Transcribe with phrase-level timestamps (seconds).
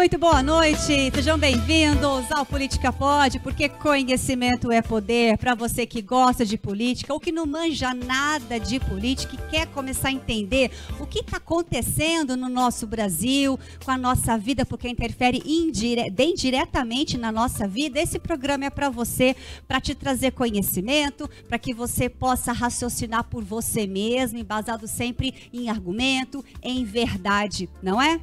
[0.00, 5.36] Muito boa noite, sejam bem-vindos ao Política Pode, porque conhecimento é poder.
[5.36, 9.66] Para você que gosta de política ou que não manja nada de política e quer
[9.66, 14.88] começar a entender o que está acontecendo no nosso Brasil, com a nossa vida, porque
[14.88, 19.36] interfere indire bem diretamente na nossa vida, esse programa é para você,
[19.68, 25.68] para te trazer conhecimento, para que você possa raciocinar por você mesmo, embasado sempre em
[25.68, 28.18] argumento, em verdade, não é?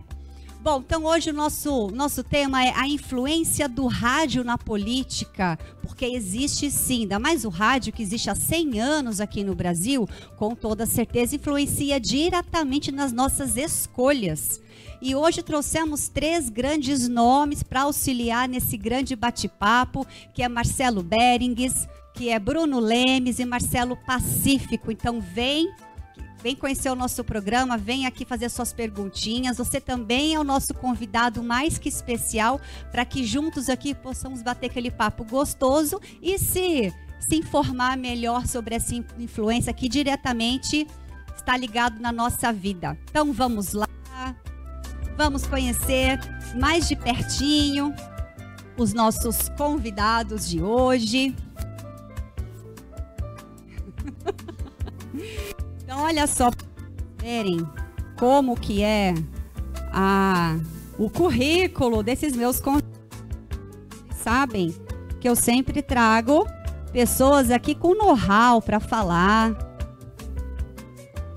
[0.62, 6.06] Bom, então hoje o nosso, nosso tema é a influência do rádio na política, porque
[6.06, 10.56] existe sim, ainda mais o rádio que existe há 100 anos aqui no Brasil, com
[10.56, 14.60] toda certeza influencia diretamente nas nossas escolhas.
[15.02, 21.88] E hoje trouxemos três grandes nomes para auxiliar nesse grande bate-papo, que é Marcelo Berings,
[22.14, 24.92] que é Bruno Lemes e Marcelo Pacífico.
[24.92, 25.72] Então vem
[26.42, 29.58] Vem conhecer o nosso programa, vem aqui fazer suas perguntinhas.
[29.58, 32.62] Você também é o nosso convidado mais que especial
[32.92, 38.76] para que juntos aqui possamos bater aquele papo gostoso e se, se informar melhor sobre
[38.76, 40.88] essa influência que diretamente
[41.36, 42.98] está ligado na nossa vida.
[43.10, 43.88] Então vamos lá.
[45.18, 46.20] Vamos conhecer
[46.56, 47.94] mais de pertinho
[48.78, 51.36] os nossos convidados de hoje.
[55.98, 56.52] Então, olha só,
[57.18, 57.68] verem
[58.20, 59.16] como que é
[59.92, 60.56] a,
[60.96, 62.62] o currículo desses meus
[64.12, 64.76] sabem
[65.20, 66.46] que eu sempre trago
[66.92, 69.56] pessoas aqui com know-how para falar,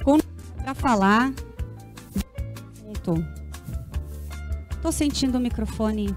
[0.05, 0.19] com
[0.59, 1.33] para falar.
[4.83, 6.15] Tô sentindo o microfone.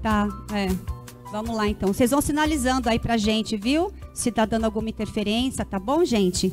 [0.00, 0.68] Tá, é.
[1.32, 1.92] Vamos lá então.
[1.92, 3.92] Vocês vão sinalizando aí pra gente, viu?
[4.16, 6.52] Se está dando alguma interferência, tá bom, gente?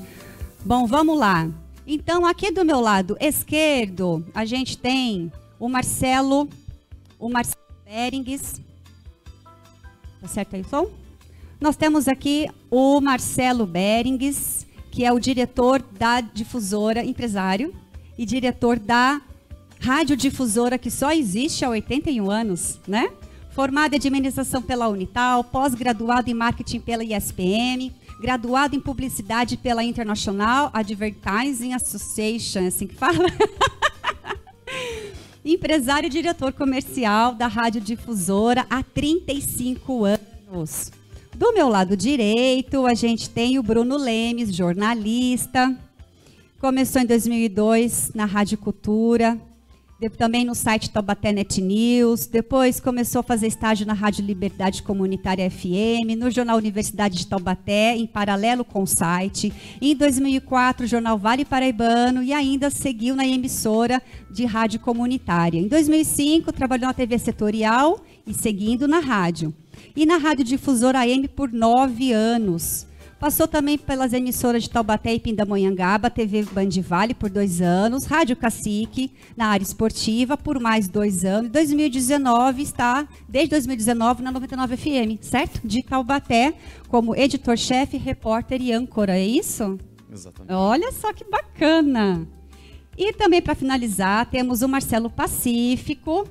[0.65, 1.49] Bom, vamos lá.
[1.87, 6.49] Então, aqui do meu lado esquerdo, a gente tem o Marcelo,
[7.17, 8.61] o Marcelo Berings.
[10.19, 10.87] Tá certo aí, som?
[11.59, 17.73] Nós temos aqui o Marcelo Berings, que é o diretor da difusora, empresário,
[18.17, 19.21] e diretor da
[19.79, 23.09] radiodifusora que só existe há 81 anos, né?
[23.53, 30.69] Formado em administração pela Unital, pós-graduado em marketing pela ISPM, graduado em publicidade pela International
[30.73, 33.19] Advertising Association, é assim que fala.
[35.45, 40.91] Empresário e diretor comercial da Rádio Difusora há 35 anos.
[41.35, 45.77] Do meu lado direito, a gente tem o Bruno Lemes, jornalista.
[46.59, 49.37] Começou em 2002 na Rádio Cultura,
[50.17, 55.49] também no site Taubaté Net News, depois começou a fazer estágio na Rádio Liberdade Comunitária
[55.49, 59.53] FM, no Jornal Universidade de Taubaté, em paralelo com o site.
[59.81, 65.59] Em 2004, o Jornal Vale Paraibano e ainda seguiu na emissora de rádio comunitária.
[65.59, 69.53] Em 2005, trabalhou na TV setorial e seguindo na rádio.
[69.95, 72.87] E na Rádio Difusora AM por nove anos.
[73.23, 78.35] Passou também pelas emissoras de Taubaté e Pindamonhangaba, TV Band Vale por dois anos, Rádio
[78.35, 81.49] Cacique, na área esportiva, por mais dois anos.
[81.49, 85.61] 2019 está, desde 2019, na 99 FM, certo?
[85.65, 86.53] De Taubaté,
[86.89, 89.79] como editor-chefe, repórter e âncora, é isso?
[90.11, 90.53] Exatamente.
[90.53, 92.27] Olha só que bacana.
[92.97, 96.27] E também, para finalizar, temos o Marcelo Pacífico,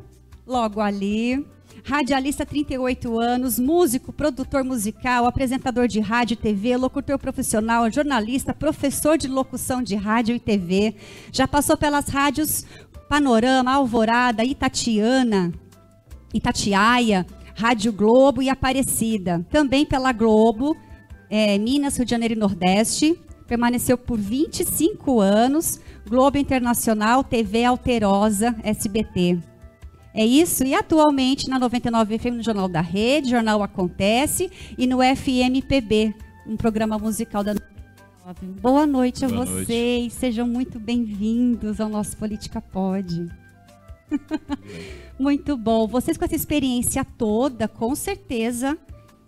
[0.46, 1.42] logo ali
[1.84, 9.18] radialista 38 anos, músico, produtor musical, apresentador de rádio e TV, locutor profissional, jornalista, professor
[9.18, 10.94] de locução de rádio e TV.
[11.32, 12.64] Já passou pelas rádios
[13.08, 15.52] Panorama, Alvorada, Itatiana,
[16.32, 19.44] Itatiaia, Rádio Globo e Aparecida.
[19.50, 20.76] Também pela Globo,
[21.28, 23.18] é, Minas, Rio de Janeiro e Nordeste.
[23.46, 25.80] Permaneceu por 25 anos.
[26.08, 29.51] Globo Internacional, TV Alterosa, SBT.
[30.14, 30.64] É isso.
[30.64, 36.14] E atualmente na 99 FM, no Jornal da Rede, Jornal Acontece e no FMPB,
[36.46, 37.54] um programa musical da
[38.60, 39.68] Boa noite a Boa vocês.
[39.68, 40.14] Noite.
[40.14, 43.26] Sejam muito bem-vindos ao nosso Política Pod.
[45.18, 45.88] muito bom.
[45.88, 48.78] Vocês com essa experiência toda, com certeza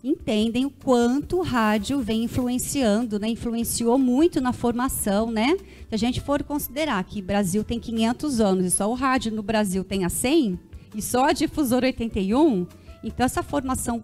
[0.04, 3.26] entendem o quanto o rádio vem influenciando, né?
[3.30, 5.56] Influenciou muito na formação, né?
[5.88, 9.32] Se a gente for considerar que o Brasil tem 500 anos e só o rádio
[9.32, 10.58] no Brasil tem a 100,
[10.94, 12.66] e só a difusora 81,
[13.02, 14.02] então essa formação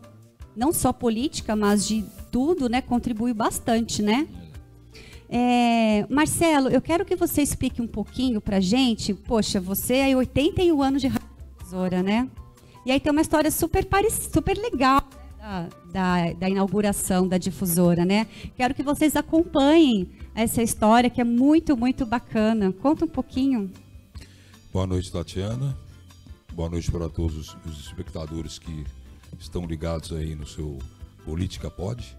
[0.56, 4.26] não só política, mas de tudo, né, contribui bastante, né?
[5.32, 9.14] É, Marcelo, eu quero que você explique um pouquinho pra gente.
[9.14, 11.08] Poxa, você é 81 anos de
[11.70, 12.28] difusora, né?
[12.84, 18.26] E aí tem uma história super super legal da, da, da, inauguração da difusora, né?
[18.56, 22.72] Quero que vocês acompanhem essa história que é muito, muito bacana.
[22.72, 23.70] Conta um pouquinho.
[24.72, 25.76] Boa noite, Tatiana.
[26.52, 28.84] Boa noite para todos os espectadores que
[29.38, 30.78] estão ligados aí no seu
[31.24, 32.16] Política Pod.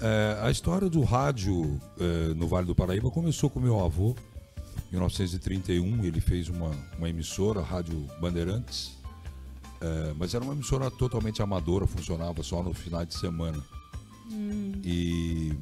[0.00, 4.16] É, a história do rádio é, no Vale do Paraíba começou com meu avô.
[4.88, 8.98] Em 1931 ele fez uma, uma emissora, Rádio Bandeirantes,
[9.80, 13.62] é, mas era uma emissora totalmente amadora, funcionava só no final de semana.
[14.32, 14.72] Hum.
[14.82, 15.52] E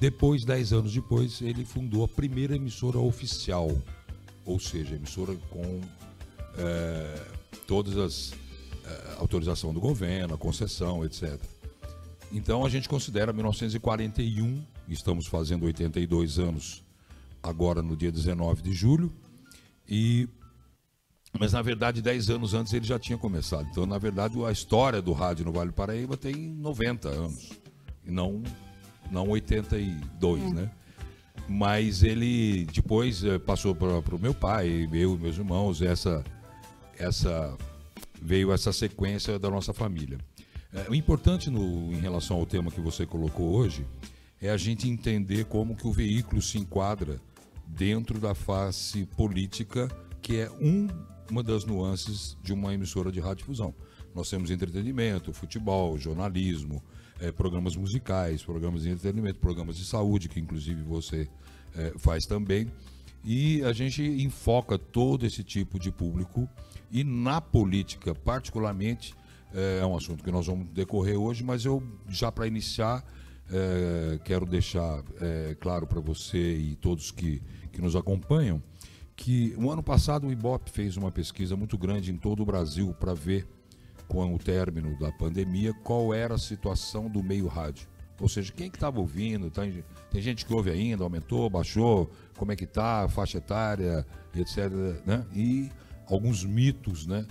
[0.00, 3.70] depois, dez anos depois, ele fundou a primeira emissora oficial,
[4.46, 5.80] ou seja, emissora com
[6.58, 7.20] é,
[7.66, 8.32] todas as
[8.84, 11.40] é, autorização do governo, a concessão, etc.
[12.32, 16.84] Então a gente considera 1941, estamos fazendo 82 anos
[17.42, 19.12] agora no dia 19 de julho,
[19.88, 20.28] e
[21.38, 23.66] mas na verdade 10 anos antes ele já tinha começado.
[23.70, 27.50] Então na verdade a história do rádio no Vale do Paraíba tem 90 anos,
[28.04, 28.42] e não
[29.10, 30.50] não 82, é.
[30.50, 30.70] né?
[31.48, 36.24] Mas ele depois eh, passou para o meu pai, eu e meus irmãos, essa
[36.98, 37.56] essa
[38.20, 40.18] veio essa sequência da nossa família.
[40.72, 43.86] É, o importante no, em relação ao tema que você colocou hoje
[44.40, 47.20] é a gente entender como que o veículo se enquadra
[47.66, 49.88] dentro da face política,
[50.20, 50.88] que é um,
[51.30, 53.74] uma das nuances de uma emissora de radiodifusão.
[54.14, 56.82] Nós temos entretenimento, futebol, jornalismo,
[57.20, 61.28] é, programas musicais, programas de entretenimento, programas de saúde, que inclusive você
[61.74, 62.70] é, faz também.
[63.24, 66.48] E a gente enfoca todo esse tipo de público
[66.94, 69.14] e na política, particularmente,
[69.52, 73.04] é, é um assunto que nós vamos decorrer hoje, mas eu já para iniciar
[73.50, 78.62] é, quero deixar é, claro para você e todos que, que nos acompanham
[79.16, 82.94] que o ano passado o IBOP fez uma pesquisa muito grande em todo o Brasil
[82.94, 83.46] para ver
[84.06, 87.88] com o término da pandemia qual era a situação do meio rádio.
[88.20, 89.62] Ou seja, quem que estava ouvindo, tá,
[90.10, 94.70] tem gente que ouve ainda, aumentou, baixou, como é que tá, faixa etária, etc.
[95.04, 95.26] Né?
[95.34, 95.70] E
[96.08, 97.26] alguns mitos né,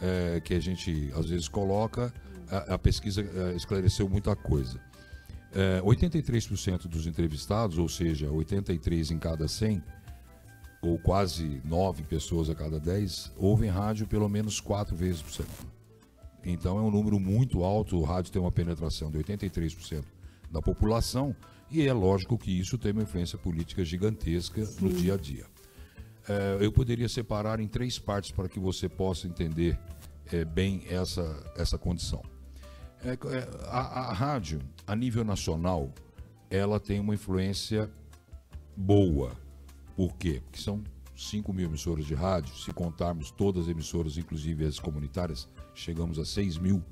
[0.00, 2.12] é, que a gente às vezes coloca,
[2.50, 4.80] a, a pesquisa é, esclareceu muita coisa.
[5.52, 9.82] É, 83% dos entrevistados, ou seja, 83 em cada 100,
[10.82, 15.78] ou quase 9 pessoas a cada 10, ouvem rádio pelo menos 4 vezes por semana.
[16.44, 20.04] Então é um número muito alto, o rádio tem uma penetração de 83%
[20.50, 21.34] da população,
[21.70, 24.84] e é lógico que isso tem uma influência política gigantesca Sim.
[24.84, 25.46] no dia a dia.
[26.28, 29.78] É, eu poderia separar em três partes para que você possa entender
[30.30, 32.22] é, bem essa, essa condição.
[33.02, 33.16] É,
[33.66, 35.90] a, a rádio, a nível nacional,
[36.50, 37.90] ela tem uma influência
[38.76, 39.32] boa.
[39.96, 40.42] Por quê?
[40.44, 40.82] Porque são
[41.16, 46.24] 5 mil emissoras de rádio, se contarmos todas as emissoras, inclusive as comunitárias, chegamos a
[46.24, 46.82] 6 mil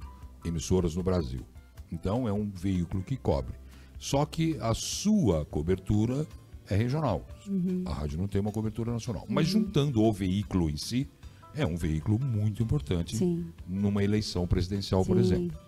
[0.45, 1.47] emissoras no Brasil.
[1.93, 3.55] Então é um veículo que cobre.
[3.99, 6.27] Só que a sua cobertura
[6.69, 7.27] é regional.
[7.47, 7.83] Uhum.
[7.87, 9.23] A rádio não tem uma cobertura nacional.
[9.23, 9.35] Uhum.
[9.35, 11.09] Mas juntando o veículo em si,
[11.55, 13.47] é um veículo muito importante Sim.
[13.67, 15.09] numa eleição presidencial, Sim.
[15.09, 15.59] por exemplo.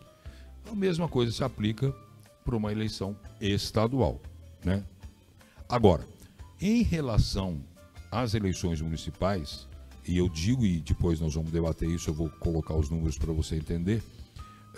[0.71, 1.95] A mesma coisa se aplica
[2.45, 4.21] para uma eleição estadual.
[4.65, 4.85] Né?
[5.69, 6.07] Agora,
[6.61, 7.61] em relação
[8.11, 9.67] às eleições municipais,
[10.07, 13.33] e eu digo, e depois nós vamos debater isso, eu vou colocar os números para
[13.33, 14.03] você entender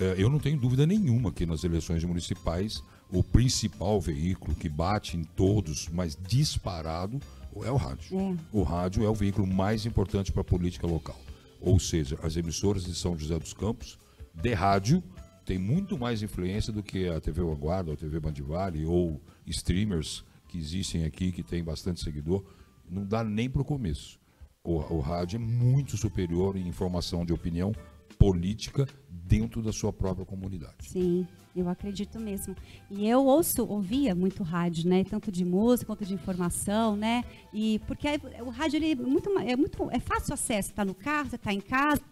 [0.01, 2.83] é, eu não tenho dúvida nenhuma que nas eleições municipais
[3.13, 7.21] o principal veículo que bate em todos, mas disparado,
[7.65, 8.19] é o rádio.
[8.19, 8.37] É.
[8.53, 11.19] O rádio é o veículo mais importante para a política local.
[11.61, 13.99] Ou seja, as emissoras de São José dos Campos,
[14.33, 15.03] de rádio,
[15.45, 20.59] tem muito mais influência do que a TV Vanguarda, a TV Bandivale ou streamers que
[20.59, 22.45] existem aqui, que tem bastante seguidor.
[22.89, 24.19] Não dá nem para o começo.
[24.63, 27.73] O rádio é muito superior em informação de opinião
[28.21, 30.91] política dentro da sua própria comunidade.
[30.91, 32.55] Sim, eu acredito mesmo.
[32.91, 35.03] E eu ouço, ouvia muito rádio, né?
[35.05, 37.25] Tanto de música quanto de informação, né?
[37.51, 38.09] E porque
[38.45, 40.69] o rádio ele é muito, é muito, é fácil acesso.
[40.69, 42.03] Está no carro, você está em casa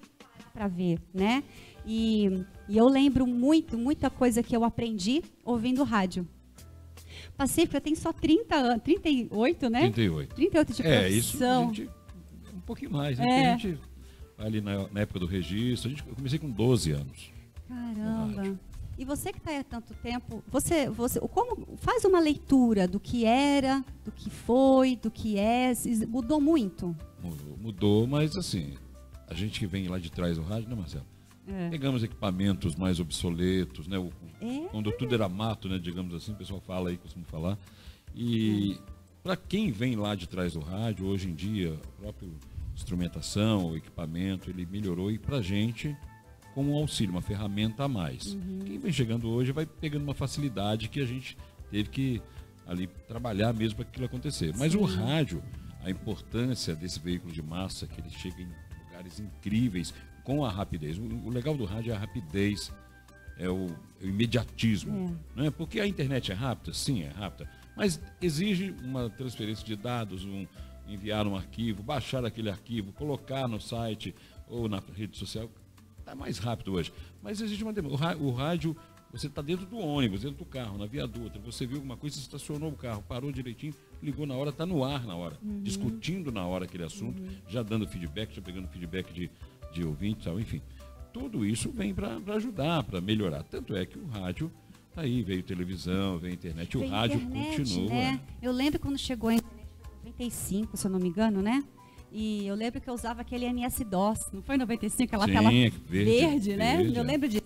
[0.54, 1.44] para ver, né?
[1.86, 6.26] E, e eu lembro muito, muita coisa que eu aprendi ouvindo rádio.
[7.36, 9.80] Pacífica tem só 30 anos, 38, né?
[9.80, 10.34] 38.
[10.34, 11.64] 38 de é, profissão.
[11.64, 11.90] Isso, gente,
[12.54, 13.26] um pouquinho mais, né?
[13.28, 13.52] É.
[13.52, 13.78] A gente
[14.38, 15.88] ali na, na, época do registro.
[15.88, 17.30] A gente, eu comecei com 12 anos.
[17.68, 18.59] Caramba.
[18.99, 23.25] E você que está há tanto tempo, você, você como faz uma leitura do que
[23.25, 25.73] era, do que foi, do que é,
[26.09, 26.97] mudou muito?
[27.23, 28.75] Mudou, mudou mas assim,
[29.28, 31.07] a gente que vem lá de trás do rádio, né, Marcelo?
[31.47, 31.71] É.
[31.71, 33.99] Pegamos equipamentos mais obsoletos, né?
[33.99, 34.68] O, é.
[34.71, 35.78] Quando tudo era mato, né?
[35.78, 37.59] Digamos assim, o pessoal fala aí, costuma falar.
[38.14, 38.92] E é.
[39.23, 42.35] para quem vem lá de trás do rádio, hoje em dia, o próprio
[42.78, 45.97] instrumentação, o equipamento, ele melhorou e para a gente,
[46.54, 48.35] como um auxílio, uma ferramenta a mais.
[48.35, 48.61] Uhum.
[48.64, 51.37] Quem vem chegando hoje vai pegando uma facilidade que a gente
[51.70, 52.23] teve que
[52.66, 54.54] ali trabalhar mesmo para aquilo acontecer.
[54.56, 54.78] Mas Sim.
[54.78, 55.42] o rádio,
[55.82, 58.49] a importância desse veículo de massa, que ele chega em
[58.85, 59.92] lugares incríveis,
[60.23, 60.99] com a rapidez.
[60.99, 62.73] O, legal do rádio é a rapidez,
[63.38, 63.66] é o,
[64.00, 65.18] é o imediatismo.
[65.37, 65.42] É.
[65.42, 65.50] Né?
[65.50, 70.47] Porque a internet é rápida, sim, é rápida, mas exige uma transferência de dados, um,
[70.88, 74.14] enviar um arquivo, baixar aquele arquivo, colocar no site
[74.49, 75.50] ou na rede social.
[75.99, 76.92] Está mais rápido hoje.
[77.23, 78.16] Mas existe uma demanda.
[78.18, 78.76] O rádio,
[79.12, 82.71] você está dentro do ônibus, dentro do carro, na viaduta, você viu alguma coisa, estacionou
[82.71, 85.62] o carro, parou direitinho, ligou na hora, está no ar na hora, uhum.
[85.62, 87.28] discutindo na hora aquele assunto, uhum.
[87.47, 89.30] já dando feedback, já pegando feedback de,
[89.73, 90.62] de ouvintes, tal, enfim.
[91.12, 93.42] Tudo isso vem para ajudar, para melhorar.
[93.42, 94.52] Tanto é que o rádio
[94.88, 97.88] está aí, veio televisão, veio internet, o rádio internet, continua.
[97.88, 98.21] Né?
[98.42, 99.40] Eu lembro quando chegou em
[100.18, 101.64] 95, se eu não me engano, né?
[102.10, 105.50] E eu lembro que eu usava aquele MS-DOS, não foi em 95, aquela Sim, tela
[105.50, 106.76] verde, verde né?
[106.78, 107.06] Verde, eu é.
[107.06, 107.44] lembro disso.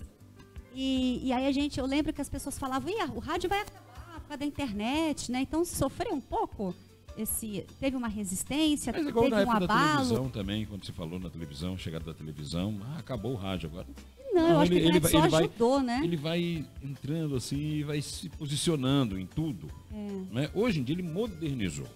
[0.75, 3.61] E, e aí a gente, eu lembro que as pessoas falavam, Ih, o rádio vai
[3.61, 5.43] acabar por causa da internet, né?
[5.43, 6.75] Então sofreu um pouco
[7.17, 9.79] esse teve uma resistência, Mas igual teve na época um abalo.
[9.79, 13.69] da televisão também, quando você falou na televisão, chegada da televisão, ah, acabou o rádio
[13.69, 13.87] agora.
[14.33, 16.01] Não, eu acho ele, que ele, vai, só ele ajudou, vai, né?
[16.05, 19.69] Ele vai entrando assim e vai se posicionando em tudo.
[19.93, 20.35] É.
[20.35, 20.51] Né?
[20.55, 21.87] Hoje em dia ele modernizou.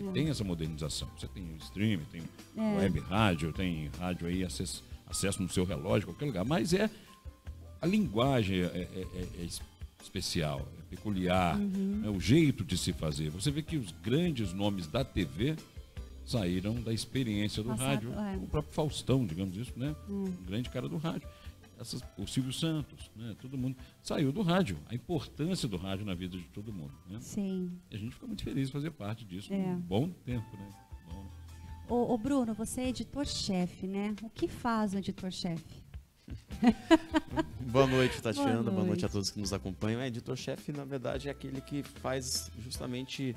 [0.00, 0.12] Ele é.
[0.12, 1.08] tem essa modernização.
[1.16, 2.22] Você tem streaming, tem
[2.56, 2.76] é.
[2.78, 6.44] web rádio, tem rádio aí, acesso, acesso no seu relógio, qualquer lugar.
[6.44, 6.90] Mas é
[7.80, 9.48] a linguagem é, é, é, é
[10.02, 12.02] especial, é peculiar, uhum.
[12.04, 13.30] é o jeito de se fazer.
[13.30, 15.56] Você vê que os grandes nomes da TV
[16.24, 18.14] saíram da experiência do Passado, rádio.
[18.14, 18.36] É.
[18.36, 19.94] O próprio Faustão, digamos isso, né?
[20.08, 20.24] Hum.
[20.24, 21.28] Um grande cara do rádio.
[21.78, 23.36] Essas, o Silvio Santos, né?
[23.40, 24.78] Todo mundo saiu do rádio.
[24.88, 26.92] A importância do rádio na vida de todo mundo.
[27.08, 27.18] Né?
[27.20, 27.70] Sim.
[27.90, 29.56] E a gente fica muito feliz de fazer parte disso é.
[29.56, 30.68] um bom tempo, né?
[31.06, 31.26] Bom.
[31.88, 34.14] Ô, ô Bruno, você é editor-chefe, né?
[34.22, 35.84] O que faz o editor-chefe?
[37.60, 38.50] Boa noite, Tatiana.
[38.50, 38.74] Boa noite.
[38.74, 39.06] Boa noite.
[39.06, 40.00] a todos que nos acompanham.
[40.00, 43.36] É, editor-chefe, na verdade, é aquele que faz justamente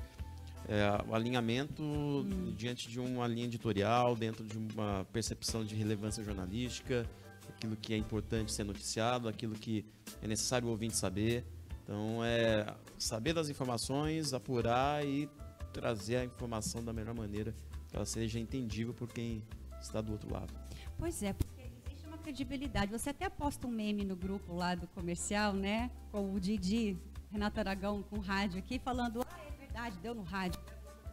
[0.68, 2.54] é, o alinhamento hum.
[2.56, 7.08] diante de uma linha editorial, dentro de uma percepção de relevância jornalística,
[7.48, 9.84] aquilo que é importante ser noticiado, aquilo que
[10.22, 11.44] é necessário o ouvinte saber.
[11.82, 12.66] Então, é
[12.98, 15.28] saber das informações, apurar e
[15.72, 17.54] trazer a informação da melhor maneira
[17.88, 19.42] que ela seja entendível por quem
[19.80, 20.52] está do outro lado.
[20.96, 22.92] Pois é, porque existe uma credibilidade.
[22.92, 25.90] Você até posta um meme no grupo lá do comercial, né?
[26.12, 26.96] Com o Didi,
[27.30, 30.60] Renato Aragão, com rádio aqui, falando: ah, é verdade, deu no rádio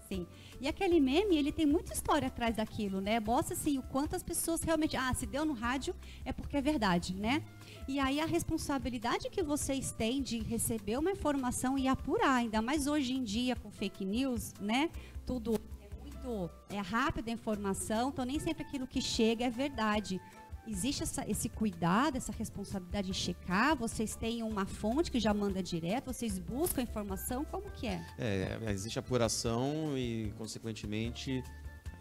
[0.07, 0.25] Sim.
[0.61, 3.19] E aquele meme, ele tem muita história atrás daquilo, né?
[3.19, 5.93] Mostra assim o quanto as pessoas realmente, ah, se deu no rádio
[6.23, 7.43] é porque é verdade, né?
[7.87, 12.87] E aí a responsabilidade que vocês têm de receber uma informação e apurar, ainda mais
[12.87, 14.89] hoje em dia com fake news, né?
[15.25, 20.21] Tudo é muito é rápido a informação, então nem sempre aquilo que chega é verdade
[20.67, 23.75] existe essa, esse cuidado, essa responsabilidade em checar?
[23.75, 26.07] Vocês têm uma fonte que já manda direto?
[26.13, 27.45] Vocês buscam informação?
[27.45, 28.05] Como que é?
[28.17, 31.43] É, existe apuração e, consequentemente,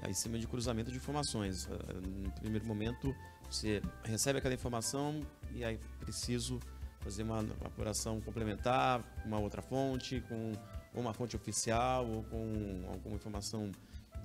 [0.06, 1.68] em cima de cruzamento de informações.
[1.70, 3.14] Ah, no primeiro momento,
[3.48, 5.20] você recebe aquela informação
[5.54, 6.60] e aí preciso
[7.00, 10.52] fazer uma apuração complementar com uma outra fonte, com
[10.92, 13.70] uma fonte oficial ou com alguma informação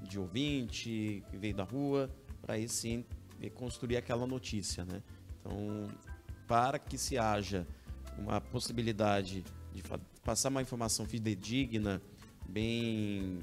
[0.01, 2.09] de ouvinte que veio da rua,
[2.41, 3.05] para aí sim
[3.49, 5.01] construir aquela notícia, né?
[5.39, 5.87] Então,
[6.47, 7.65] para que se haja
[8.17, 9.83] uma possibilidade de
[10.23, 12.01] passar uma informação fidedigna,
[12.47, 13.39] bem,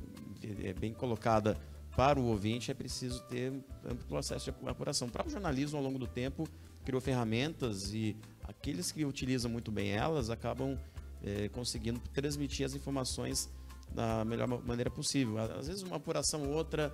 [0.62, 1.58] é, bem colocada
[1.96, 3.52] para o ouvinte, é preciso ter
[3.84, 5.08] amplo processo de apuração.
[5.08, 6.46] Para o jornalismo, ao longo do tempo,
[6.84, 10.78] criou ferramentas e aqueles que utilizam muito bem elas acabam
[11.22, 13.50] é, conseguindo transmitir as informações
[13.92, 15.38] da melhor maneira possível.
[15.38, 16.92] Às vezes, uma apuração ou outra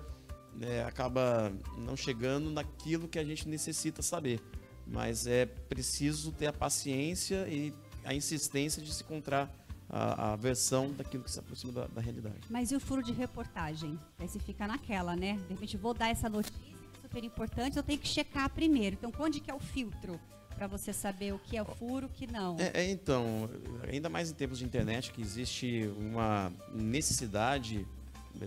[0.61, 4.41] é, acaba não chegando naquilo que a gente necessita saber.
[4.87, 9.51] Mas é preciso ter a paciência e a insistência de se encontrar
[9.89, 12.39] a, a versão daquilo que se aproxima da, da, realidade.
[12.49, 13.99] Mas e o furo de reportagem?
[14.19, 15.33] Aí você fica naquela, né?
[15.47, 16.59] De repente, vou dar essa notícia
[17.01, 18.95] super importante, eu tenho que checar primeiro.
[18.99, 20.19] Então, onde que é o filtro?
[20.55, 22.55] para você saber o que é furo, o que não.
[22.57, 23.49] É, é, então,
[23.91, 27.85] ainda mais em tempos de internet, que existe uma necessidade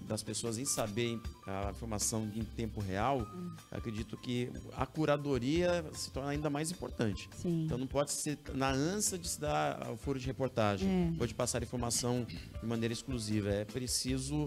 [0.07, 3.51] das pessoas em saber a informação em tempo real, hum.
[3.71, 7.29] acredito que a curadoria se torna ainda mais importante.
[7.37, 7.65] Sim.
[7.65, 11.21] Então não pode ser na ânsia de se dar o furo de reportagem, é.
[11.21, 13.51] ou de passar informação de maneira exclusiva.
[13.51, 14.47] É preciso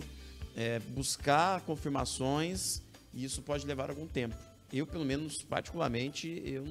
[0.56, 2.82] é, buscar confirmações
[3.14, 4.36] e isso pode levar algum tempo.
[4.72, 6.64] Eu, pelo menos, particularmente, eu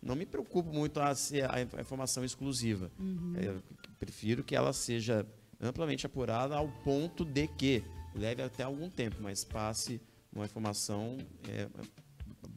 [0.00, 2.90] não, me preocupo muito a ser a informação exclusiva.
[2.98, 3.32] Uhum.
[3.36, 3.54] É,
[3.98, 5.26] prefiro que ela seja
[5.60, 10.00] amplamente apurada ao ponto de que leve até algum tempo, mas passe
[10.32, 11.68] uma informação é,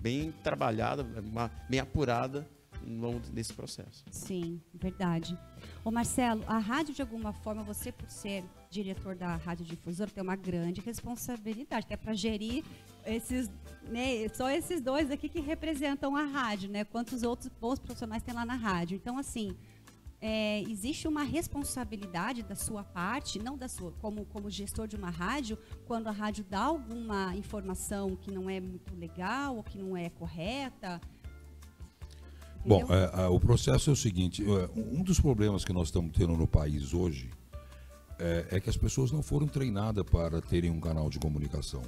[0.01, 2.47] bem trabalhada, uma, bem apurada
[2.81, 4.03] ao longo desse processo.
[4.11, 5.37] Sim, verdade.
[5.83, 10.23] Ô Marcelo, a rádio de alguma forma, você por ser diretor da rádio difusora, tem
[10.23, 12.63] uma grande responsabilidade, até para gerir
[13.05, 13.49] esses
[13.89, 16.83] né, só esses dois aqui que representam a rádio, né?
[16.83, 18.95] Quantos outros bons profissionais tem lá na rádio.
[18.95, 19.55] Então, assim,
[20.19, 25.09] é, existe uma responsabilidade da sua parte, não da sua, como, como gestor de uma
[25.09, 29.95] rádio, quando a rádio dá alguma informação que não é muito legal ou que não
[29.95, 30.99] é correta.
[32.65, 36.11] Bom, é, é, o processo é o seguinte: é, um dos problemas que nós estamos
[36.11, 37.29] tendo no país hoje
[38.19, 41.83] é, é que as pessoas não foram treinadas para terem um canal de comunicação.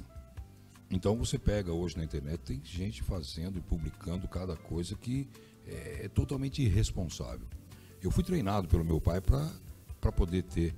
[0.88, 5.28] Então você pega hoje na internet, tem gente fazendo e publicando cada coisa que
[5.66, 7.46] é, é totalmente irresponsável.
[8.02, 10.74] Eu fui treinado pelo meu pai para poder ter.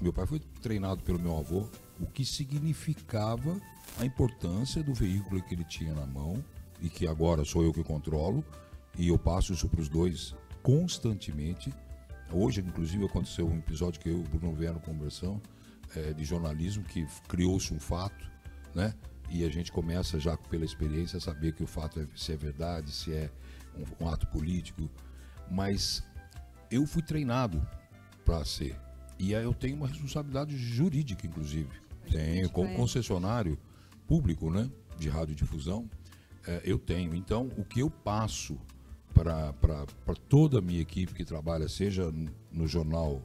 [0.00, 3.60] Meu pai foi treinado pelo meu avô, o que significava
[3.98, 6.42] a importância do veículo que ele tinha na mão
[6.80, 8.44] e que agora sou eu que controlo
[8.96, 11.74] e eu passo isso para os dois constantemente.
[12.32, 15.42] Hoje, inclusive, aconteceu um episódio que eu e o Bruno vieram conversão
[15.96, 18.30] é, de jornalismo que criou-se um fato,
[18.74, 18.94] né?
[19.28, 22.36] E a gente começa já pela experiência a saber que o fato é se é
[22.36, 23.30] verdade, se é
[23.76, 24.88] um, um ato político,
[25.50, 26.02] mas
[26.70, 27.66] eu fui treinado
[28.24, 28.76] para ser.
[29.18, 31.70] E aí eu tenho uma responsabilidade jurídica, inclusive.
[32.10, 33.58] Tenho, como concessionário
[34.06, 35.88] público, né, de radiodifusão,
[36.46, 37.14] é, eu tenho.
[37.14, 38.58] Então, o que eu passo
[39.12, 42.12] para toda a minha equipe que trabalha, seja
[42.50, 43.22] no jornal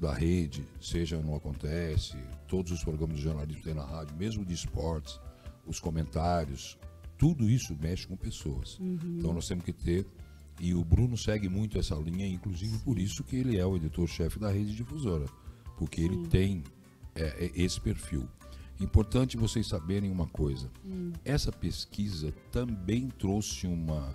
[0.00, 2.16] da rede, seja no Acontece,
[2.48, 5.20] todos os programas de jornalismo que tem na rádio, mesmo de esportes,
[5.66, 6.76] os comentários,
[7.16, 8.78] tudo isso mexe com pessoas.
[8.78, 8.98] Uhum.
[9.18, 10.06] Então nós temos que ter
[10.60, 14.38] e o Bruno segue muito essa linha, inclusive por isso que ele é o editor-chefe
[14.38, 15.26] da rede difusora,
[15.76, 16.62] porque ele tem
[17.14, 18.28] é, é, esse perfil.
[18.80, 21.12] Importante vocês saberem uma coisa: hum.
[21.24, 24.14] essa pesquisa também trouxe uma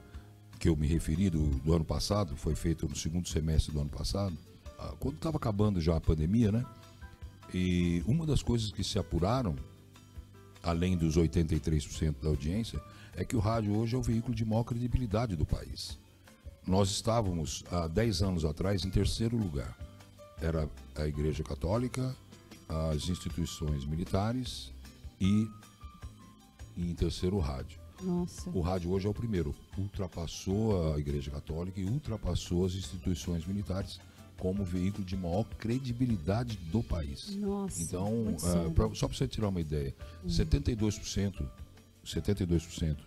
[0.59, 3.89] que eu me referi do, do ano passado, foi feita no segundo semestre do ano
[3.89, 4.35] passado,
[4.79, 6.65] ah, quando estava acabando já a pandemia, né?
[7.53, 9.55] E uma das coisas que se apuraram,
[10.63, 12.81] além dos 83% da audiência,
[13.15, 15.97] é que o rádio hoje é o veículo de maior credibilidade do país.
[16.67, 19.73] Nós estávamos há 10 anos atrás em terceiro lugar.
[20.41, 22.13] Era a Igreja Católica,
[22.67, 24.73] as instituições militares
[25.19, 25.47] e,
[26.75, 27.79] e em terceiro o rádio.
[28.01, 28.49] Nossa.
[28.49, 29.55] O rádio hoje é o primeiro.
[29.77, 33.97] Ultrapassou a Igreja Católica e ultrapassou as instituições militares
[34.37, 37.33] como veículo de maior credibilidade do país.
[37.37, 37.81] Nossa.
[37.81, 40.27] Então, uh, pra, só para você tirar uma ideia, hum.
[40.27, 41.49] 72%,
[42.05, 42.97] 72%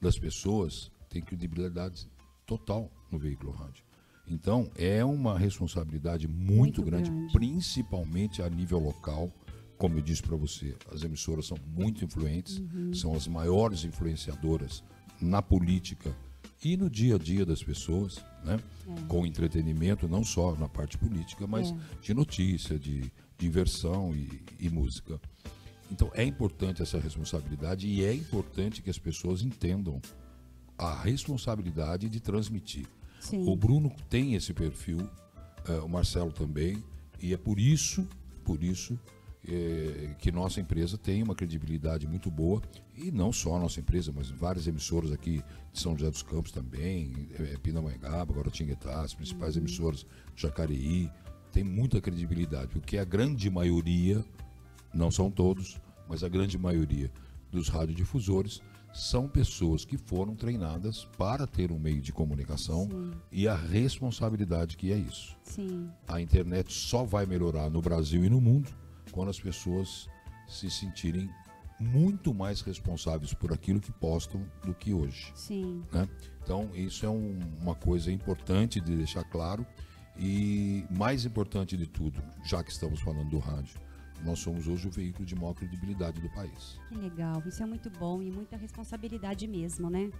[0.00, 2.08] das pessoas têm credibilidade
[2.46, 3.84] total no veículo rádio.
[4.30, 9.32] Então, é uma responsabilidade muito, muito grande, grande, principalmente a nível local.
[9.78, 12.92] Como eu disse para você, as emissoras são muito influentes, uhum.
[12.92, 14.82] são as maiores influenciadoras
[15.20, 16.14] na política
[16.62, 18.58] e no dia a dia das pessoas, né?
[18.88, 19.02] É.
[19.06, 21.76] com entretenimento, não só na parte política, mas é.
[22.02, 25.20] de notícia, de diversão e, e música.
[25.90, 30.00] Então, é importante essa responsabilidade e é importante que as pessoas entendam
[30.76, 32.86] a responsabilidade de transmitir.
[33.20, 33.48] Sim.
[33.48, 34.98] O Bruno tem esse perfil,
[35.68, 36.82] uh, o Marcelo também,
[37.20, 38.06] e é por isso,
[38.44, 38.98] por isso
[39.46, 42.60] é, que nossa empresa tem uma credibilidade muito boa
[42.94, 46.52] e não só a nossa empresa, mas várias emissoras aqui de São José dos Campos
[46.52, 49.62] também, é, Pindamonhangaba, agora Tinguetá, as principais uhum.
[49.62, 51.10] emissoras, Jacareí,
[51.52, 54.24] tem muita credibilidade, porque a grande maioria,
[54.92, 57.10] não são todos, mas a grande maioria
[57.50, 58.60] dos radiodifusores
[58.92, 63.12] são pessoas que foram treinadas para ter um meio de comunicação Sim.
[63.30, 65.36] e a responsabilidade que é isso.
[65.42, 65.90] Sim.
[66.06, 68.68] A internet só vai melhorar no Brasil e no mundo
[69.12, 70.08] quando as pessoas
[70.46, 71.28] se sentirem
[71.78, 75.30] muito mais responsáveis por aquilo que postam do que hoje.
[75.34, 75.82] Sim.
[75.92, 76.08] Né?
[76.42, 79.66] Então, isso é um, uma coisa importante de deixar claro.
[80.18, 83.78] E mais importante de tudo, já que estamos falando do rádio,
[84.24, 86.78] nós somos hoje o veículo de maior credibilidade do país.
[86.88, 90.10] Que legal, isso é muito bom e muita responsabilidade mesmo, né?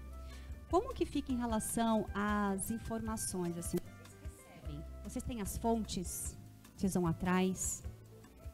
[0.71, 3.79] Como que fica em relação às informações assim?
[3.79, 4.85] Vocês recebem?
[5.03, 6.37] Vocês têm as fontes?
[6.77, 7.83] Vocês vão atrás?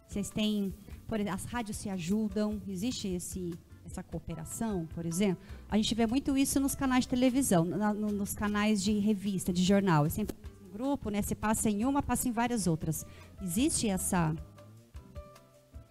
[0.07, 0.73] Vocês têm,
[1.07, 2.61] por exemplo, as rádios se ajudam?
[2.69, 3.53] Existe esse
[3.85, 5.43] essa cooperação, por exemplo?
[5.69, 9.53] A gente vê muito isso nos canais de televisão, na, no, nos canais de revista,
[9.53, 10.07] de jornal.
[10.07, 11.21] É sempre um grupo, né?
[11.21, 13.05] Se passa em uma, passa em várias outras.
[13.43, 14.35] Existe essa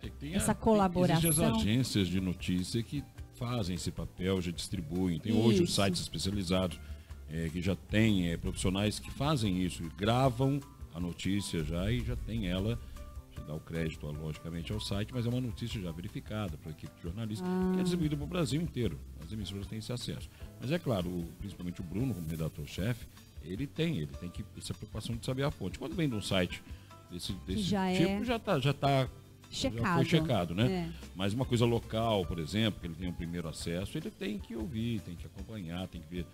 [0.10, 1.30] tem essa a, colaboração.
[1.30, 3.04] Existem as agências de notícia que
[3.36, 5.20] fazem esse papel, já distribuem.
[5.20, 5.42] Tem isso.
[5.42, 6.80] hoje os sites especializados
[7.30, 10.60] é, que já tem é, profissionais que fazem isso, gravam
[10.94, 12.80] a notícia já e já tem ela,
[13.36, 16.72] já dá o crédito, logicamente, ao site, mas é uma notícia já verificada para a
[16.72, 17.72] equipe de jornalistas, ah.
[17.74, 19.00] que é distribuída para o Brasil inteiro.
[19.24, 20.30] As emissoras têm esse acesso.
[20.62, 23.08] Mas é claro, o, principalmente o Bruno, como redator-chefe,
[23.44, 25.80] ele tem, ele tem que essa preocupação de saber a fonte.
[25.80, 26.64] Quando vem de um site
[27.12, 28.24] desse, desse já tipo, é...
[28.24, 29.10] já está já tá
[29.54, 29.84] checado.
[29.84, 30.72] Já foi checado, né?
[30.72, 30.90] É.
[31.16, 34.56] Mas uma coisa local, por exemplo, que ele tem o primeiro acesso, ele tem que
[34.56, 36.26] ouvir, tem que acompanhar, tem que ver,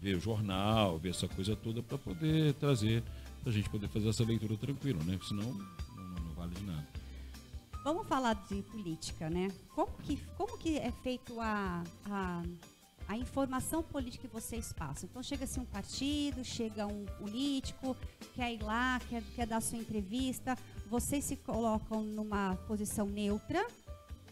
[0.00, 3.02] ver o jornal, ver essa coisa toda para poder trazer,
[3.42, 5.18] para a gente poder fazer essa leitura tranquila, né?
[5.26, 6.86] Senão não, não, não vale de nada.
[7.84, 9.48] Vamos falar de política, né?
[9.74, 12.42] Como que, como que é feito a, a,
[13.08, 15.08] a informação política que vocês passam?
[15.10, 17.96] Então chega-se um partido, chega um político,
[18.36, 20.56] quer ir lá, quer, quer dar sua entrevista,
[20.92, 23.66] vocês se colocam numa posição neutra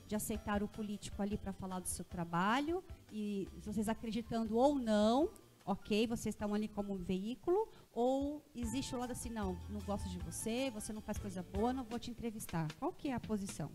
[0.07, 5.31] de aceitar o político ali para falar do seu trabalho e vocês acreditando ou não,
[5.65, 10.07] ok, vocês estão ali como um veículo, ou existe o lado assim, não, não gosto
[10.11, 12.69] de você, você não faz coisa boa, não vou te entrevistar.
[12.79, 13.71] Qual que é a posição?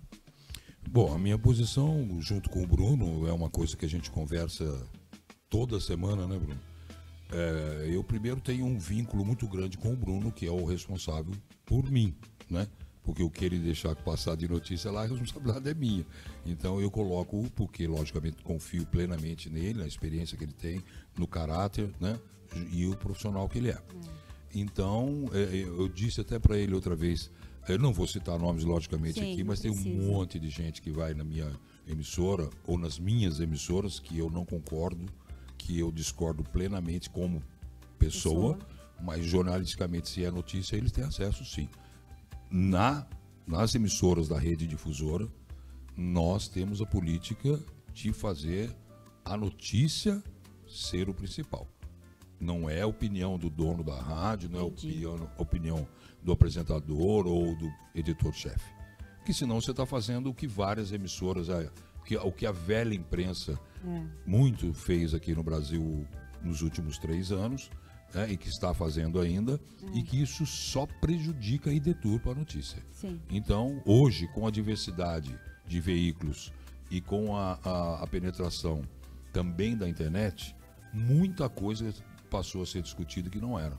[0.88, 4.88] Bom, a minha posição, junto com o Bruno, é uma coisa que a gente conversa
[5.50, 6.62] toda semana, né, Bruno?
[7.32, 11.34] É, eu primeiro tenho um vínculo muito grande com o Bruno, que é o responsável
[11.66, 12.16] por mim,
[12.50, 12.68] né?
[13.04, 16.06] Porque o que ele deixar passar de notícia lá, a responsabilidade é minha.
[16.46, 20.84] Então eu coloco, porque logicamente confio plenamente nele, na experiência que ele tem,
[21.18, 22.20] no caráter, né?
[22.72, 23.78] E o profissional que ele é.
[24.54, 27.30] Então, é, eu disse até para ele outra vez,
[27.68, 30.92] eu não vou citar nomes logicamente Sim, aqui, mas tem um monte de gente que
[30.92, 31.52] vai na minha
[31.88, 35.06] emissora ou nas minhas emissoras que eu não concordo,
[35.58, 37.44] que eu discordo plenamente como
[38.00, 38.58] pessoa,
[39.02, 41.68] mas jornalisticamente se é notícia, eles têm acesso sim.
[42.50, 43.08] Na
[43.48, 45.28] nas emissoras da rede difusora,
[45.96, 47.60] nós temos a política
[47.94, 48.76] de fazer
[49.24, 50.22] a notícia
[50.68, 51.68] ser o principal.
[52.40, 55.88] Não é a opinião do dono da rádio, não é a opinião, opinião
[56.24, 58.74] do apresentador ou do editor-chefe.
[59.18, 61.48] Porque senão você está fazendo o que várias emissoras,
[62.04, 64.06] que- o que a velha imprensa É.
[64.26, 66.06] muito fez aqui no Brasil
[66.42, 67.70] nos últimos três anos,
[68.14, 69.60] né, e que está fazendo ainda,
[69.94, 72.82] e que isso só prejudica e deturpa a notícia.
[72.92, 73.20] Sim.
[73.30, 75.38] Então, hoje, com a diversidade
[75.68, 76.52] de veículos
[76.90, 78.82] e com a, a- a penetração
[79.34, 80.56] também da internet,
[80.94, 81.94] muita coisa
[82.30, 83.78] passou a ser discutida que não era.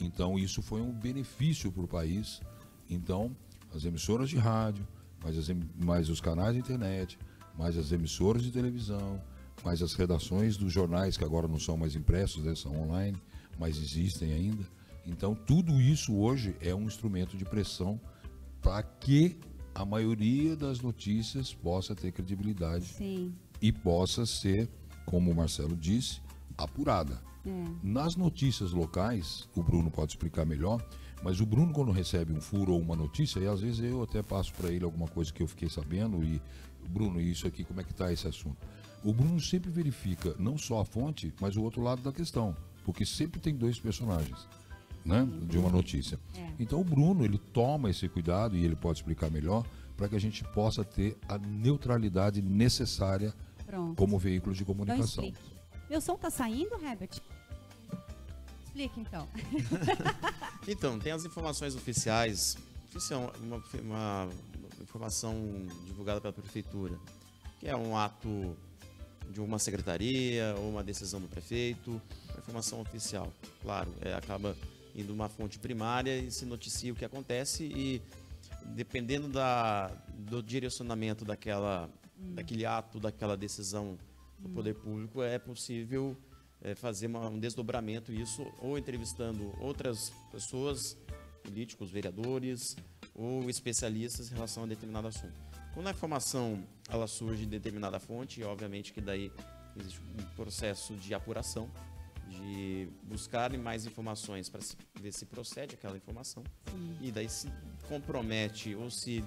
[0.00, 2.40] Então, isso foi um benefício para o país.
[2.88, 3.36] Então,
[3.74, 4.86] as emissoras de rádio,
[5.22, 7.18] mais, as mais os canais de internet,
[7.56, 9.20] mais as emissoras de televisão,
[9.64, 13.16] mais as redações dos jornais, que agora não são mais impressos, né, são online,
[13.58, 14.64] mas existem ainda.
[15.06, 18.00] Então, tudo isso hoje é um instrumento de pressão
[18.60, 19.36] para que
[19.74, 23.34] a maioria das notícias possa ter credibilidade Sim.
[23.62, 24.68] e possa ser,
[25.06, 26.20] como o Marcelo disse,
[26.56, 27.22] apurada.
[27.46, 27.50] É.
[27.82, 30.84] Nas notícias locais, o Bruno pode explicar melhor,
[31.22, 34.22] mas o Bruno, quando recebe um furo ou uma notícia, e às vezes eu até
[34.22, 36.40] passo para ele alguma coisa que eu fiquei sabendo, e
[36.88, 38.56] Bruno, isso aqui, como é que está esse assunto?
[39.04, 43.04] O Bruno sempre verifica não só a fonte, mas o outro lado da questão, porque
[43.04, 44.46] sempre tem dois personagens.
[45.04, 46.18] Né, de uma notícia.
[46.36, 46.50] É.
[46.58, 49.64] Então o Bruno ele toma esse cuidado e ele pode explicar melhor
[49.96, 53.32] para que a gente possa ter a neutralidade necessária
[53.64, 53.94] Pronto.
[53.96, 55.24] como veículo de Então comunicação.
[55.24, 55.56] explique.
[55.88, 57.22] Meu som tá saindo, Herbert?
[58.66, 59.26] Explique então.
[60.70, 62.58] Então, tem as informações oficiais.
[62.90, 64.28] Oficial, uma, uma
[64.82, 65.34] informação
[65.86, 66.98] divulgada pela prefeitura,
[67.58, 68.54] que é um ato
[69.30, 71.90] de uma secretaria ou uma decisão do prefeito,
[72.30, 73.32] uma informação oficial.
[73.62, 74.56] Claro, é, acaba
[74.94, 78.02] indo uma fonte primária e se noticia o que acontece e
[78.74, 79.88] dependendo da,
[80.18, 81.88] do direcionamento daquela,
[82.34, 83.98] daquele ato, daquela decisão
[84.38, 86.16] do poder público, é possível
[86.62, 90.96] é, fazer uma- um desdobramento isso ou entrevistando outras pessoas,
[91.42, 92.76] políticos, vereadores
[93.14, 95.47] ou especialistas em relação a determinado assunto.
[95.74, 99.30] Quando a informação ela surge de determinada fonte, obviamente que daí
[99.76, 101.70] existe um processo de apuração,
[102.28, 104.60] de buscarem mais informações para
[105.00, 106.42] ver se procede aquela informação.
[107.00, 107.50] E daí se
[107.88, 109.24] compromete ou se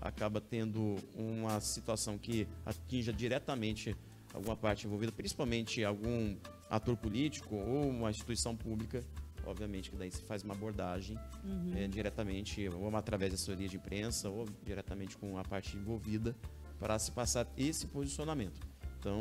[0.00, 3.96] acaba tendo uma situação que atinja diretamente
[4.34, 6.36] alguma parte envolvida, principalmente algum
[6.68, 9.04] ator político ou uma instituição pública,
[9.46, 11.16] obviamente que daí se faz uma abordagem
[11.76, 16.36] eh, diretamente, ou através da assessoria de imprensa, ou diretamente com a parte envolvida,
[16.78, 18.60] para se passar esse posicionamento.
[18.98, 19.20] Então,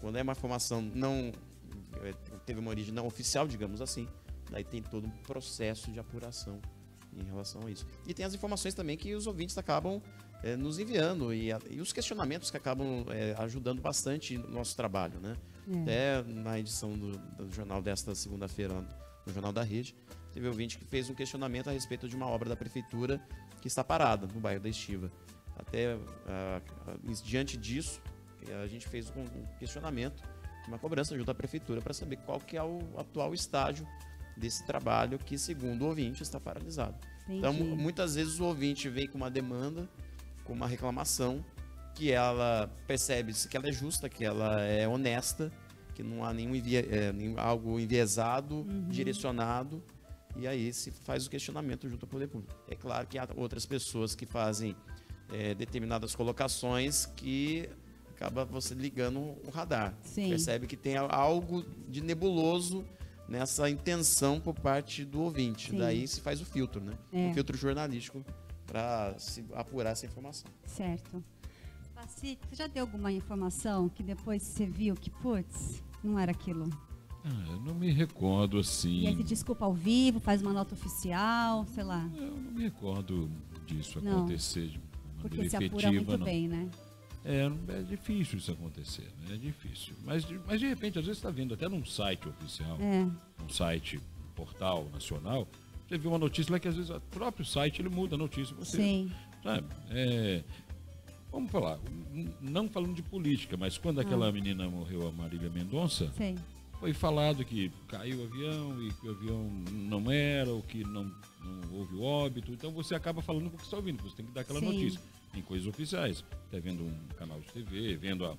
[0.00, 1.32] quando é uma informação não
[2.02, 2.14] eh,
[2.46, 4.06] teve uma origem não oficial, digamos assim,
[4.50, 6.60] daí tem todo um processo de apuração
[7.16, 7.86] em relação a isso.
[8.06, 10.00] E tem as informações também que os ouvintes acabam
[10.42, 14.74] eh, nos enviando e, a- e os questionamentos que acabam eh, ajudando bastante no nosso
[14.76, 15.36] trabalho, né?
[15.82, 18.74] Até na edição do, do jornal desta segunda-feira,
[19.30, 19.94] no Jornal da Rede,
[20.32, 23.20] teve ouvinte que fez um questionamento a respeito de uma obra da prefeitura
[23.60, 25.10] que está parada no bairro da Estiva.
[25.56, 26.60] Até ah,
[27.24, 28.00] diante disso,
[28.48, 29.24] eh, a gente fez um
[29.58, 30.22] questionamento,
[30.66, 33.86] uma cobrança junto à prefeitura para saber qual que é o atual estágio
[34.36, 36.96] desse trabalho que, segundo o ouvinte, está paralisado.
[37.28, 37.68] Então, Entendi.
[37.70, 39.88] mu- muitas vezes o ouvinte vem com uma demanda
[40.44, 41.44] com uma reclamação
[41.94, 45.52] que ela percebe-se que ela é justa, que ela é honesta,
[45.92, 49.82] que não há nenhum, envia, é, nenhum algo enviesado, direcionado,
[50.36, 52.54] e aí se faz o questionamento junto ao poder público.
[52.68, 54.76] É claro que há outras pessoas que fazem
[55.32, 57.68] é, determinadas colocações que
[58.10, 59.96] acaba você ligando o radar.
[60.02, 60.28] Sim.
[60.28, 62.84] Percebe que tem algo de nebuloso
[63.28, 65.70] nessa intenção por parte do ouvinte.
[65.70, 65.78] Sim.
[65.78, 66.92] Daí se faz o filtro, né?
[67.12, 67.30] É.
[67.30, 68.24] O filtro jornalístico
[68.66, 70.50] para se apurar essa informação.
[70.64, 71.22] Certo.
[72.00, 76.68] Pacífico, você já deu alguma informação que depois você viu que, putz, não era aquilo?
[77.22, 79.06] Ah, eu não me recordo E assim.
[79.06, 82.08] aí você desculpa ao vivo, faz uma nota oficial, sei lá.
[82.16, 83.30] Eu não me recordo
[83.66, 84.20] disso Não.
[84.20, 84.80] acontecer de
[85.20, 86.24] Porque maneira se apura efetiva, muito não.
[86.24, 86.70] bem, né?
[87.22, 89.34] É, é difícil isso acontecer, né?
[89.34, 89.94] é difícil.
[90.02, 93.04] Mas, de- mas de repente, às vezes está vendo até num site oficial, É,
[93.42, 95.46] num site, um portal nacional,
[95.86, 98.56] você vê uma notícia lá que às vezes o próprio site ele muda a notícia.
[98.56, 99.12] Você, sim.
[99.44, 99.66] sabe?
[99.90, 100.42] É,
[101.30, 101.78] vamos falar,
[102.40, 104.32] não falando de política, mas quando aquela Ah.
[104.32, 106.36] menina morreu, a Marília Mendonça, Sei.
[106.78, 111.04] foi falado que caiu o avião e que o avião não era, ou que não,
[111.04, 112.52] não houve o óbito.
[112.52, 114.66] Então você acaba falando com o que está ouvindo, você tem que dar aquela Sim.
[114.66, 115.00] notícia
[115.34, 116.24] em coisas oficiais.
[116.48, 118.32] Até vendo um canal de TV, vendo a-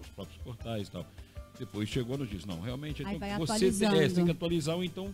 [0.00, 1.06] os próprios portais e tal.
[1.58, 2.46] Depois chegou a notícia.
[2.46, 5.12] Não, realmente, Aí então você tem, é, tem que atualizar ou então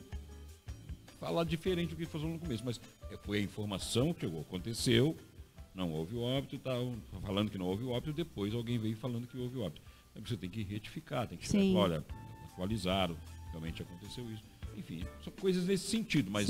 [1.18, 2.62] falar diferente do que falou no começo.
[2.64, 2.78] Mas
[3.10, 5.16] é, foi a informação que chegou, aconteceu,
[5.74, 6.72] não houve o óbito, tá
[7.22, 9.82] falando que não houve o óbito, depois alguém veio falando que houve o óbito.
[10.12, 11.72] Então você tem que retificar, tem que chegar Sim.
[11.72, 12.04] falar, olha,
[12.52, 13.16] atualizaram,
[13.50, 14.42] realmente aconteceu isso.
[14.76, 16.48] Enfim, são coisas nesse sentido, mas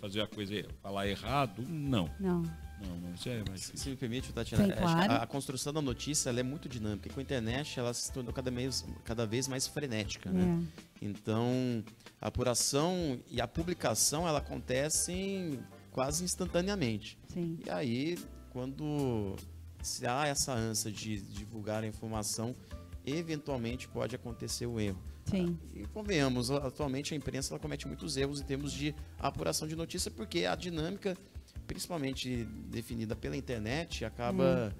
[0.00, 2.10] fazer a coisa, falar errado, não.
[2.18, 2.42] Não.
[2.82, 5.12] Não, não, isso é mais Se me permite, Tatiana, Sim, acho que claro.
[5.12, 7.08] a, a construção da notícia ela é muito dinâmica.
[7.08, 10.30] E com a internet ela se tornou cada vez, cada vez mais frenética.
[10.30, 10.66] Né?
[11.00, 11.06] É.
[11.06, 11.84] Então,
[12.20, 15.60] a apuração e a publicação ela acontecem
[15.92, 17.16] quase instantaneamente.
[17.28, 17.58] Sim.
[17.64, 18.18] E aí,
[18.52, 19.34] quando
[19.82, 22.54] se há essa ânsia de divulgar a informação,
[23.04, 25.02] eventualmente pode acontecer o erro.
[25.24, 25.58] Sim.
[25.74, 30.44] E convenhamos, atualmente a imprensa comete muitos erros em termos de apuração de notícia, porque
[30.44, 31.16] a dinâmica,
[31.66, 34.74] principalmente definida pela internet, acaba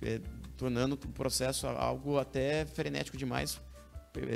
[0.00, 0.20] eh,
[0.56, 3.60] tornando o processo algo até frenético demais,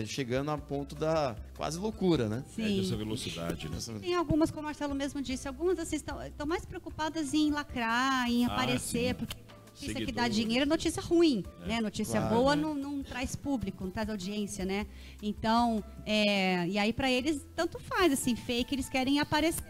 [0.06, 2.44] chegando a ponto da quase loucura, né?
[2.58, 2.96] É dessa Sim.
[2.96, 3.78] velocidade, né?
[4.00, 8.28] Tem algumas, como o Marcelo mesmo disse, algumas assim estão, estão mais preocupadas em lacrar,
[8.30, 9.14] em Ah, aparecer, sim.
[9.14, 9.36] porque
[9.72, 11.80] notícia que dá dinheiro é notícia ruim, né?
[11.80, 12.62] Notícia claro, boa né?
[12.62, 14.86] não, não traz público, não traz audiência, né?
[15.22, 19.64] Então, é, e aí para eles tanto faz, assim, fake, eles querem aparecer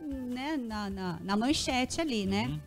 [0.00, 2.60] na, né, na, na- na manchete ali, né?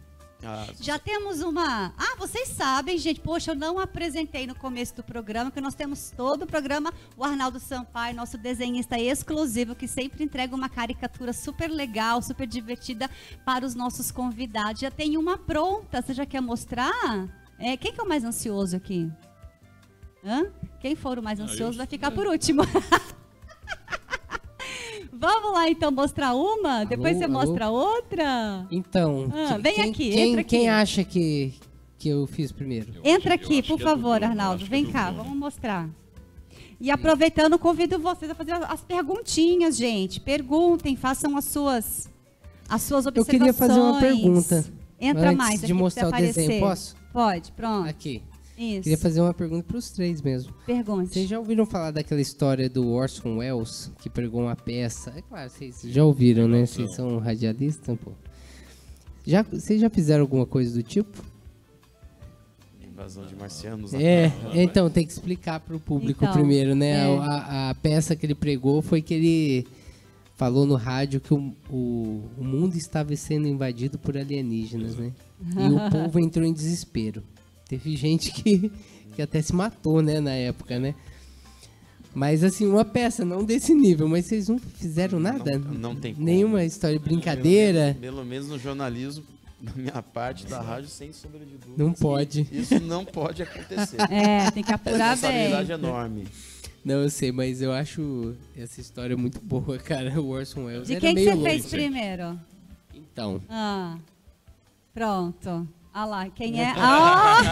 [0.79, 1.93] Já temos uma.
[1.97, 3.19] Ah, vocês sabem, gente.
[3.19, 6.93] Poxa, eu não apresentei no começo do programa, que nós temos todo o programa.
[7.17, 13.09] O Arnaldo Sampaio, nosso desenhista exclusivo, que sempre entrega uma caricatura super legal, super divertida
[13.43, 14.81] para os nossos convidados.
[14.81, 16.01] Já tem uma pronta.
[16.01, 17.27] Você já quer mostrar?
[17.57, 19.11] É, quem que é o mais ansioso aqui?
[20.23, 20.45] Hã?
[20.79, 22.61] Quem for o mais Ah, ansioso vai ficar por último.
[25.19, 27.33] Vamos lá então mostrar uma, depois Alô, você alô?
[27.33, 28.67] mostra outra.
[28.71, 30.49] Então, Ah, que- vem quem, aqui, quem, entra aqui.
[30.49, 31.53] quem acha que,
[31.97, 32.91] que eu fiz primeiro?
[32.95, 34.63] Eu Entra acho- eu aqui, por é favor, eu Arnaldo.
[34.63, 35.89] é Vem cá, vamos mostrar.
[36.79, 40.19] E aproveitando, convido vocês a fazer as perguntinhas, gente.
[40.19, 42.07] Perguntem, façam as suas,
[42.69, 43.27] as suas Eu observações.
[43.39, 44.65] queria fazer uma pergunta.
[44.99, 46.59] Entra Antes mais de mostrar o desenho, aparecer.
[46.59, 46.95] posso?
[47.11, 47.89] Pode, pronto.
[47.89, 48.21] Aqui.
[48.57, 48.83] Isso.
[48.83, 50.51] Queria fazer uma pergunta para os três mesmo.
[50.65, 51.13] Pergunte.
[51.13, 55.13] Vocês já ouviram falar daquela história do Orson Welles, que pregou uma peça?
[55.15, 56.65] É claro, vocês já ouviram, né?
[56.65, 58.11] Vocês são radialistas, pô.
[59.25, 61.23] Já, vocês já fizeram alguma coisa do tipo?
[62.97, 63.93] invasão de marcianos.
[63.93, 67.07] É, então tem que explicar para o público Então, primeiro, né?
[67.07, 67.17] é.
[67.19, 69.67] A, a peça que ele pregou foi que ele
[70.35, 75.13] falou no rádio que o, o, o mundo estava sendo invadido por alienígenas, né?
[75.55, 77.23] E o povo entrou em desespero.
[77.67, 78.71] Teve gente que,
[79.15, 80.95] que até se matou, né, na época, né?
[82.13, 85.57] Mas assim, uma peça, não desse nível, mas vocês não fizeram nada?
[85.59, 86.25] Não- não tem como.
[86.25, 87.95] Nenhuma história de brincadeira?
[88.01, 89.23] Pelo menos no jornalismo,
[89.61, 91.73] da minha parte da rádio, sem sombra de dúvida.
[91.83, 92.47] Não pode.
[92.51, 93.97] Isso não pode acontecer.
[94.09, 95.07] É, tem que apurar bem.
[95.31, 96.27] responsabilidade enorme.
[96.83, 100.19] Não, eu sei, mas eu acho essa história muito boa, cara.
[100.21, 101.49] O Orson Welles De era quem que você louco.
[101.49, 102.39] fez primeiro?
[102.95, 103.97] Então, Ah,
[104.93, 105.67] pronto.
[105.99, 106.73] Ah lá, quem é?
[106.77, 107.43] Ah,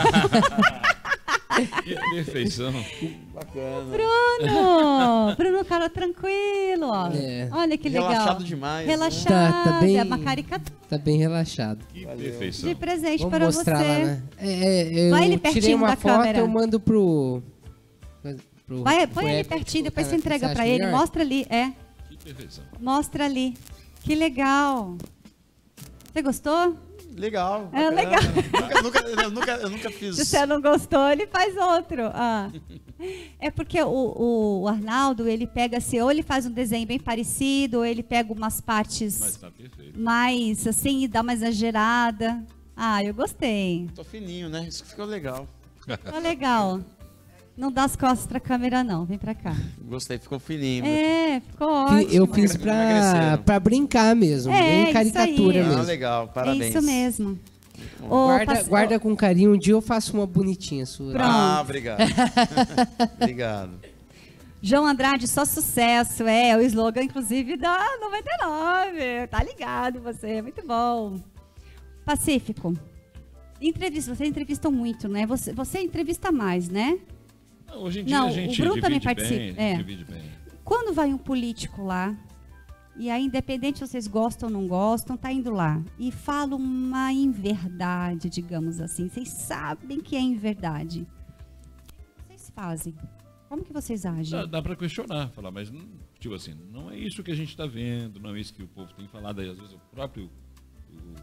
[1.83, 2.71] Que perfeição.
[3.33, 3.85] Bacana.
[3.89, 5.35] Bruno!
[5.35, 7.07] Bruno, cara tranquilo, ó.
[7.11, 7.49] É.
[7.51, 8.09] Olha que legal.
[8.11, 8.85] Relaxado demais.
[8.85, 8.93] né?
[8.93, 11.83] Relaxado, Tá- tá bem- é uma caricatura tá bem relaxado.
[11.91, 12.19] Que Valeu.
[12.19, 12.69] perfeição.
[12.69, 13.83] de presente Vamos para mostrar você.
[13.83, 14.23] lá, né?
[14.37, 16.37] É, é, eu Vai ele tirei pertinho uma da foto, câmera.
[16.39, 17.41] eu mando pro...
[18.67, 20.85] pro Vai, põe ele Epic pertinho, depois você entrega para ele.
[20.85, 20.99] melhor?
[20.99, 21.71] Mostra ali, é.
[22.09, 22.63] Que perfeição.
[22.79, 23.55] Mostra ali.
[24.03, 24.95] Que legal.
[26.13, 26.75] Você gostou?
[27.15, 27.69] Legal.
[27.71, 27.95] É, bacana.
[27.95, 28.21] legal.
[28.23, 30.15] Nunca, nunca, eu, nunca, eu nunca fiz.
[30.17, 32.03] Se você não gostou, ele faz outro.
[32.13, 32.51] Ah.
[33.39, 37.77] É porque o, o Arnaldo, ele pega assim, ou ele faz um desenho bem parecido,
[37.79, 39.99] ou ele pega umas partes Mas tá perfeito.
[39.99, 42.43] mais assim e dá uma exagerada.
[42.75, 43.89] Ah, eu gostei.
[43.95, 44.65] Tô fininho, né?
[44.67, 45.47] Isso ficou legal.
[46.03, 46.81] Tá legal.
[47.57, 49.05] Não dá as costas pra câmera, não.
[49.05, 49.55] Vem pra cá.
[49.81, 50.85] Gostei, ficou fininho.
[50.85, 52.11] É, ficou Fi- ótimo.
[52.11, 55.65] Eu fiz pra, pra brincar mesmo, É, bem isso caricatura aí.
[55.65, 55.83] Ah, mesmo.
[55.83, 56.75] legal, É parabéns.
[56.75, 57.39] isso mesmo.
[58.09, 61.13] Ô, Guarda, guarda com carinho, um dia eu faço uma bonitinha sua.
[61.13, 61.25] Pronto.
[61.29, 61.99] Ah, obrigado.
[63.21, 63.71] obrigado.
[64.61, 66.23] João Andrade, só sucesso.
[66.23, 69.27] É, o slogan, inclusive, da 99.
[69.29, 71.19] Tá ligado você, muito bom.
[72.03, 72.73] Pacífico.
[73.61, 75.25] Entrevista, você entrevistam muito, né?
[75.25, 76.97] Você, você entrevista mais, né?
[77.77, 79.83] Hoje em dia Não, a o gente Bruno também participa, bem, é.
[79.83, 80.31] bem.
[80.63, 82.15] Quando vai um político lá,
[82.97, 87.11] e aí, independente se vocês gostam ou não gostam, tá indo lá e fala uma
[87.11, 89.09] inverdade, digamos assim.
[89.09, 91.01] Vocês sabem que é inverdade.
[91.01, 92.95] O que vocês fazem?
[93.49, 94.31] Como que vocês agem?
[94.31, 95.85] Dá, dá para questionar, falar, mas não-
[96.19, 98.67] tipo assim, não é isso que a gente está vendo, não é isso que o
[98.67, 99.41] povo tem falado.
[99.41, 100.29] Aí às vezes o próprio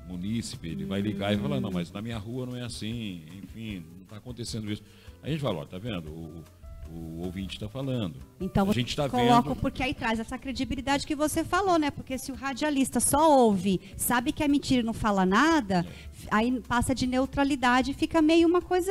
[0.07, 3.25] o munícipe ele vai ligar e falar, não, mas na minha rua não é assim,
[3.43, 4.83] enfim, não está acontecendo isso.
[5.23, 6.11] A gente fala, ó, tá vendo?
[6.11, 6.43] O,
[6.91, 8.17] o ouvinte está falando.
[8.41, 9.61] Então a você gente tá coloca, vendo.
[9.61, 11.91] porque aí traz essa credibilidade que você falou, né?
[11.91, 15.87] Porque se o radialista só ouve, sabe que é mentira e não fala nada,
[16.31, 18.91] aí passa de neutralidade e fica meio uma coisa.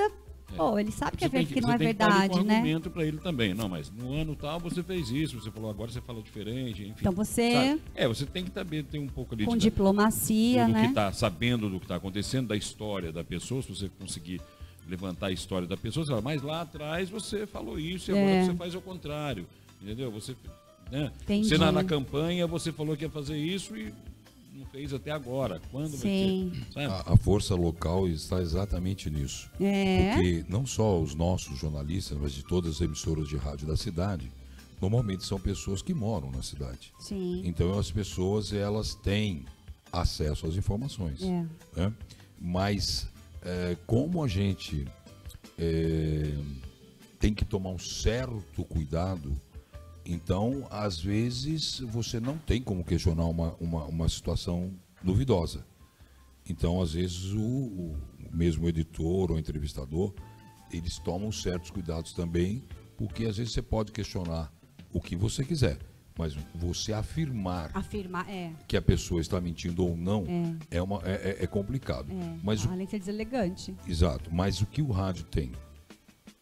[0.58, 2.44] Pô, ele sabe que, é tem ver- que não você é tem que verdade, com
[2.44, 2.56] né?
[2.58, 3.54] argumento para ele também.
[3.54, 6.96] Não, mas no ano tal você fez isso, você falou agora você fala diferente, enfim.
[7.00, 7.82] Então você- sabe?
[7.96, 10.88] É, você tem que saber, ter um pouco ali Com de, diplomacia, do né?
[10.90, 14.42] que tá sabendo do que está acontecendo, da história da pessoa, se você conseguir
[14.88, 18.30] levantar a história da pessoa, você fala, mas lá atrás você falou isso e agora
[18.36, 18.46] É.
[18.46, 19.48] você faz o contrário.
[19.82, 20.12] Entendeu?
[20.12, 20.36] Você,
[20.92, 21.12] né?
[21.28, 23.94] Você na, na campanha você falou que ia fazer isso e
[24.54, 25.62] não fez até agora.
[25.72, 26.52] Quando Sim.
[26.74, 26.92] vai ter?
[26.92, 29.50] A, a força local está exatamente nisso.
[29.60, 30.14] É.
[30.14, 34.30] Porque não só os nossos jornalistas, mas de todas as emissoras de rádio da cidade,
[34.82, 36.92] normalmente são pessoas que moram na cidade.
[37.00, 37.42] Sim.
[37.46, 39.46] Então as pessoas elas têm
[39.92, 41.22] acesso às informações.
[41.24, 41.46] É.
[41.76, 41.94] né?
[42.40, 43.08] Mas
[43.44, 44.88] é, como a gente
[45.58, 46.34] é,
[47.20, 49.38] tem que tomar um certo cuidado,
[50.06, 54.74] então às vezes você não tem como questionar uma, uma, uma situação
[55.04, 55.66] duvidosa.
[56.50, 57.98] Então às vezes o, o
[58.32, 60.14] mesmo editor ou entrevistador
[60.72, 62.64] eles tomam certos cuidados também,
[62.98, 64.52] porque às vezes você pode questionar
[64.94, 65.78] o que você quiser,
[66.18, 68.52] mas você afirmar Afirmar, é.
[68.68, 70.26] que a pessoa está mentindo ou não
[70.70, 72.12] é, uma, é, é- é complicado.
[72.12, 72.38] é.
[72.44, 73.76] Mas, o- Além de ser deselegante.
[73.88, 75.52] exato, mas o que o rádio tem,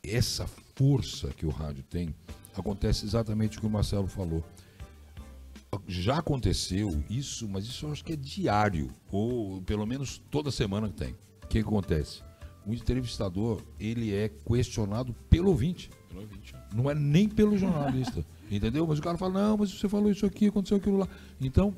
[0.04, 2.14] essa força que o rádio tem,
[2.58, 4.44] acontece exatamente o que o Marcelo falou.
[5.88, 10.90] Já aconteceu isso, mas isso eu acho que é diário, ou pelo menos toda semana
[10.90, 11.16] que tem.
[11.44, 12.22] O que acontece?
[12.66, 15.90] O entrevistador, ele é questionado pelo ouvinte.
[16.10, 16.54] Pelo ouvinte.
[16.74, 18.86] Não é nem pelo jornalista, entendeu?
[18.88, 21.08] Mas o cara fala, não, mas você falou isso aqui, aconteceu aquilo lá.
[21.40, 21.76] Então,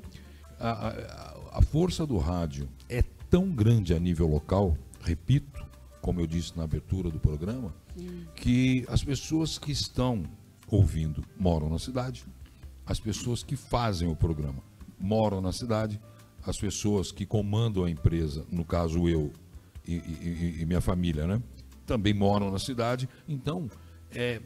[0.60, 5.66] a, a- a força do rádio é tão grande a nível local, repito,
[6.02, 7.74] como eu disse na abertura do programa,
[8.36, 10.24] que as pessoas que estão
[10.68, 12.26] ouvindo moram na cidade,
[12.86, 14.64] as pessoas que fazem o programa
[15.00, 16.00] moram na cidade,
[16.46, 19.32] as pessoas que comandam a empresa, no caso eu
[19.88, 21.42] e, e- e- e minha família, né?
[21.86, 23.10] Também moram na cidade.
[23.28, 23.70] Então,
[24.14, 24.42] é,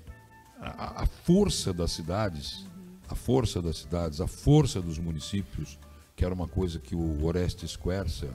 [0.60, 2.66] a, a força das cidades,
[3.10, 5.78] a força das cidades, a força dos municípios,
[6.16, 8.32] que era uma coisa que o Orestes Quercia,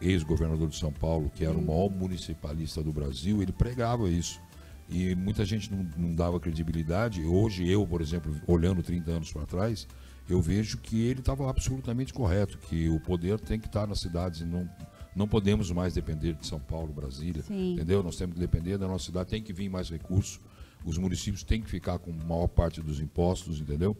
[0.00, 4.40] ex-governador de São Paulo, que era o maior municipalista do Brasil, ele pregava isso.
[4.88, 7.22] E muita gente não, não dava credibilidade.
[7.22, 9.86] Hoje, eu, por exemplo, olhando 30 anos para trás,
[10.28, 14.40] eu vejo que ele estava absolutamente correto, que o poder tem que estar nas cidades
[14.40, 14.68] e não,
[15.14, 17.42] não podemos mais depender de São Paulo, Brasília.
[17.42, 17.74] Sim.
[17.74, 18.02] Entendeu?
[18.02, 20.40] Nós temos que depender da nossa cidade, tem que vir mais recursos.
[20.84, 23.96] Os municípios têm que ficar com a maior parte dos impostos, entendeu?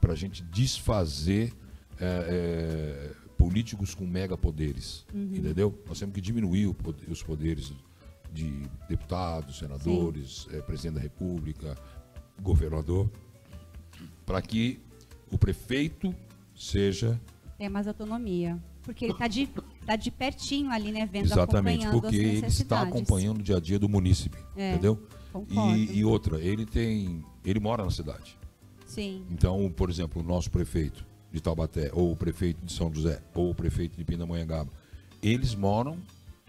[0.00, 1.52] Para a gente desfazer
[1.98, 5.82] é, é, políticos com megapoderes, entendeu?
[5.88, 7.72] Nós temos que diminuir poder- os poderes
[8.32, 11.74] de deputados, senadores, é, presidente da República,
[12.42, 13.10] governador,
[14.26, 14.78] para que
[15.30, 16.14] o prefeito
[16.54, 17.18] seja
[17.56, 18.58] Tem mais autonomia.
[18.82, 19.48] Porque ele tá de,
[19.84, 21.08] tá de pertinho ali, né?
[21.10, 25.02] Vendo, Exatamente, porque ele está acompanhando o dia a dia do munícipe, É, entendeu?
[25.32, 25.76] Concordo.
[25.76, 28.38] E, e outra, ele tem, ele mora na cidade.
[28.86, 29.24] Sim.
[29.30, 33.50] Então, por exemplo, o nosso prefeito de Taubaté, ou o prefeito de São José, ou
[33.50, 34.70] o prefeito de Pindamonhangaba,
[35.22, 35.98] eles moram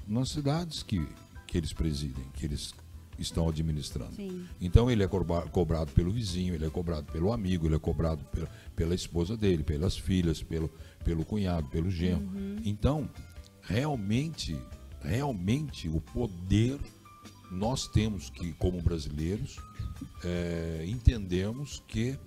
[0.07, 1.05] nas cidades que,
[1.47, 2.73] que eles presidem, que eles
[3.19, 4.13] estão administrando.
[4.15, 4.45] Sim.
[4.61, 8.23] Então ele é cobra- cobrado pelo vizinho, ele é cobrado pelo amigo, ele é cobrado
[8.25, 10.69] pela, pela esposa dele, pelas filhas, pelo,
[11.03, 12.29] pelo cunhado, pelo genro.
[12.63, 13.09] Então,
[13.63, 14.55] realmente,
[15.01, 16.79] realmente o poder
[17.51, 19.57] nós temos que, como brasileiros,
[20.23, 22.17] é, entendemos que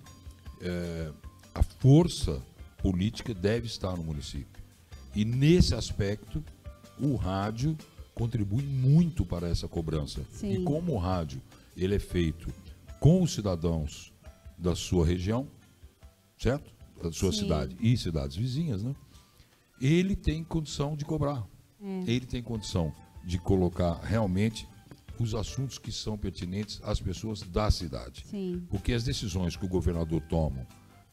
[0.61, 1.11] é,
[1.53, 2.41] a força
[2.77, 4.61] política deve estar no município.
[5.15, 6.43] E nesse aspecto,
[6.99, 7.77] o rádio
[8.13, 10.21] contribui muito para essa cobrança.
[10.31, 10.53] Sim.
[10.53, 11.41] E como o rádio
[11.75, 12.53] ele é feito
[12.99, 14.13] com os cidadãos
[14.57, 15.47] da sua região,
[16.37, 16.71] certo?
[17.01, 17.39] Da sua Sim.
[17.39, 18.95] cidade e cidades vizinhas, né?
[19.79, 21.47] Ele tem condição de cobrar.
[21.81, 22.03] É.
[22.05, 22.93] Ele tem condição
[23.25, 24.67] de colocar realmente
[25.19, 28.25] os assuntos que são pertinentes às pessoas da cidade.
[28.29, 28.63] Sim.
[28.69, 30.65] Porque as decisões que o governador toma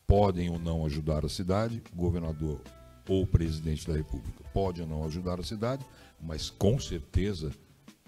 [0.07, 2.63] podem ou não ajudar a cidade, o governador
[3.09, 5.85] ou o presidente da República pode ou não ajudar a cidade,
[6.21, 7.51] mas com certeza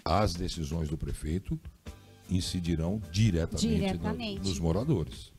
[0.03, 1.59] as decisões do prefeito
[2.29, 4.39] incidirão diretamente, no- Diretamente.
[4.47, 5.31] nos moradores.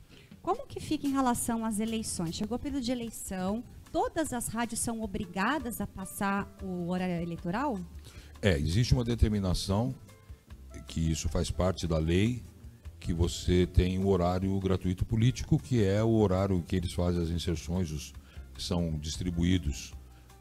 [0.42, 2.34] Como que fica em relação às eleições?
[2.34, 7.78] Chegou o período de eleição, todas as rádios são obrigadas a passar o horário eleitoral?
[8.40, 9.94] É, existe uma determinação
[10.86, 12.42] que isso faz parte da lei,
[13.00, 17.30] que você tem o horário gratuito político, que é o horário que eles fazem as
[17.30, 18.12] inserções, os,
[18.54, 19.92] que são distribuídos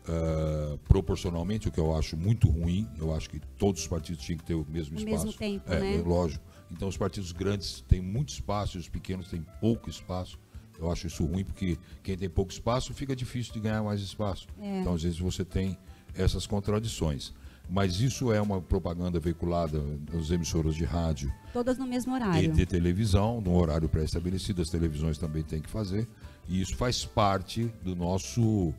[0.07, 2.87] ah, proporcionalmente, o que eu acho muito ruim.
[2.97, 5.25] Eu acho que todos os partidos tinham que ter o mesmo O espaço.
[5.25, 5.95] mesmo tempo, é, né?
[5.95, 6.43] é lógico.
[6.71, 10.39] Então os partidos grandes têm muito espaço e os pequenos têm pouco espaço.
[10.79, 14.47] Eu acho isso ruim porque quem tem pouco espaço fica difícil de ganhar mais espaço.
[14.59, 14.79] É.
[14.79, 15.77] Então às vezes você tem
[16.15, 17.33] essas contradições.
[17.71, 22.51] Mas isso é uma propaganda veiculada nas emissoras de rádio Todas no mesmo e horário.
[22.51, 26.05] de televisão, no horário pré-estabelecido, as televisões também têm que fazer.
[26.49, 28.73] E isso faz parte do nosso,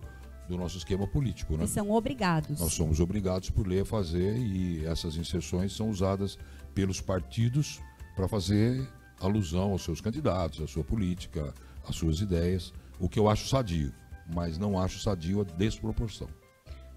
[0.46, 1.54] do nosso esquema político.
[1.54, 1.60] Né?
[1.60, 2.60] Eles são obrigados.
[2.60, 6.36] Nós somos obrigados por lei a fazer e essas inserções são usadas
[6.74, 7.80] pelos partidos
[8.14, 8.86] para fazer
[9.18, 11.54] alusão aos seus candidatos, à sua política,
[11.88, 13.90] às suas ideias, o que eu acho sadio,
[14.34, 16.28] mas não acho sadio a desproporção.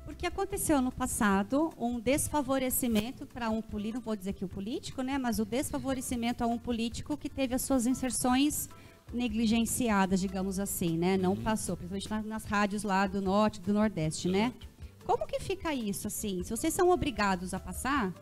[0.05, 5.01] Porque aconteceu no passado um desfavorecimento para um político, não vou dizer que o político,
[5.01, 5.17] né?
[5.17, 8.69] Mas o desfavorecimento a um político que teve as suas inserções
[9.13, 11.17] negligenciadas, digamos assim, né?
[11.17, 14.53] Não passou, principalmente nas, nas rádios lá do norte, do nordeste, né?
[15.05, 16.43] Como que fica isso, assim?
[16.43, 18.13] Se vocês são obrigados a passar,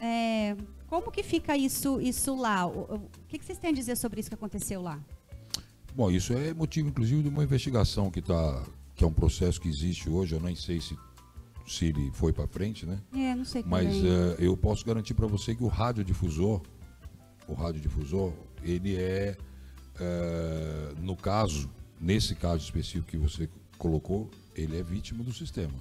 [0.00, 0.56] é,
[0.88, 2.66] como que fica isso, isso lá?
[2.66, 4.98] O, o- que, que vocês têm a dizer sobre isso que aconteceu lá?
[5.94, 8.62] Bom, isso é motivo, inclusive, de uma investigação que tá,
[8.94, 10.34] que é um processo que existe hoje.
[10.34, 10.96] Eu nem sei se,
[11.66, 13.00] se ele foi para frente, né?
[13.14, 14.10] É, não sei Mas também.
[14.10, 16.60] eh, eu posso garantir para você que o radiodifusor,
[17.48, 18.32] o radiodifusor,
[18.62, 19.36] ele é,
[20.00, 21.70] eh, no caso,
[22.00, 25.74] nesse caso específico que você colocou, ele é vítima do sistema.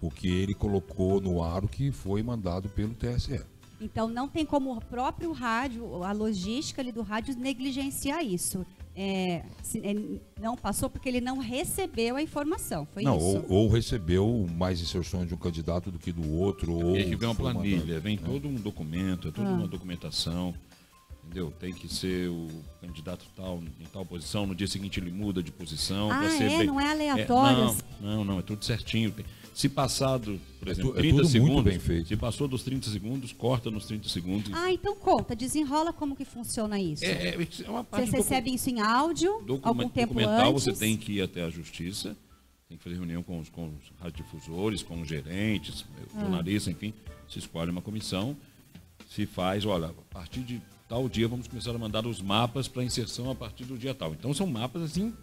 [0.00, 3.40] Porque ele colocou no ar o que foi mandado pelo TSE.
[3.80, 8.64] Então não tem como o próprio rádio, a logística ali do rádio negligenciar isso.
[8.96, 9.94] É, se- é,
[10.40, 12.86] não passou porque ele não recebeu a informação.
[12.94, 13.44] Foi Não, isso.
[13.48, 17.16] ou, ou recebeu mais inserções de um candidato do que do outro, ou aí que
[17.16, 18.22] vem uma planilha, vem né?
[18.24, 20.54] todo um documento, é toda uma documentação.
[21.24, 21.50] Entendeu?
[21.58, 22.48] Tem que ser o
[22.82, 26.10] candidato tal em tal posição, no dia seguinte ele muda de posição.
[26.12, 26.38] Ah, é?
[26.38, 27.64] bem- Não é aleatório?
[28.00, 29.10] não, não, não, é tudo certinho.
[29.10, 29.24] Tem-
[29.54, 32.08] Se passado, por É exemplo, tu- é 30 tudo muito segundos, bem feito.
[32.08, 34.50] se passou dos 30 segundos, corta nos 30 segundos.
[34.52, 37.04] Ah, então conta, desenrola como que funciona isso.
[37.04, 39.32] É, é, é uma parte Vocês docu- recebem isso em áudio
[39.62, 40.64] algum tempo documental, antes?
[40.64, 42.16] você tem que ir até a justiça,
[42.68, 45.84] tem que fazer reunião com os, com os radiodifusores, com os gerentes,
[46.16, 46.20] Ah.
[46.22, 46.92] jornalistas, enfim,
[47.30, 48.36] se escolhe uma comissão,
[49.08, 52.82] se faz, olha, a partir de tal dia vamos começar a mandar os mapas para
[52.82, 54.12] inserção a partir do dia tal.
[54.14, 55.14] Então são mapas assim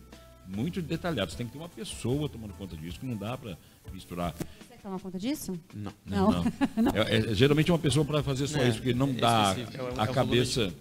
[0.47, 3.57] muito detalhados, tem que ter uma pessoa tomando conta disso, que não dá para
[3.93, 4.33] misturar.
[4.33, 5.53] Você toma conta disso?
[5.73, 5.91] Não.
[6.05, 6.31] Não.
[6.31, 6.91] Não.
[6.95, 9.55] É, é, geralmente é uma pessoa para fazer só É, isso, porque não é dá
[9.57, 10.73] é é a cabeça.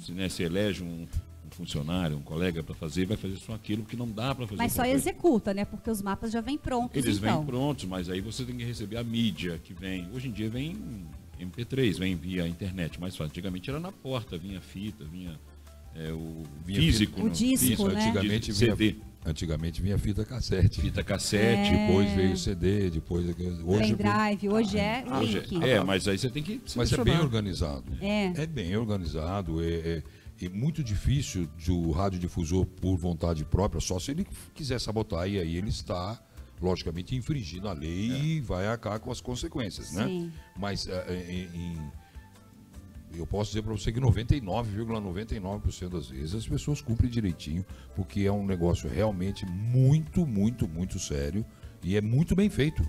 [0.00, 1.02] se, né, se elege um,
[1.46, 4.58] um funcionário, um colega para fazer, vai fazer só aquilo, porque não dá para fazer
[4.62, 4.96] Mas só coisa.
[4.96, 5.64] executa, né?
[5.64, 7.38] Porque os mapas já vêm prontos, Eles então.
[7.38, 10.08] vêm prontos, mas aí você tem que receber a mídia que vem.
[10.14, 10.76] Hoje em dia vem
[11.40, 13.30] MP3, vem via internet, mais fácil.
[13.30, 15.38] Antigamente era na porta, vinha fita, vinha
[15.94, 17.20] é, o Vinha físico.
[17.22, 18.04] O disco, físico, né?
[18.06, 20.80] Antigamente vinha, CD, antigamente vinha fita cassete.
[20.80, 21.70] fita cassete.
[21.70, 23.24] Depois veio o CD, depois
[23.64, 25.64] hoje Pendrive, hoje é o Hoje link.
[25.64, 27.84] é, mas aí você tem que Mas é bem organizado.
[28.00, 28.46] É.
[28.46, 29.62] bem organizado.
[29.62, 30.02] É, é-
[30.44, 35.28] é muito difícil de o radiodifusor, por vontade própria, só se ele quiser sabotar.
[35.28, 36.20] E aí ele está,
[36.60, 40.04] logicamente, infringindo a lei e vai arcar com as consequências, né?
[40.06, 40.32] Sim.
[40.58, 41.48] Mas é,
[43.14, 48.22] é, eu posso dizer para você que 99,99% das vezes as pessoas cumprem direitinho, porque
[48.22, 51.44] é um negócio realmente muito, muito, muito sério
[51.82, 52.82] e é muito bem feito.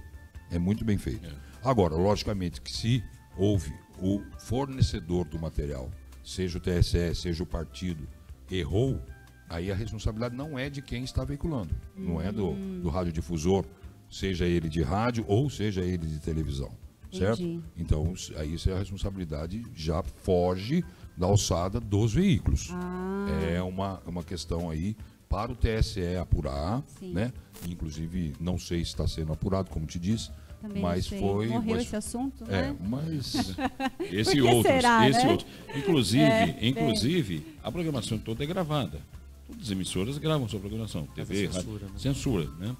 [0.51, 1.27] É muito bem feito.
[1.63, 3.03] Agora, logicamente que se
[3.37, 5.89] houve o fornecedor do material,
[6.23, 8.07] seja o TSE, seja o partido,
[8.51, 9.01] errou,
[9.49, 13.65] aí a responsabilidade não é de quem está veiculando, não é do, do radiodifusor,
[14.09, 16.71] seja ele de rádio ou seja ele de televisão,
[17.13, 17.41] certo?
[17.41, 17.63] Entendi.
[17.77, 20.83] Então, aí a responsabilidade já foge
[21.17, 22.69] da alçada dos veículos.
[22.71, 23.27] Ah.
[23.51, 24.95] É uma, uma questão aí
[25.29, 27.13] para o TSE apurar, Sim.
[27.13, 27.33] né?
[27.67, 30.29] Inclusive, não sei se está sendo apurado, como te disse,
[30.61, 31.47] Também mas foi...
[31.47, 32.77] Morreu mas- esse assunto, é, né?
[32.79, 33.33] mas
[34.11, 35.31] Esse será, esse né?
[35.31, 35.49] outros.
[35.75, 39.01] Inclusive, É, inclusive, a programação toda é gravada.
[39.47, 41.05] Todas as emissoras gravam sua programação.
[41.07, 41.99] TV, censura, rádio, né?
[41.99, 42.75] censura, né?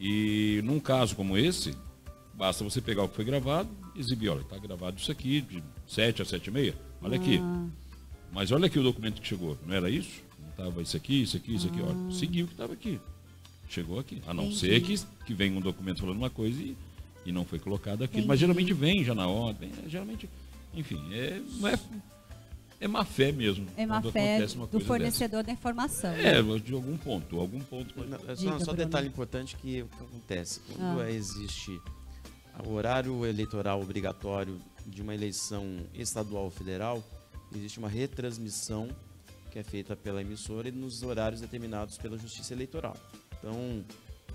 [0.00, 1.74] E num caso como esse,
[2.38, 5.62] basta você pegar o que foi gravado e exibir, olha, está gravado isso aqui, de
[5.88, 6.74] 7 a 7 e meia.
[7.02, 7.38] Olha aqui.
[7.42, 7.66] Ah.
[8.32, 9.58] Mas olha aqui o documento que chegou.
[9.66, 10.22] Não era isso?
[10.40, 11.80] Não estava isso aqui, isso aqui, isso aqui.
[11.80, 11.86] Ah.
[11.86, 13.00] Olha, seguiu o que estava aqui.
[13.68, 14.22] Chegou aqui.
[14.26, 14.58] A não Entendi.
[14.60, 16.76] ser que, que venha um documento falando uma coisa e,
[17.26, 18.14] e não foi colocado aqui.
[18.14, 18.28] Entendi.
[18.28, 19.70] Mas geralmente vem já na ordem.
[19.84, 20.28] é, geralmente,
[20.72, 21.78] enfim, é, não é,
[22.80, 23.66] é má fé mesmo.
[23.76, 26.12] É má quando fé acontece uma do fornecedor da informação.
[26.12, 26.28] dessa.
[26.28, 27.38] É, de algum ponto.
[27.40, 30.60] Algum ponto Não, só, Diga, só um detalhe importante que o que acontece.
[30.72, 31.10] Quando Ah.
[31.10, 31.80] é, existe
[32.66, 37.02] o horário eleitoral obrigatório de uma eleição estadual ou federal,
[37.54, 38.88] existe uma retransmissão
[39.50, 42.96] que é feita pela emissora e nos horários determinados pela Justiça Eleitoral.
[43.38, 43.84] Então,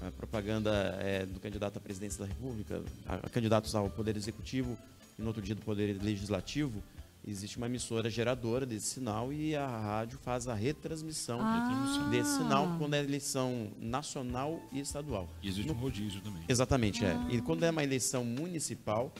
[0.08, 4.78] a propaganda é, do candidato à presidência da República, a, a candidatos ao Poder Executivo
[5.18, 6.84] e no outro dia do Poder Legislativo,
[7.26, 12.08] existe uma emissora geradora desse sinal e a rádio faz a retransmissão Ah.
[12.12, 15.30] desse sinal quando é eleição nacional e estadual.
[15.42, 16.44] E existe um rodízio também.
[16.48, 17.16] Exatamente, é.
[17.30, 19.14] E quando é uma eleição municipal,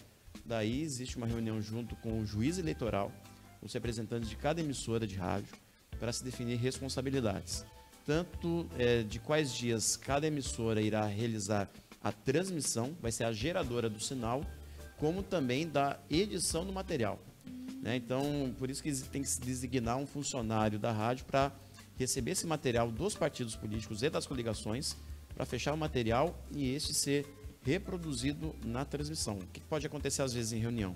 [0.46, 3.12] daí existe uma reunião junto com o juiz eleitoral,
[3.62, 5.56] os representantes de cada emissora de rádio,
[6.00, 7.64] para se definir responsabilidades.
[8.06, 11.70] Tanto eh, de quais dias cada emissora irá realizar
[12.04, 14.46] a transmissão, vai ser a geradora do sinal,
[14.98, 17.18] como também da edição do material.
[17.84, 17.98] Né?
[17.98, 21.52] Então, por isso que tem que se designar um funcionário da rádio para
[21.98, 24.96] receber esse material dos partidos políticos e das coligações,
[25.36, 27.28] para fechar o material e este ser
[27.62, 29.38] reproduzido na transmissão.
[29.38, 30.96] O que pode acontecer às vezes em reunião?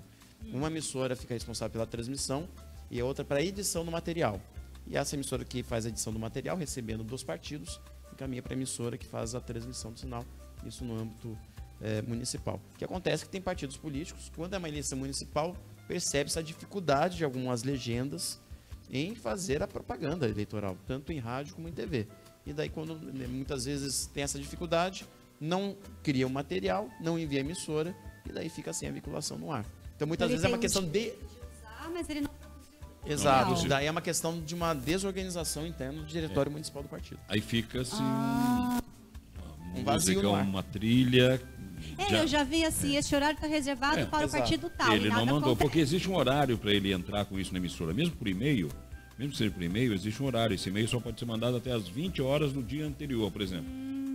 [0.50, 2.48] Uma emissora fica responsável pela transmissão
[2.90, 4.40] e a outra para a edição do material.
[4.86, 7.78] E essa emissora que faz a edição do material, recebendo dos partidos,
[8.12, 10.24] encaminha para a emissora que faz a transmissão do sinal,
[10.64, 11.36] isso no âmbito
[11.82, 12.58] eh, municipal.
[12.74, 15.54] O que acontece é que tem partidos políticos, quando é uma eleição municipal,
[15.88, 18.38] percebe-se a dificuldade de algumas legendas
[18.90, 22.06] em fazer a propaganda eleitoral, tanto em rádio como em TV.
[22.46, 25.06] E daí, quando né, muitas vezes tem essa dificuldade,
[25.40, 29.50] não cria o material, não envia a emissora, e daí fica sem a vinculação no
[29.50, 29.64] ar.
[29.96, 31.12] Então, muitas Ele vezes é uma um questão de
[31.92, 32.30] mas ele não.
[33.06, 33.50] Exato.
[33.50, 33.68] Não.
[33.68, 37.18] Daí é uma questão de uma desorganização interna do diretório municipal do partido.
[37.28, 37.96] Aí fica assim.
[38.00, 38.80] Ah.
[39.70, 40.44] uma Um vazio ar.
[40.44, 41.40] uma trilha.
[41.98, 44.42] É, eu já vi assim, esse horário está reservado É, para o exato.
[44.42, 44.92] partido tal.
[44.92, 45.56] e ele não mandou, acontece.
[45.58, 48.68] porque existe um horário para ele entrar com isso na emissora, mesmo por e-mail.
[49.18, 50.54] Mesmo que seja por e-mail, existe um horário.
[50.54, 53.66] Esse e-mail só pode ser mandado até as 20 horas no dia anterior, por exemplo.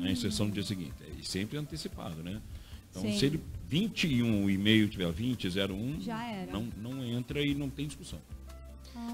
[0.01, 0.93] A inserção no dia seguinte.
[1.19, 2.41] E sempre antecipado, né?
[2.89, 3.17] Então, Sim.
[3.17, 6.51] se ele 21 o e-mail tiver 20, 01, Já era.
[6.51, 8.19] Não, não entra e não tem discussão.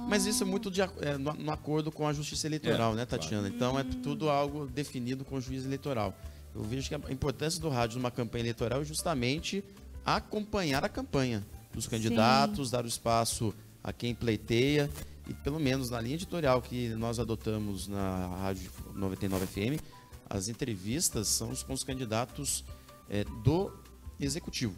[0.08, 3.06] Mas isso é muito de é, no, no acordo com a justiça eleitoral, É, né,
[3.06, 3.48] Tatiana?
[3.48, 6.14] Então é tudo algo definido com o juiz eleitoral.
[6.54, 9.64] Eu vejo que a importância do rádio numa campanha eleitoral é justamente
[10.06, 14.90] acompanhar a campanha dos candidatos, dar o espaço a quem pleiteia
[15.28, 19.84] e pelo menos na linha editorial que nós adotamos na Rádio 99 FM,
[20.28, 22.66] as entrevistas são com os candidatos
[23.10, 23.72] é, do
[24.20, 24.76] executivo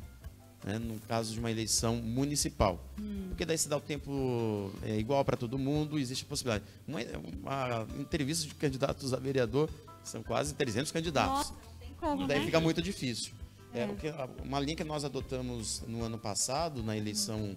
[0.63, 2.83] né, no caso de uma eleição municipal.
[3.29, 6.65] Porque daí se dá o tempo é, igual para todo mundo, existe a possibilidade.
[6.87, 6.99] Uma,
[7.41, 9.69] uma entrevista de candidatos a vereador
[10.03, 11.31] são quase 300 candidatos.
[11.49, 12.45] Nossa, não tem como, daí né?
[12.45, 13.33] fica muito difícil.
[13.73, 17.55] É, que- uma linha que nós adotamos no ano passado, na eleição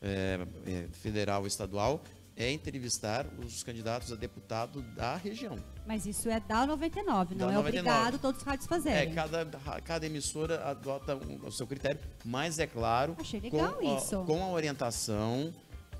[0.00, 2.02] é, é, federal e estadual,
[2.36, 5.56] é entrevistar os candidatos a deputado da região.
[5.86, 7.78] Mas isso é da 99, não Da é 99.
[7.88, 9.14] obrigado todos os rádios É, fazerem.
[9.14, 9.44] cada,
[9.84, 14.24] cada emissora adota um- o seu critério, mas é claro, Achei legal com, a- isso.
[14.24, 15.52] com a orientação,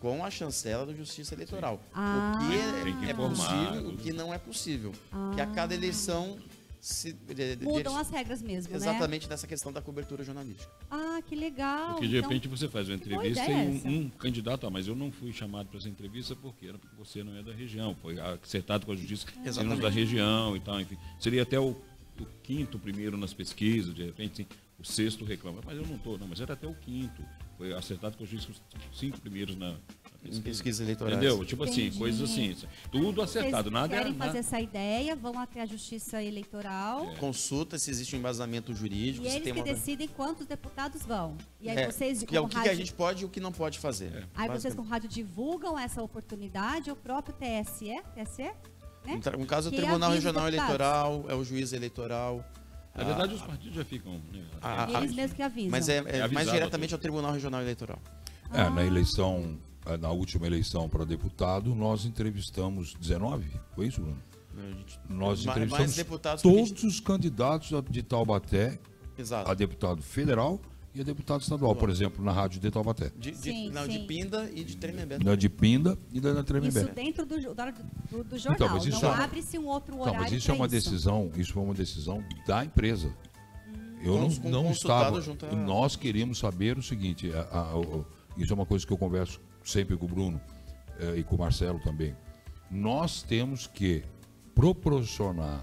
[0.03, 1.81] com a chancela da Justiça Eleitoral.
[1.95, 2.37] Ah.
[2.43, 4.93] o que é, é possível, o que não é possível.
[5.37, 6.37] Que a cada eleição
[6.81, 8.77] se de- de- Mudam as regras mesmo, né?
[8.77, 10.69] exatamente nessa questão da cobertura jornalística.
[10.91, 11.93] Ah, que legal.
[11.93, 14.97] Porque de Então, repente você faz uma entrevista e um, um candidato, ah, mas eu
[14.97, 18.19] não fui chamado para essa entrevista porque era porque você não é da região, foi
[18.19, 19.81] acertado com a justiça, seremos Exatamente.
[19.83, 20.99] da região e tal, enfim.
[21.21, 21.77] Seria até o,
[22.19, 24.47] o quinto primeiro nas pesquisas, de repente, sim,
[24.83, 27.23] o sexto reclama, mas eu não estou, não, mas era até o quinto,
[27.57, 28.31] foi acertado com os
[28.93, 29.75] cinco primeiros na,
[30.25, 31.17] Em pesquisas eleitorais.
[31.17, 31.45] Entendeu?
[31.45, 31.99] Tipo assim, Entendi.
[31.99, 32.57] coisas assim,
[32.91, 37.15] tudo acertado, Vocês nada é querem nada- fazer essa ideia, vão até a Justiça Eleitoral
[37.19, 39.65] Consulta se existe um embasamento jurídico, e se eles tem que uma...
[39.75, 41.37] decidem quantos deputados vão.
[41.61, 43.29] E aí É, vocês, que é o que, que a rádio, gente pode e o
[43.29, 44.29] que não pode fazer.
[44.35, 48.43] aí vocês com rádio divulgam essa oportunidade, o próprio TSE, TSE,
[49.05, 49.15] né?
[49.17, 50.71] No tra- No caso, é o Tribunal Regional deputados.
[50.71, 52.45] Eleitoral, é o juiz eleitoral.
[52.95, 54.13] Na verdade, os partidos já ficam.
[54.33, 54.45] Né?
[54.61, 55.71] A- a- Eles mesmos que avisam.
[55.71, 57.99] Mas é, é É mais diretamente ao Tribunal Regional Eleitoral.
[58.53, 59.59] É, na eleição,
[59.99, 64.19] na última eleição para deputado, nós entrevistamos 19, foi isso, Bruno?
[64.77, 65.97] Gente- Nós entrevistamos
[66.43, 68.79] todos gente- os candidatos de Taubaté
[69.17, 69.51] Exato.
[69.51, 70.61] a deputado federal
[70.95, 73.11] e a deputado estadual, por exemplo, na rádio de Taubaté.
[73.17, 73.93] De, de- Sim, não, sim.
[73.93, 75.19] de Pinda e de Tremembé.
[75.19, 76.83] Na de Pinda e da na Isso Tremembé.
[76.93, 78.55] dentro do, do, do jornal.
[78.55, 81.31] Então, mas isso não é- abre-se um outro Não, horário mas isso é uma decisão,
[81.37, 83.15] isso foi uma decisão da empresa.
[84.03, 85.21] Eu não, não estava.
[85.21, 87.41] junto a- Nós queríamos saber o seguinte: a-
[87.73, 88.05] a-
[88.37, 90.41] isso é uma coisa que eu converso sempre com o Bruno
[90.99, 92.15] eh, e com o Marcelo também.
[92.71, 94.03] Nós temos que
[94.55, 95.61] proporcionar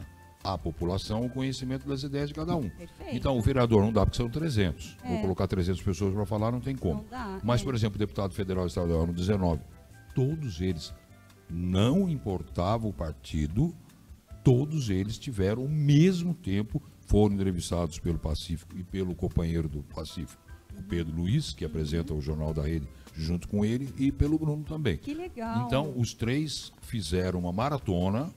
[0.53, 2.69] à população o conhecimento das ideias de cada um.
[2.69, 3.15] Perfeito.
[3.15, 4.97] Então, o vereador não dá porque são 300.
[5.03, 5.09] É.
[5.09, 7.01] Vou colocar 300 pessoas para falar, não tem como.
[7.01, 7.63] Não dá, Mas, é.
[7.63, 9.61] por exemplo, o deputado federal estadual no 19,
[10.13, 10.93] todos eles,
[11.49, 13.75] não importava o partido,
[14.43, 20.41] todos eles tiveram o mesmo tempo, foram entrevistados pelo Pacífico e pelo companheiro do Pacífico,
[20.77, 24.63] o Pedro Luiz, que apresenta o Jornal da Rede, junto com ele, e pelo Bruno
[24.63, 24.97] também.
[24.97, 25.65] Que legal.
[25.65, 28.31] Então, os três fizeram uma maratona,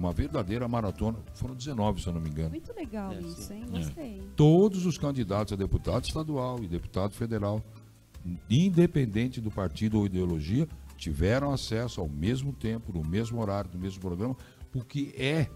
[0.00, 2.48] uma verdadeira maratona, foram 19, se eu não me engano.
[2.48, 3.66] Muito legal É, isso, hein?
[3.70, 4.22] Gostei.
[4.34, 7.62] Todos os candidatos a deputado estadual e deputado federal,
[8.48, 14.00] independente do partido ou ideologia, tiveram acesso ao mesmo tempo, no mesmo horário, no mesmo
[14.00, 14.34] programa,
[14.72, 15.48] porque é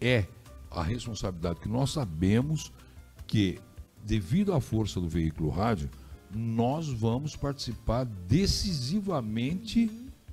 [0.00, 0.24] é
[0.70, 2.72] a responsabilidade que nós sabemos
[3.26, 3.58] que
[4.04, 5.90] devido à força do veículo rádio,
[6.32, 9.90] nós vamos participar decisivamente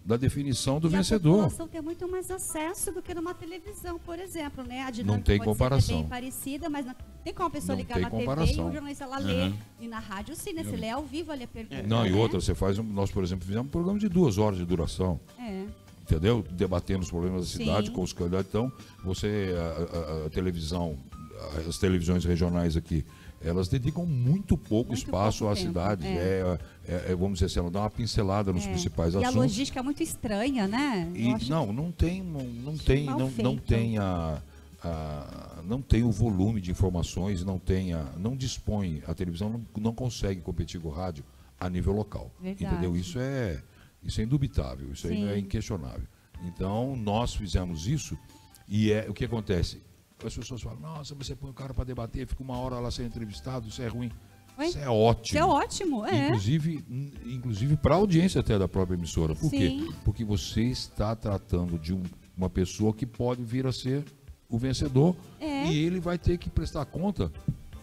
[0.08, 1.32] da definição do e vencedor.
[1.34, 4.82] a população tem muito mais acesso do que numa televisão, por exemplo, né?
[4.84, 5.98] A Não tem comparação.
[6.00, 6.96] Bem parecida, mas não-
[7.26, 8.70] tem como a pessoa Não ligar na TV e comparação.
[8.70, 9.48] o jornalista lá lê.
[9.48, 9.54] Uhum.
[9.82, 10.64] E na rádio sim, né?
[10.64, 11.84] Você lê ao vivo ali a pergunta.
[11.84, 12.18] Não, e né?
[12.18, 15.20] outra, você faz, um- nós, por exemplo, fizemos um programa de duas horas de duração.
[15.38, 15.66] É.
[16.10, 16.42] entendeu?
[16.52, 17.94] Debatendo os problemas da cidade Sim.
[17.94, 18.48] com os candidatos.
[18.48, 18.72] Então,
[19.04, 20.98] você, a, a- a televisão,
[21.68, 23.04] as televisões regionais aqui,
[23.42, 26.08] elas dedicam muito pouco Muito espaço pouco à tempo, cidade.
[26.08, 26.58] É.
[26.88, 28.70] é- é, vamos dizer assim, ela dá uma pincelada nos É.
[28.70, 29.36] principais E a assuntos.
[29.36, 31.12] logística é muito estranha, né?
[31.14, 33.62] E não, não tem, não, tem, não, não feito.
[33.62, 34.42] tem a,
[34.84, 39.62] a- não tem o volume de informações, não tem a, não dispõe, a televisão não,
[39.82, 41.24] não consegue competir com o rádio
[41.60, 42.32] a nível local.
[42.40, 42.66] Verdade.
[42.74, 42.96] Entendeu?
[42.96, 43.62] Isso é,
[44.04, 46.08] isso é indubitável, isso aí é inquestionável.
[46.46, 48.18] Então, nós fizemos isso
[48.68, 49.82] e é o que acontece.
[50.26, 53.08] As pessoas falam, nossa, você põe o cara para debater, fica uma hora lá sendo
[53.08, 54.12] entrevistado, isso é ruim.
[54.58, 54.66] Oi?
[54.68, 55.24] Isso é ótimo.
[55.26, 56.26] Isso é ótimo, é.
[56.28, 59.36] Inclusive, in- inclusive para a audiência até da própria emissora.
[59.36, 59.70] Por quê?
[59.70, 59.94] Sim.
[60.04, 62.02] Porque você está tratando de um-
[62.36, 64.04] uma pessoa que pode vir a ser
[64.50, 65.68] o vencedor É.
[65.72, 67.32] e ele vai ter que prestar conta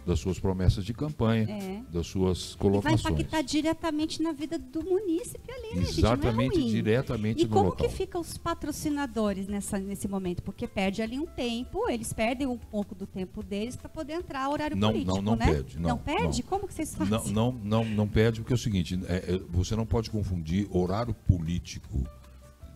[0.07, 1.83] das suas promessas de campanha, É.
[1.91, 3.01] das suas E vai colocações.
[3.01, 5.99] impactar diretamente na vida do munícipe ali, né, gente?
[6.01, 7.89] Exatamente, não é diretamente E no como local.
[7.89, 10.43] que ficam os patrocinadores nessa, nesse momento?
[10.43, 14.49] Porque perde ali um tempo, eles perdem um pouco do tempo deles para poder entrar
[14.51, 15.47] horário Não, político, não, não né?
[15.47, 16.43] perde, não, perde?
[16.43, 16.49] não.
[16.49, 17.11] Como que vocês fazem?
[17.33, 20.69] Não, não, não, não perde, porque é o seguinte, é, é, você não pode confundir
[20.71, 22.05] horário político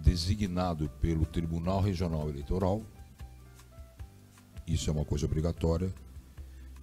[0.01, 2.83] designado pelo Tribunal Regional Eleitoral,
[4.67, 5.93] isso é uma coisa obrigatória,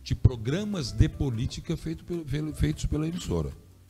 [0.06, 3.50] de programas de política feito pelo- feitos pela emissora.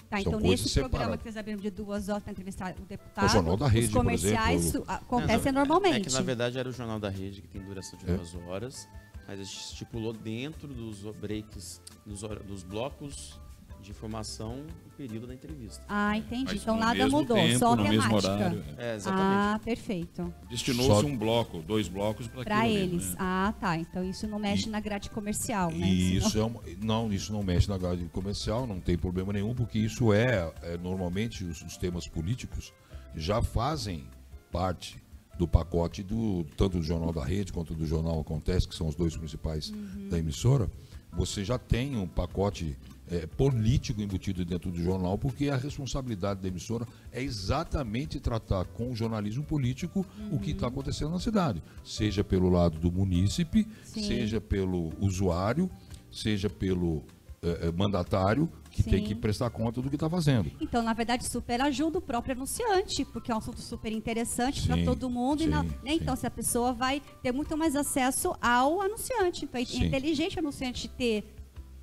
[0.09, 1.17] Tá, São então nesse programa separadas.
[1.17, 3.91] que vocês abriram de duas horas para entrevistar o deputado, O Jornal da Rede, os
[3.91, 4.85] por comerciais exemplo.
[4.89, 6.07] acontecem É normalmente.
[6.07, 8.15] que na verdade era o Jornal da Rede, que tem duração de É.
[8.15, 8.87] duas horas,
[9.27, 13.37] mas a gente estipulou dentro dos breaks, dos, dos blocos
[13.85, 15.83] de informação, o período da entrevista.
[15.87, 16.45] Ah, entendi.
[16.45, 18.31] Mas então nada mesmo mudou, tempo, só a mesmo temática.
[18.33, 18.63] horário.
[18.77, 18.91] é.
[18.91, 19.27] É, exatamente.
[19.31, 20.33] Ah, perfeito.
[20.49, 23.15] Destinou-se Só- um bloco, dois blocos para Para eles.
[23.19, 23.77] Ah, tá.
[23.77, 25.87] Então isso não mexe na grade comercial, né?
[25.87, 29.31] E Senão- isso é uma- não, isso não mexe na grade comercial, não tem problema
[29.31, 32.73] nenhum, porque isso é, é, normalmente os, os temas políticos
[33.15, 34.03] já fazem
[34.51, 34.97] parte
[35.37, 38.95] do pacote do tanto do Jornal da Rede quanto do Jornal Acontece, que são os
[38.95, 39.71] dois principais
[40.09, 40.69] da emissora.
[41.13, 42.77] Você já tem um pacote
[43.09, 48.91] é, político embutido dentro do jornal, porque a responsabilidade da emissora é exatamente tratar com
[48.91, 54.03] o jornalismo político o que está acontecendo na cidade, seja pelo lado do munícipe, Sim.
[54.03, 55.69] seja pelo usuário,
[56.11, 57.03] seja pelo
[57.43, 59.03] eh, eh, mandatário que tem Sim.
[59.05, 60.51] que prestar conta do que está fazendo.
[60.59, 64.75] Então, na verdade, super ajuda o próprio anunciante, porque é um assunto super interessante para
[64.77, 65.43] Sim, todo mundo.
[65.43, 65.91] e na- sim, né?
[65.91, 65.99] sim.
[66.01, 69.45] Então, se a pessoa vai ter muito mais acesso ao anunciante.
[69.45, 69.85] Então, é Sim.
[69.85, 71.34] inteligente o anunciante ter,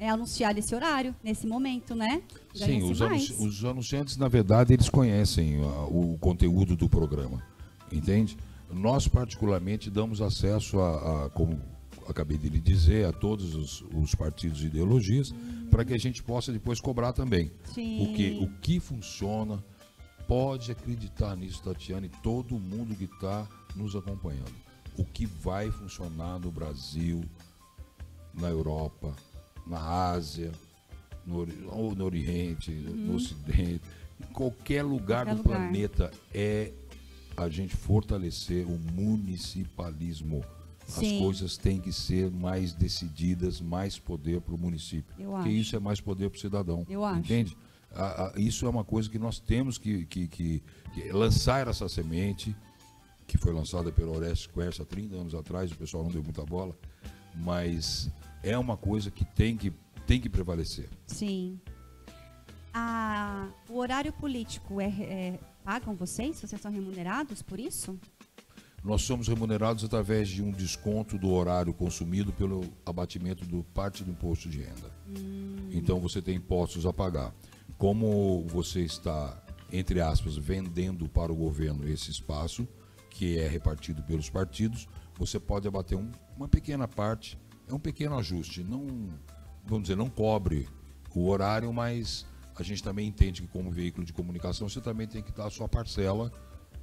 [0.03, 2.23] é, anunciar nesse horário, nesse momento, né?
[2.53, 3.01] Sim, os,
[3.39, 7.41] os anunciantes, na verdade, eles conhecem ah, o conteúdo do programa,
[7.93, 8.37] entende?
[8.69, 11.57] Nós, particularmente, damos acesso a, a, como
[12.09, 15.33] acabei de lhe dizer, a todos os, os partidos e ideologias,
[15.71, 17.53] para que a gente possa depois cobrar também.
[17.73, 18.05] Sim.
[18.05, 19.63] Porque o que funciona,
[20.27, 23.47] pode acreditar nisso, Tatiana, e todo mundo que está
[23.77, 24.53] nos acompanhando.
[24.99, 27.23] O que vai funcionar no Brasil
[28.35, 29.15] na Europa,
[29.67, 29.79] na
[30.11, 30.51] Ásia,
[31.27, 33.81] no, ou no Oriente, no Ocidente,
[34.21, 35.59] em qualquer lugar Qualquer do lugar.
[35.71, 36.73] planeta é
[37.37, 40.45] a gente fortalecer o municipalismo.
[40.87, 41.21] As Sim.
[41.21, 45.15] coisas têm que ser mais decididas, mais poder para o município.
[45.19, 45.57] Eu Porque acho.
[45.59, 46.85] isso é mais poder para o cidadão.
[46.89, 47.21] Eu acho.
[47.21, 47.57] Entende?
[47.95, 51.89] A- a- isso é uma coisa que nós temos que, que- que- que lançar essa
[51.89, 52.55] semente,
[53.27, 56.45] que foi lançada pelo Orestes Quercia há 30 anos atrás, o pessoal não deu muita
[56.45, 56.77] bola,
[57.37, 58.11] mas
[58.43, 59.73] é uma coisa que tem que,
[60.07, 60.89] tem que prevalecer.
[61.07, 61.59] Sim.
[62.75, 66.41] Ah, o horário político é, é- pagam vocês?
[66.41, 67.99] Vocês são remunerados por isso?
[68.83, 74.11] Nós somos remunerados através de um desconto do horário consumido pelo abatimento do parte do
[74.11, 74.91] imposto de renda.
[75.71, 77.33] Então você tem impostos a pagar.
[77.79, 79.41] Como você está,
[79.71, 82.67] entre aspas, vendendo para o governo esse espaço,
[83.09, 87.39] que é repartido pelos partidos, você pode abater um- uma pequena parte,
[87.69, 88.63] é um pequeno ajuste.
[88.63, 89.09] Não,
[89.65, 90.69] vamos dizer, não cobre
[91.15, 95.23] o horário, mas a gente também entende que como veículo de comunicação você também tem
[95.23, 96.33] que dar a sua parcela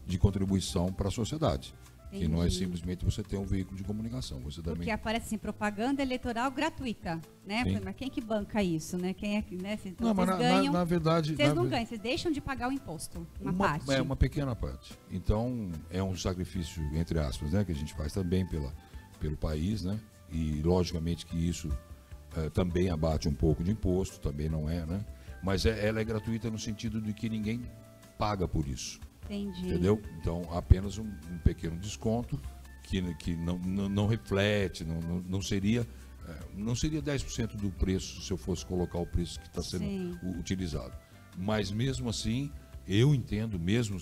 [0.06, 1.74] de contribuição para a sociedade.
[2.12, 2.56] Que não é Entendi.
[2.58, 7.22] simplesmente você ter um veículo de comunicação, você também Porque aparece assim, propaganda eleitoral gratuita,
[7.46, 7.64] né?
[7.64, 7.80] Sim.
[7.86, 9.14] Mas quem que banca isso, né?
[9.14, 9.78] Quem é que, né?
[9.78, 11.36] Vocês, Não, mas na, na- ganham, na verdade.
[11.36, 13.92] vocês na não ganham, vocês deixam de pagar o imposto, uma, uma, parte.
[13.92, 14.98] É uma pequena parte.
[15.12, 18.74] Então, é um sacrifício, entre aspas, né, que a gente faz também pela,
[19.20, 20.00] pelo país, né?
[20.32, 21.70] E, logicamente, que isso
[22.36, 25.04] eh, também abate um pouco de imposto, também não é, né?
[25.44, 27.62] Mas é- ela é gratuita no sentido de que ninguém
[28.18, 29.62] paga por isso, Entendi.
[29.62, 30.02] entendeu?
[30.20, 32.40] Então, apenas um, um pequeno desconto
[32.84, 35.88] que, que não, não, não reflete, não, não, não seria...
[36.28, 39.86] eh, Não seria 10% do preço se eu fosse colocar o preço que está sendo
[39.86, 40.18] Sim.
[40.38, 40.94] utilizado.
[41.38, 42.52] Mas mesmo assim,
[42.88, 43.98] eu entendo, mesmo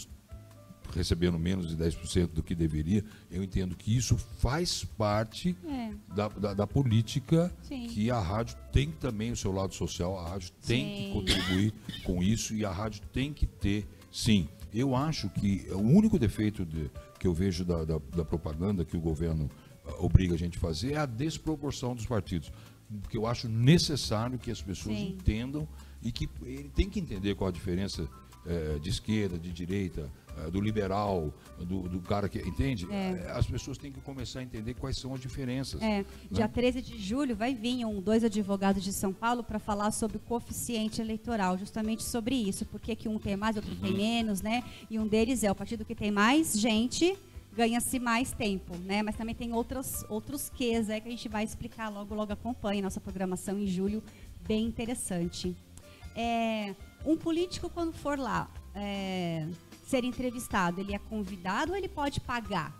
[0.95, 5.91] recebendo menos de 10% do que deveria, eu entendo que isso faz parte É.
[6.13, 7.87] da, da, da política Sim.
[7.87, 11.03] que a rádio tem tem o seu lado social, a rádio tem Sim.
[11.07, 11.73] que contribuir
[12.03, 14.47] com isso e a rádio tem que ter, sim.
[14.73, 18.95] Eu acho que o único defeito de- que eu vejo da, da, da propaganda que
[18.97, 19.49] o governo
[19.85, 22.51] ah, obriga a gente a fazer é a desproporção dos partidos.
[23.01, 25.09] Porque eu acho necessário que as pessoas Sim.
[25.09, 25.67] entendam
[26.01, 28.07] e que ele tem que entender qual a diferença
[28.47, 32.39] eh, de esquerda, de direita, eh, do liberal, do, do cara que.
[32.39, 32.87] Entende?
[32.89, 33.25] É.
[33.25, 35.81] Eh, As pessoas têm que começar a entender quais são as diferenças.
[35.81, 36.51] É, dia Né?
[36.53, 40.19] 13 de julho vai vir um, dois advogados de São Paulo para falar sobre o
[40.21, 44.63] coeficiente eleitoral, justamente sobre isso, porque que um tem mais, outro tem menos, né?
[44.89, 47.17] E um deles é o partido que tem mais gente
[47.53, 49.01] ganha-se mais tempo, né?
[49.01, 52.83] Mas também tem outros outros quês aí que a gente vai explicar logo, logo acompanhe
[52.83, 54.03] nossa programação em julho,
[54.47, 55.55] bem interessante.
[56.15, 56.75] É,
[57.05, 59.47] um político quando for lá é,
[59.87, 62.75] ser entrevistado, ele é convidado ou ele pode pagar?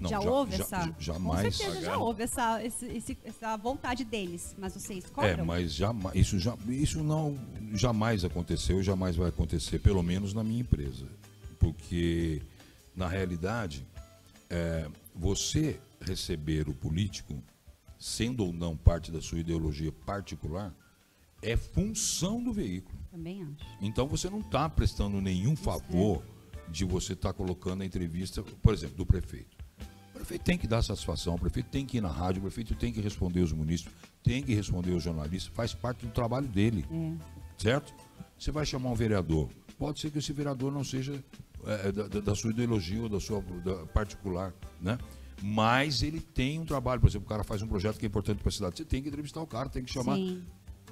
[0.00, 0.94] Não, já, ja- houve ja- essa?
[0.98, 1.42] jamais.
[1.44, 5.44] Com certeza já houve essa, esse- esse- essa vontade deles, mas vocês É, cobram?
[5.44, 7.38] mas jamais, isso, já, isso não
[7.74, 11.06] jamais aconteceu e jamais vai acontecer, pelo menos na minha empresa.
[11.60, 12.42] Porque,
[12.96, 13.86] na realidade,
[14.50, 17.40] é, você receber o político,
[17.96, 20.74] sendo ou não parte da sua ideologia particular,
[21.42, 22.96] é função do veículo.
[23.10, 23.66] Também acho.
[23.80, 26.22] Então você não está prestando nenhum favor
[26.68, 29.56] de você estar colocando a entrevista, por exemplo, do prefeito.
[30.10, 32.74] O prefeito tem que dar satisfação, o prefeito tem que ir na rádio, o prefeito
[32.74, 36.86] tem que responder os munícipes, tem que responder os jornalistas, faz parte do trabalho dele.
[37.58, 37.92] Certo?
[38.38, 39.50] Você vai chamar um vereador.
[39.78, 41.22] Pode ser que esse vereador não seja
[41.66, 44.96] é, da, da- da sua ideologia ou da sua da particular, né?
[45.42, 48.38] Mas ele tem um trabalho, por exemplo, o cara faz um projeto que é importante
[48.38, 48.76] para a cidade.
[48.76, 50.42] Você tem que entrevistar o cara, tem que chamar Sim.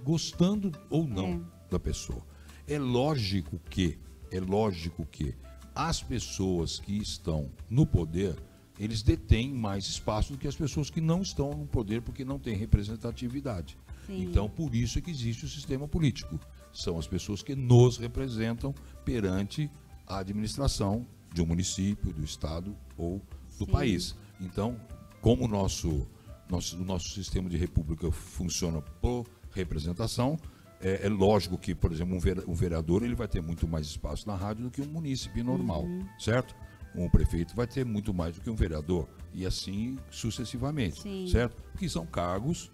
[0.04, 1.70] Gostando ou não É.
[1.70, 2.22] da pessoa.
[2.66, 3.98] É lógico que,
[4.30, 5.34] é lógico que
[5.74, 8.36] as pessoas que estão no poder,
[8.78, 12.38] eles detêm mais espaço do que as pessoas que não estão no poder porque não
[12.38, 13.76] têm representatividade.
[14.06, 14.22] Sim.
[14.24, 16.38] Então, por isso é que existe o sistema político.
[16.72, 18.74] São as pessoas que nos representam
[19.04, 19.70] perante
[20.06, 23.20] a administração de um município, do estado ou
[23.58, 23.70] do Sim.
[23.70, 24.16] país.
[24.40, 24.76] Então,
[25.20, 26.06] como o nosso,
[26.48, 30.38] nosso, o nosso sistema de república funciona por representação,
[30.80, 32.16] é, é lógico que, por exemplo,
[32.48, 35.82] um vereador ele vai ter muito mais espaço na rádio do que um munícipe normal,
[35.84, 36.06] Uhum.
[36.18, 36.54] certo?
[36.94, 41.26] Um prefeito vai ter muito mais do que um vereador e assim sucessivamente, Sim.
[41.28, 41.56] certo?
[41.70, 42.70] Porque são cargos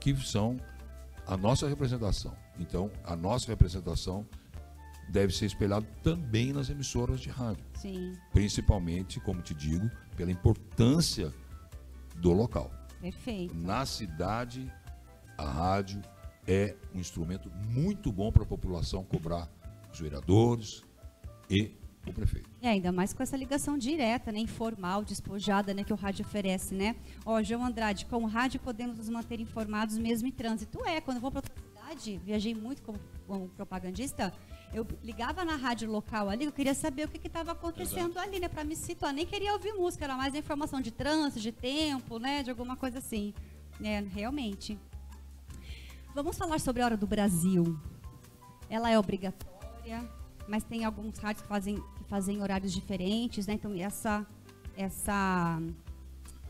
[0.00, 0.58] que são
[1.26, 2.34] a nossa representação.
[2.58, 4.26] Então, a nossa representação
[5.08, 11.32] deve ser espelhada também nas emissoras de rádio Sim, principalmente, como te digo, pela importância
[12.16, 12.72] do local.
[13.00, 13.54] perfeito.
[13.54, 14.70] Na cidade,
[15.36, 16.02] a rádio
[16.46, 19.48] é um instrumento muito bom para a população cobrar
[19.92, 20.82] os vereadores
[21.48, 21.72] e
[22.06, 22.50] o prefeito.
[22.60, 26.74] E ainda mais com essa ligação direta, né, informal, despojada, né, que o rádio oferece,
[26.74, 26.96] né?
[27.24, 30.84] Ó, João Andrade, com o rádio podemos nos manter informados mesmo em trânsito.
[30.84, 34.32] É, quando eu vou para outra cidade, viajei muito como, como propagandista,
[34.72, 38.48] eu ligava na rádio local ali, eu queria saber o que estava acontecendo ali, né,
[38.48, 39.12] para me situar.
[39.12, 42.98] Nem queria ouvir música, era mais informação de trânsito, de tempo, né, de alguma coisa
[42.98, 43.32] assim.
[43.82, 44.78] É, realmente.
[46.14, 47.76] Vamos falar sobre a hora do Brasil.
[48.70, 50.08] Ela é obrigatória,
[50.48, 53.54] mas tem alguns rádios que fazem, que fazem horários diferentes, né?
[53.54, 54.26] Então essa
[54.76, 55.60] essa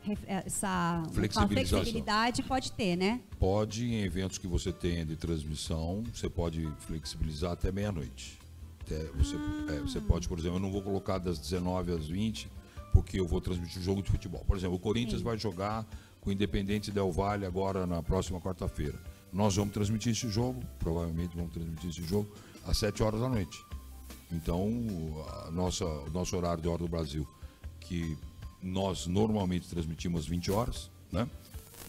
[0.02, 3.20] ref- essa flexibilidade pode ter, né?
[3.38, 8.38] Pode, em eventos que você tenha de transmissão, você pode flexibilizar até meia-noite.
[8.80, 9.36] Até Você,
[9.70, 12.50] é, você pode, por exemplo, eu não vou colocar das 19 às 20,
[12.92, 14.44] porque eu vou transmitir um jogo de futebol.
[14.46, 15.86] Por exemplo, o Corinthians vai jogar
[16.20, 18.98] com o Independente Del Valle agora na próxima quarta-feira.
[19.35, 22.32] Nós vamos transmitir esse jogo, provavelmente vamos transmitir esse jogo,
[22.64, 23.59] às 7 horas da noite.
[24.30, 24.70] Então,
[25.47, 27.26] a nossa, o nosso horário de hora do Brasil,
[27.80, 28.16] que
[28.62, 31.28] nós normalmente transmitimos às 20 horas, né?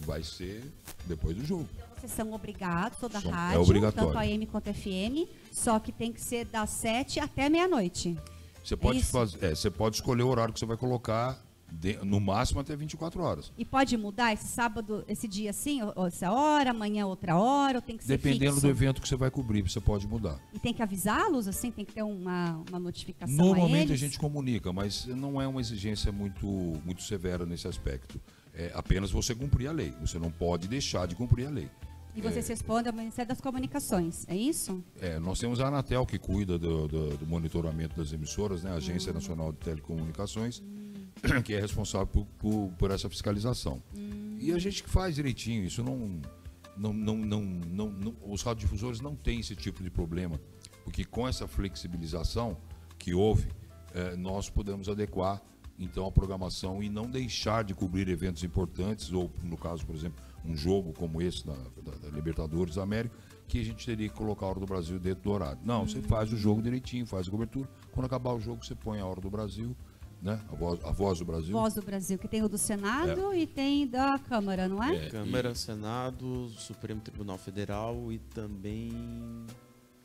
[0.01, 0.73] Vai ser
[1.05, 1.69] depois do jogo.
[1.75, 4.11] Então vocês são obrigados, toda a é rádio, obrigatório.
[4.11, 8.17] tanto AM quanto a FM, só que tem que ser das 7 até meia-noite.
[8.63, 9.11] Você pode, isso?
[9.11, 11.39] faz- é, você pode escolher o horário que você vai colocar,
[11.79, 13.51] de- no máximo até 24 horas.
[13.57, 17.81] E pode mudar esse sábado, esse dia assim, ou- essa hora, amanhã outra hora, ou
[17.81, 18.61] tem que ser Dependendo fixo?
[18.61, 20.39] do evento que você vai cobrir, você pode mudar.
[20.53, 23.99] E tem que avisá-los, assim, tem que ter uma, uma notificação a Normalmente a, eles?
[23.99, 26.45] gente comunica, mas não é uma exigência muito,
[26.85, 28.19] muito severa nesse aspecto.
[28.53, 29.93] É apenas você cumprir a lei.
[30.01, 31.69] Você não pode deixar de cumprir a lei.
[32.15, 34.81] E vocês respondem ao Ministério das Comunicações, é isso?
[35.01, 38.71] É, nós temos a Anatel que cuida do, do- do monitoramento das emissoras, né?
[38.71, 40.63] a Agência Nacional de Telecomunicações,
[41.43, 43.81] que é responsável por, por- por essa fiscalização.
[44.39, 46.21] E a gente que faz direitinho, isso não,
[46.77, 50.39] não, não, não, não, não- os radiodifusores não têm esse tipo de problema,
[50.83, 52.57] porque com essa flexibilização
[52.99, 53.47] que houve,
[53.93, 55.41] eh, nós podemos adequar
[55.77, 60.23] então a programação e não deixar de cobrir eventos importantes, ou no caso, por exemplo,
[60.45, 63.15] um jogo como esse da, da- da Libertadores da América,
[63.47, 65.59] que a gente teria que colocar a hora do Brasil dentro do horário.
[65.63, 67.67] Não, você faz o jogo direitinho, faz a cobertura.
[67.91, 69.75] Quando acabar o jogo, você põe a hora do Brasil,
[70.25, 70.39] né?
[70.51, 71.51] A voz, a voz do Brasil.
[71.53, 73.39] Voz do Brasil, que tem o do Senado É.
[73.39, 74.95] e tem da Câmara, não é?
[75.05, 78.91] É, Câmara, Senado, Supremo Tribunal Federal e também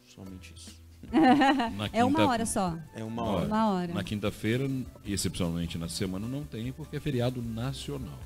[0.07, 0.79] somente isso.
[1.11, 2.79] Na É uma quinta- hora só.
[2.95, 3.47] É uma hora.
[3.47, 3.95] Uma hora.
[3.95, 4.69] Na quinta-feira,
[5.05, 8.19] e excepcionalmente na semana, não tem, porque é feriado nacional.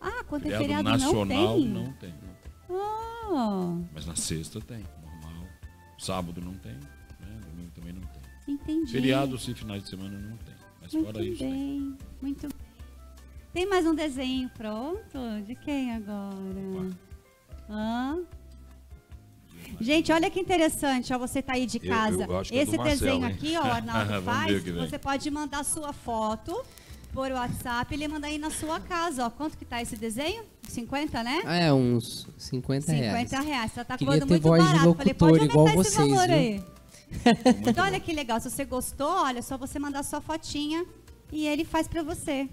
[0.00, 1.68] Ah, quando é Feriado, feriado nacional não tem?
[1.68, 2.14] não tem.
[2.68, 5.44] Oh, Mas na sexta tem, normal.
[5.98, 7.40] Sábado não tem, né?
[7.50, 8.54] Domingo também não tem.
[8.54, 8.92] entendi.
[8.92, 10.54] Feriados e finais de semana não tem.
[10.86, 11.50] Mas Muito fora isso, tem.
[11.50, 12.56] bem, muito bem.
[13.52, 15.18] Tem mais um desenho pronto?
[15.44, 16.90] De quem agora?
[17.68, 18.20] Hã?
[19.80, 22.24] Gente, olha que interessante, ó, você tá aí de Eu- casa.
[22.24, 23.32] eu acho que é do Esse Marcelo, desenho hein?
[23.34, 26.64] aqui, ó, o Arnaldo faz, você pode mandar sua foto
[27.12, 29.30] por WhatsApp e ele manda aí na sua casa, ó.
[29.30, 30.44] Quanto que tá esse desenho?
[30.68, 31.42] 50, né?
[31.46, 33.28] Ah, é uns 50 reais.
[33.30, 33.72] 50 reais.
[33.72, 34.94] Você tá Queria cobrando ter muito voz de barato.
[34.94, 36.36] Falei, pode locutor igual aumentar esse vocês, valor viu?
[36.36, 36.64] aí.
[37.68, 38.40] Então, olha que legal.
[38.40, 40.84] Se você gostou, olha, é só você mandar sua fotinha
[41.32, 42.48] e ele faz pra você.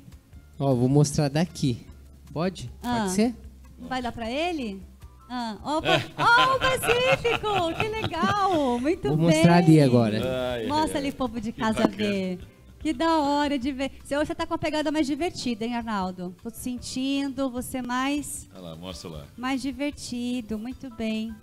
[0.60, 1.86] Ó, vou mostrar daqui.
[2.32, 2.72] Pode?
[2.82, 3.00] Ah.
[3.02, 3.36] Pode ser?
[3.80, 4.82] Vai dar pra ele?
[5.30, 6.02] Ah, opa!
[6.18, 7.74] Oh, o Pacífico!
[7.80, 8.80] Que legal!
[8.80, 9.26] Muito Vou bem!
[9.28, 10.54] mostrar ali agora.
[10.54, 12.40] Ai, Mostra ai, ali, povo de casa ver.
[12.80, 13.92] Que da hora de ver.
[14.04, 16.36] Você hoje você tá com uma pegada mais divertida, hein, Arnaldo?
[16.44, 19.26] Tô sentindo você mais, Olha lá, mostra lá.
[19.38, 20.60] mais divertido.
[20.60, 21.34] Muito bem.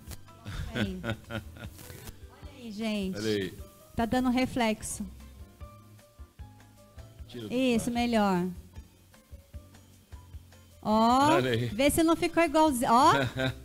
[0.73, 0.99] Aí.
[2.71, 3.17] Aí, gente.
[3.17, 3.53] Olha aí.
[3.95, 5.05] Tá dando reflexo.
[7.27, 7.91] Isso, quarto.
[7.91, 8.47] melhor.
[10.83, 11.39] Ó,
[11.73, 12.89] vê se não ficou igualzinho.
[12.91, 13.11] Ó,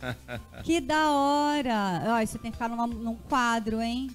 [0.63, 2.03] que da hora.
[2.09, 4.09] Ó, isso tem que ficar numa- num quadro, hein?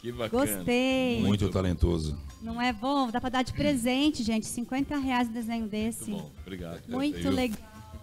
[0.00, 0.46] Que bacana.
[0.56, 1.20] Gostei.
[1.20, 2.18] Muito talentoso.
[2.40, 3.10] Não é bom?
[3.10, 4.46] Dá pra dar de presente, gente.
[4.46, 6.10] 50 reais um desenho desse.
[6.10, 6.82] Muito bom, obrigado.
[6.88, 7.58] Muito Gostei, legal.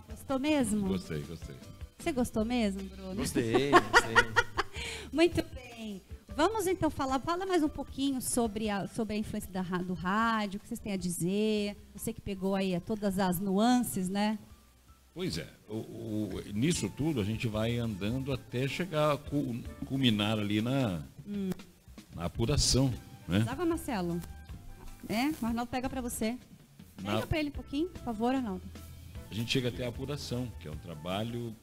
[0.09, 0.87] Gostou mesmo?
[0.87, 1.55] Gostei, gostei.
[1.97, 3.15] Você gostou mesmo, Bruno?
[3.15, 4.15] Gostei, gostei.
[5.11, 5.70] Muito bem.
[6.35, 10.57] Vamos então falar, fala mais um pouquinho sobre a, sobre a influência da, do rádio,
[10.57, 11.75] o que vocês têm a dizer.
[11.93, 14.39] Você que pegou aí todas as nuances, né?
[15.13, 19.17] Pois é, o- o- nisso tudo a gente vai andando até chegar
[19.85, 21.01] culminar ali na,
[22.15, 22.91] na apuração,
[23.27, 23.45] né?
[23.49, 24.19] Água, Marcelo.
[25.09, 26.37] É, o Arnaldo pega pra você.
[26.95, 28.61] Pega Na- pra ele um pouquinho, por favor, Arnaldo.
[29.29, 31.53] A gente chega até a apuração, que é um trabalho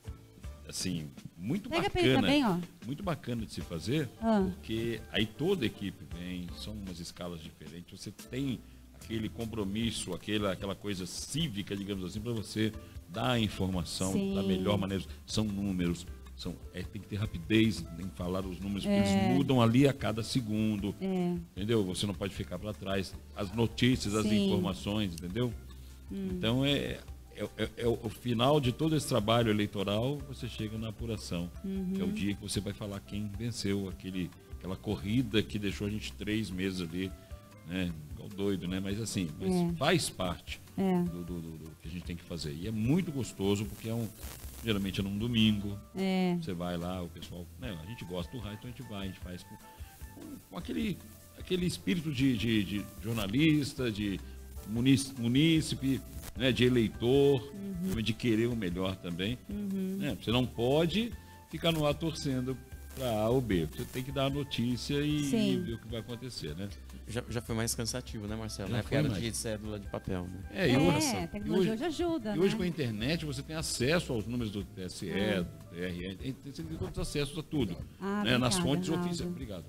[0.69, 4.47] assim muito Pega bacana, também, muito bacana de se fazer, Ah.
[4.55, 8.61] porque aí toda a equipe vem, são umas escalas diferentes, você tem
[8.95, 12.73] aquele compromisso, aquela aquela coisa cívica, digamos assim, para você
[13.09, 14.35] dar a informação Sim.
[14.35, 15.03] da melhor maneira.
[15.27, 16.07] São números,
[16.37, 19.25] são, é, tem que ter rapidez em falar os números, porque É.
[19.25, 20.95] eles mudam ali a cada segundo.
[21.01, 21.37] É.
[21.57, 21.83] Entendeu?
[21.87, 23.15] Você não pode ficar para trás.
[23.35, 24.39] As notícias, as Sim.
[24.41, 24.47] Hum.
[24.47, 25.53] informações, entendeu?
[26.11, 27.01] Então é,
[27.39, 31.51] é, é- é o final de todo esse trabalho eleitoral, você chega na apuração.
[31.65, 31.95] Uhum.
[31.99, 35.91] É o dia que você vai falar quem venceu aquele, aquela corrida que deixou a
[35.91, 37.11] gente três meses ali,
[37.67, 37.93] né?
[38.13, 38.81] Igual doido, né?
[38.81, 39.73] Mas assim, mas É.
[39.75, 41.03] faz parte É.
[41.05, 42.53] do, do- do- do que a gente tem que fazer.
[42.55, 44.09] E é muito gostoso, porque é um.
[44.65, 45.79] Geralmente é num domingo.
[45.97, 46.37] É.
[46.43, 47.47] Você vai lá, o pessoal.
[47.61, 50.37] Né, a gente gosta do rádio, então a gente vai, a gente faz com, com-
[50.51, 50.99] com aquele,
[51.39, 54.19] aquele espírito de, de- de jornalista, de
[54.69, 56.01] munícipe,
[56.37, 57.43] né, de eleitor,
[57.85, 58.03] Uhum.
[58.03, 59.39] de querer o melhor também.
[59.49, 60.17] né?
[60.21, 61.13] Você não pode
[61.51, 62.57] ficar no ar torcendo
[62.95, 63.67] para A ou B.
[63.67, 66.69] Você tem que dar a notícia e, e ver o que vai acontecer, né?
[67.07, 68.71] Já, já foi mais cansativo, né, Marcelo?
[68.71, 70.41] Na época era de cédula de papel, né?
[70.53, 72.57] É, e É, hoje- a e tecnologia hoje- hoje ajuda, E hoje né?
[72.57, 75.41] com a internet você tem acesso aos números do TSE, É.
[75.41, 77.77] do TRE, tem, tem, todos os acessos a tudo.
[78.01, 79.07] Ah, né, nas obrigada, fontes Arnaldo.
[79.09, 79.31] oficiais.
[79.31, 79.65] Obrigado.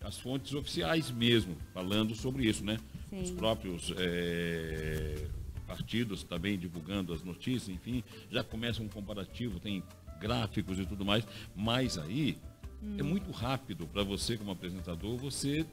[0.00, 2.78] As fontes oficiais mesmo, falando sobre isso, né?
[3.10, 3.22] Sim.
[3.22, 5.26] Os próprios eh,
[5.66, 9.82] partidos também divulgando as notícias, enfim, já começa um comparativo, tem
[10.20, 12.38] gráficos e tudo mais, mas aí
[12.82, 12.96] Hum.
[12.98, 15.66] é muito rápido para você como apresentador, você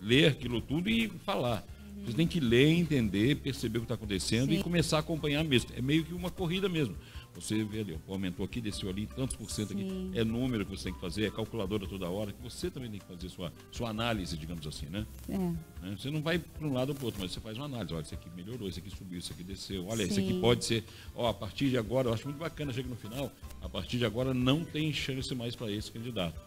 [0.00, 1.64] ler aquilo tudo e falar.
[2.06, 4.58] Você tem que ler, entender, perceber o que está acontecendo Sim.
[4.58, 5.70] e começar a acompanhar mesmo.
[5.76, 6.96] É meio que uma corrida mesmo.
[7.34, 10.10] Você vê ali, aumentou aqui, desceu ali, tantos por cento aqui.
[10.14, 13.00] É número que você tem que fazer, é calculadora toda hora, que você também tem
[13.00, 15.06] que fazer sua, sua análise, digamos assim, né?
[15.28, 15.38] É.
[15.38, 15.96] Né?
[15.98, 17.94] Você não vai para um lado ou para o outro, mas você faz uma análise.
[17.94, 19.86] Olha, isso aqui melhorou, isso aqui subiu, isso aqui desceu.
[19.88, 20.84] Olha, isso aqui pode ser.
[21.14, 24.04] Ó, a partir de agora, eu acho muito bacana, chega no final, a partir de
[24.04, 26.38] agora não tem chance mais para esse candidato.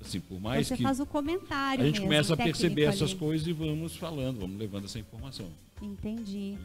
[0.00, 3.10] Assim, por mais Você que faz o comentário a gente mesmo, começa a perceber essas
[3.10, 3.18] ali.
[3.18, 5.50] coisas e vamos falando, vamos levando essa informação.
[5.82, 6.56] Entendi.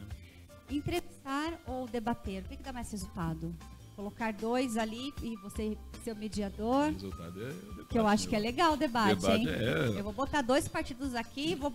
[0.70, 2.43] Entrevistar ou debater?
[2.43, 3.53] O que, que dá mais resultado?
[3.95, 6.91] Colocar dois ali e você ser o O mediador?
[6.91, 8.30] resultado é o debate, Que eu acho né?
[8.30, 9.47] que é legal o debate, Debate hein?
[9.49, 11.70] é- Eu vou botar dois partidos aqui e vou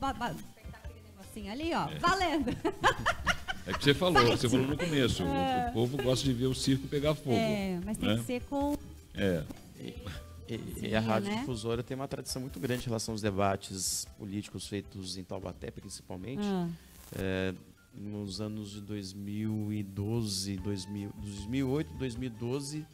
[1.16, 1.78] negocinho ali, É.
[1.78, 1.88] ó.
[2.00, 2.50] Valendo!
[3.66, 5.22] É que você falou, você falou no começo.
[5.22, 5.26] O,
[5.68, 7.36] o povo gosta de ver o circo pegar fogo.
[7.36, 8.16] É, mas tem né?
[8.16, 8.74] que ser com.
[9.14, 9.44] É.
[9.78, 9.94] E,
[10.58, 11.36] Sim, e a Rádio né?
[11.40, 16.42] Difusora tem uma tradição muito grande em relação aos debates políticos feitos em Taubaté, principalmente.
[16.42, 16.68] Ah,
[17.16, 17.54] É,
[17.94, 22.86] nos anos de 2012, 2000, 2008, 2012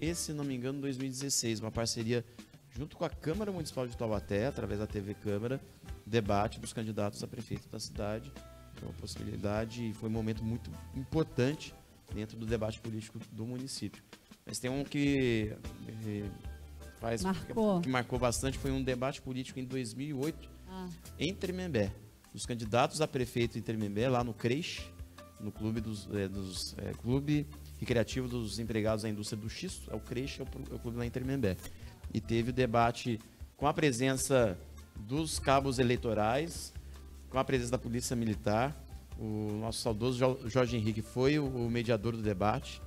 [0.00, 1.60] e, se não me engano, 2016.
[1.60, 2.24] Uma parceria
[2.70, 5.60] junto com a Câmara Municipal de Taubaté, através da TV Câmara,
[6.04, 8.30] debate dos candidatos a prefeito da cidade.
[8.74, 11.74] Foi uma possibilidade e foi um momento muito importante
[12.14, 14.02] dentro do debate político do município.
[14.44, 15.56] Mas tem um que
[16.06, 16.30] eh,
[17.00, 17.80] faz Marcou.
[17.80, 20.88] que marcou bastante foi um debate político em 2008 ah,
[21.18, 21.90] em Tremembé.
[22.36, 24.82] Os candidatos a prefeito em Tremembé, lá no CREIX,
[25.40, 27.46] no clube dos, eh, dos eh, clube
[27.80, 30.98] recreativo dos empregados da indústria do xisto, é o CREIX, é o, é o clube
[30.98, 31.56] lá em Tremembé.
[32.12, 33.18] E teve o debate
[33.56, 34.58] com a presença
[34.94, 36.74] dos cabos eleitorais,
[37.30, 38.76] com a presença da polícia militar.
[39.18, 42.82] O nosso saudoso Jo- Jorge Henrique foi o, o mediador do debate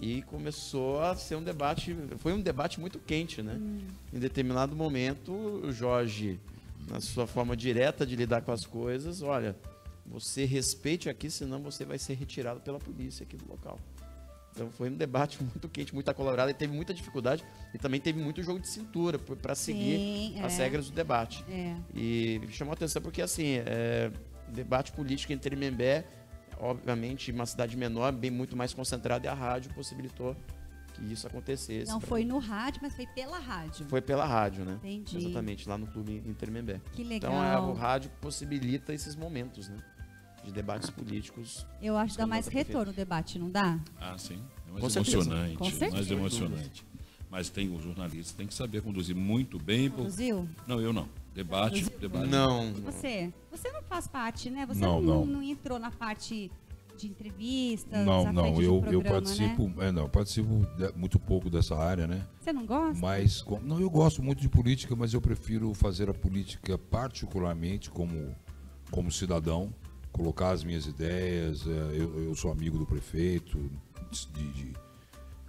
[0.00, 3.56] e começou a ser um debate, foi um debate muito quente, né?
[4.12, 6.40] Em determinado momento, o Jorge,
[6.88, 9.56] na sua forma direta de lidar com as coisas, olha,
[10.06, 13.78] você respeite aqui, senão você vai ser retirado pela polícia aqui do local.
[14.52, 18.20] Então foi um debate muito quente, muito acalorado, e teve muita dificuldade e também teve
[18.20, 20.64] muito jogo de cintura para seguir Sim, as é.
[20.64, 21.44] regras do debate.
[21.48, 21.76] é.
[21.94, 24.10] E chamou a atenção porque, assim, é,
[24.48, 26.04] debate político entre Tremembé,
[26.58, 30.36] obviamente, uma cidade menor, bem muito mais concentrada, e a rádio possibilitou
[30.90, 31.90] que isso acontecesse.
[31.90, 33.86] Não pra- foi no rádio, mas foi pela rádio.
[33.88, 34.78] Foi pela rádio, né?
[34.84, 35.16] Entendi.
[35.18, 36.80] Exatamente, lá no clube em Tremembé.
[36.92, 37.32] Que legal.
[37.32, 39.78] Então, é, o rádio possibilita esses momentos, né?
[40.44, 41.66] De debates políticos.
[41.82, 43.78] Eu acho que dá mais retorno o debate, não dá?
[44.00, 44.42] Ah, sim.
[44.68, 45.16] É mais Com certeza.
[45.16, 45.56] emocionante.
[45.56, 45.92] Com certeza.
[45.92, 46.86] Mais emocionante.
[47.30, 49.88] Mas tem o jornalista tem que saber conduzir muito bem.
[49.88, 50.48] por- Produziu?
[50.66, 51.08] Não, eu não.
[51.34, 52.26] Debate, debate.
[52.28, 52.72] Não.
[52.74, 53.32] Você?
[53.52, 54.66] Você não faz parte, né?
[54.66, 55.42] Você Não, não, não.
[55.42, 56.50] entrou na parte
[57.00, 59.88] de entrevistas, Não, à não, frente de eu, um eu programa, participo, Né?
[59.88, 60.66] é, não, participo
[60.96, 62.26] muito pouco dessa área, né?
[62.40, 63.00] Você não gosta?
[63.00, 68.34] Mas, não, eu gosto muito de política, mas eu prefiro fazer a política particularmente como,
[68.90, 69.72] como cidadão,
[70.12, 71.66] colocar as minhas ideias.
[71.66, 73.70] é, Eu, eu sou amigo do prefeito
[74.10, 74.72] de, de,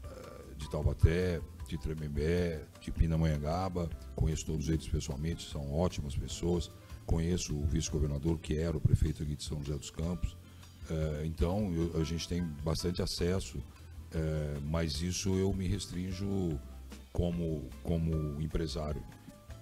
[0.04, 6.70] eh, de Taubaté, de Tremembé, de Pindamonhangaba, conheço todos eles pessoalmente, são ótimas pessoas.
[7.06, 10.38] Conheço o vice-governador, que era o prefeito aqui de São José dos Campos.
[10.92, 13.58] É, então, eu- a gente tem bastante acesso,
[14.14, 16.60] é, mas isso eu me restringo
[17.14, 19.02] como, como empresário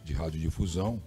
[0.04, 1.00] de radiodifusão.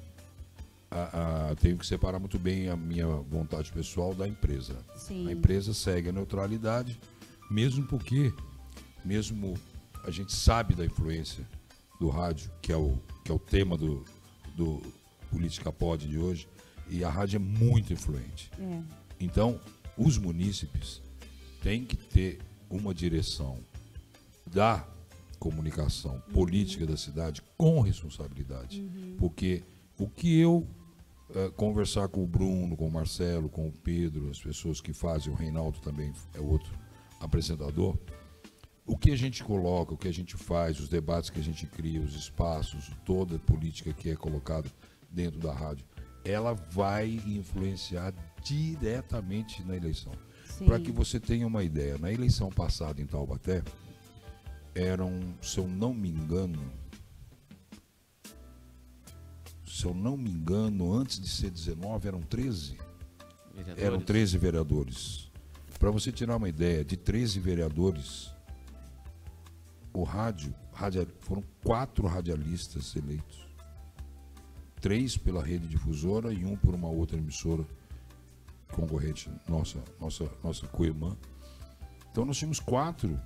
[0.91, 4.77] A, a, tenho que separar muito bem a minha vontade pessoal da empresa.
[4.95, 5.27] Sim.
[5.27, 7.01] A empresa segue a neutralidade,
[7.51, 8.33] mesmo porque,
[9.05, 9.55] mesmo
[10.05, 11.45] a gente sabe da influência
[11.99, 14.05] do rádio, que é o, que é o tema do,
[14.55, 14.83] do
[15.31, 16.47] Política Pod de hoje,
[16.89, 18.51] e a rádio é muito influente.
[18.59, 18.83] É.
[19.19, 19.59] Então,
[19.97, 21.03] os munícipes
[21.63, 22.39] têm que ter
[22.71, 23.59] uma direção
[24.47, 24.87] da
[25.39, 28.83] comunicação política da cidade com responsabilidade.
[29.19, 29.63] Porque
[29.99, 30.67] o que eu
[31.35, 35.33] eh, conversar com o Bruno, com o Marcelo, com o Pedro, as pessoas que fazem,
[35.33, 36.73] o Reinaldo também é outro
[37.21, 37.97] apresentador,
[38.85, 41.67] o que a gente coloca, o que a gente faz, os debates que a gente
[41.67, 44.71] cria, os espaços, toda a política que é colocada
[45.11, 45.87] dentro da rádio,
[46.25, 48.13] ela vai influenciar
[48.43, 50.13] diretamente na eleição.
[50.67, 53.63] Para que você tenha uma ideia, na eleição passada em Taubaté,
[54.75, 56.61] eram, se eu não me engano,
[59.67, 62.79] se eu não me engano, antes de ser 19, eram 13.
[63.55, 63.85] Vereadores.
[63.85, 65.31] Eram 13 vereadores.
[65.79, 68.31] Para você tirar uma ideia, de 13 vereadores,
[69.93, 70.55] o rádio,
[71.21, 73.47] foram quatro radialistas eleitos.
[74.81, 77.65] Três pela rede difusora e um por uma outra emissora
[78.73, 81.17] concorrente, nossa, nossa, nossa co-irmã.
[82.11, 83.19] Então nós tínhamos quatro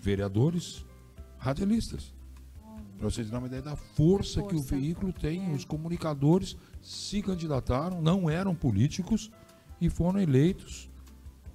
[0.00, 0.84] vereadores
[1.38, 2.12] radialistas.
[2.98, 4.76] Para você ter uma ideia da força, que o Força.
[4.76, 5.54] veículo tem, É.
[5.54, 9.30] os comunicadores se candidataram, não eram políticos
[9.80, 10.88] e foram eleitos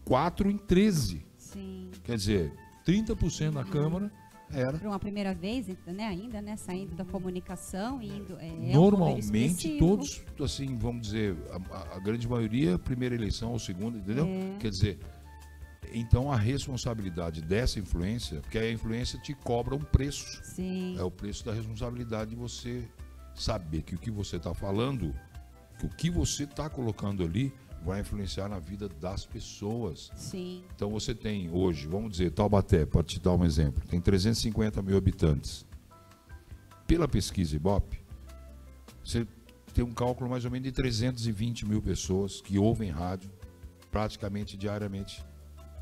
[0.03, 1.25] 4 em 13.
[1.37, 1.89] Sim.
[2.03, 2.53] Quer dizer,
[2.85, 4.11] 30% da Câmara
[4.51, 4.77] era.
[4.77, 8.37] Para uma primeira vez, né, ainda, né, saindo da comunicação e indo.
[8.39, 9.79] É, é um Normalmente, expressivo.
[9.79, 14.25] todos, assim, vamos dizer, a, a- a grande maioria, primeira eleição ou segunda, entendeu?
[14.25, 14.57] É.
[14.59, 14.99] Quer dizer,
[15.93, 20.41] então a responsabilidade dessa influência, porque a influência te cobra um preço.
[20.43, 20.95] Sim.
[20.97, 22.87] É o preço da responsabilidade de você
[23.35, 25.13] saber que o que você está falando,
[25.79, 27.53] que o que você está colocando ali
[27.87, 30.11] vai influenciar na vida das pessoas.
[30.15, 30.61] Sim.
[30.75, 34.97] Então você tem hoje, vamos dizer, Taubaté, para te dar um exemplo, tem 350 mil
[34.97, 35.65] habitantes.
[36.85, 37.99] Pela pesquisa Ibope,
[39.03, 39.25] você
[39.73, 43.29] tem um cálculo mais ou menos de 320 mil pessoas que ouvem rádio
[43.89, 45.23] praticamente diariamente.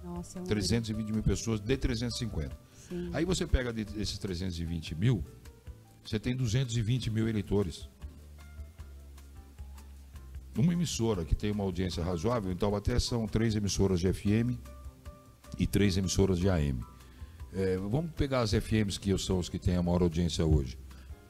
[0.03, 2.56] Nossa, é um 320 mil pessoas de 350.
[2.56, 3.10] número- Sim.
[3.14, 5.23] Aí você pega de- desses 320 mil,
[6.03, 7.90] você tem 220 mil eleitores.
[10.57, 14.57] Uma emissora que tem uma audiência razoável, então até são três emissoras de FM
[15.60, 16.80] e três emissoras de AM.
[17.53, 20.77] É, vamos pegar as FMs que são os que têm a maior audiência hoje.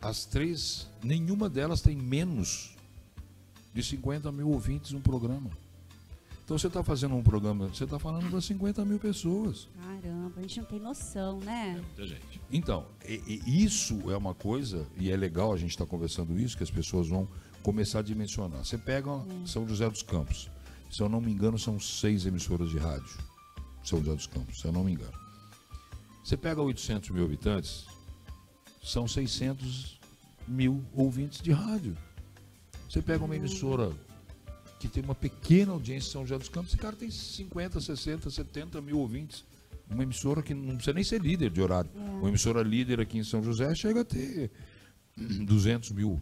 [0.01, 2.75] As três, nenhuma delas tem menos
[3.73, 5.49] de 50 mil ouvintes no programa.
[6.43, 9.67] Então você está fazendo um programa, você está falando para 50 mil pessoas.
[9.83, 11.81] Caramba, a gente não tem noção, né?
[11.83, 12.39] Muita gente.
[12.51, 16.55] Então, e- e isso é uma coisa, e é legal a gente estar conversando isso,
[16.55, 17.27] que as pessoas vão
[17.65, 18.63] começar a dimensionar.
[18.63, 19.09] Você pega
[19.43, 20.51] São José dos Campos,
[20.91, 23.17] se eu não me engano, são seis emissoras de rádio.
[23.83, 25.13] São José dos Campos, se eu não me engano.
[26.23, 27.87] Você pega 800 mil habitantes,
[28.83, 29.99] são 600
[30.47, 31.97] mil ouvintes de rádio.
[32.87, 33.91] Você pega uma emissora
[34.79, 38.29] que tem uma pequena audiência em São José dos Campos, esse cara tem 50, 60,
[38.29, 39.43] 70 mil ouvintes.
[39.89, 41.89] Uma emissora que não precisa nem ser líder de horário.
[41.95, 44.51] Uma emissora líder aqui em São José chega a ter
[45.17, 46.21] 200 mil,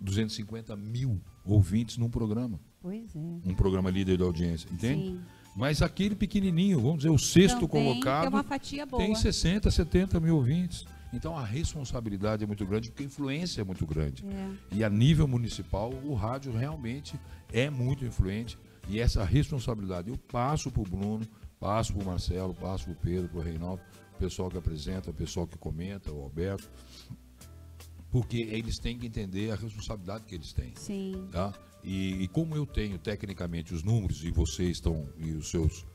[0.00, 2.60] 250 mil ouvintes num programa.
[2.80, 3.18] Pois é.
[3.18, 5.10] Um programa líder de audiência, entende?
[5.10, 5.20] Sim.
[5.54, 9.02] Mas aquele pequenininho, vamos dizer, o sexto Também colocado, Tem uma fatia boa.
[9.02, 10.86] tem 60, 70 mil ouvintes.
[11.12, 14.24] Então a responsabilidade é muito grande, porque a influência é muito grande.
[14.26, 14.76] É.
[14.76, 17.18] E a nível municipal, o rádio realmente
[17.52, 18.56] é muito influente.
[18.88, 21.26] E essa responsabilidade eu passo para o Bruno,
[21.58, 23.82] passo para o Marcelo, passo para o Pedro, para o Reinaldo,
[24.14, 26.70] o pessoal que apresenta, o pessoal que comenta, o Alberto.
[28.10, 30.72] Porque eles têm que entender a responsabilidade que eles têm.
[30.74, 31.28] Sim.
[31.30, 31.52] Tá?
[31.82, 35.86] E, e como eu tenho tecnicamente os números e vocês estão e os seus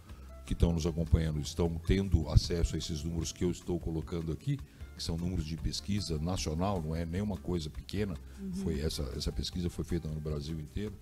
[0.46, 4.58] que estão nos acompanhando estão tendo acesso a esses números que eu estou colocando aqui,
[4.96, 8.16] que são números de pesquisa nacional, não é nenhuma coisa pequena.
[8.64, 10.94] Foi essa essa pesquisa foi feita no Brasil inteiro.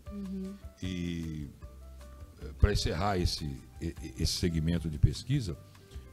[0.82, 1.48] E
[2.58, 3.50] para encerrar esse
[4.18, 5.58] esse segmento de pesquisa,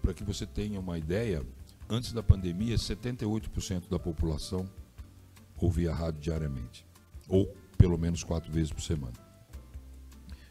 [0.03, 1.45] para que você tenha uma ideia,
[1.89, 4.69] antes da pandemia, 78% da população
[5.67, 6.85] ouvia rádio diariamente,
[7.29, 7.47] ou
[7.77, 9.15] pelo menos quatro vezes por semana.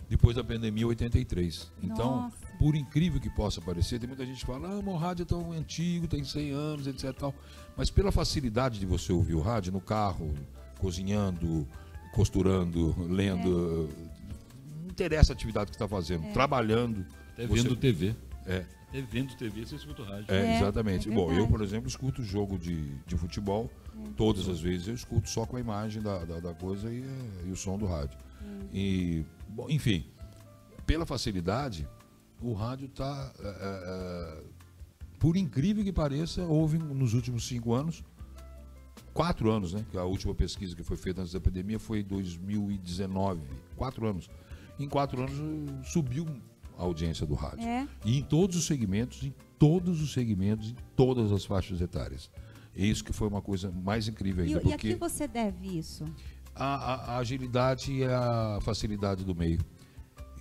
[0.10, 1.72] Depois da pandemia, 83.
[1.84, 2.36] Então, Nossa.
[2.58, 5.26] por incrível que possa parecer, tem muita gente que fala, ah, mas o rádio é
[5.26, 7.14] tão antigo, tem 100 anos, etc.
[7.16, 7.36] Tal.
[7.78, 10.34] Mas pela facilidade de você ouvir o rádio no carro,
[10.80, 11.68] cozinhando,
[12.12, 13.88] costurando, lendo,
[14.82, 17.06] não interessa a atividade que está fazendo, trabalhando.
[17.34, 18.16] Até você- vendo TV.
[18.48, 20.26] É, Até vendo TV, você escuta o rádio.
[20.30, 21.08] é, É, exatamente.
[21.08, 23.70] é Bom, eu, por exemplo, escuto jogo de, de futebol.
[24.16, 27.04] Todas as vezes eu escuto só com a imagem da, da, da coisa e,
[27.46, 28.18] e o som do rádio.
[28.74, 30.06] E, bom, enfim,
[30.86, 31.88] pela facilidade,
[32.42, 33.32] o rádio está
[35.20, 38.04] por incrível que pareça, houve nos últimos cinco anos,
[39.14, 39.86] quatro anos, né?
[39.92, 43.42] que A última pesquisa que foi feita antes da epidemia foi em 2019.
[43.76, 44.30] Quatro anos.
[44.80, 45.36] Em quatro anos
[45.92, 46.26] subiu
[46.78, 47.68] a audiência do rádio.
[47.68, 47.86] É.
[48.06, 52.32] E em todos os segmentos, em todos os segmentos, em todas as faixas etárias.
[52.82, 54.60] É isso que foi uma coisa mais incrível E, ainda.
[54.62, 56.06] e a porque que você deve isso?
[56.56, 59.60] a, a- a agilidade e a facilidade do meio.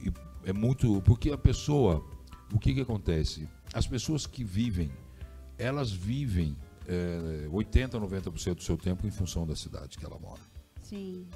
[0.02, 0.12] E
[0.44, 1.00] é muito.
[1.02, 2.04] Porque a pessoa.
[2.52, 3.46] O que, que acontece?
[3.74, 4.90] As pessoas que vivem,
[5.58, 6.56] elas vivem
[6.86, 10.40] é, 80%, 90% do seu tempo em função da cidade que ela mora.
[10.80, 11.26] Sim.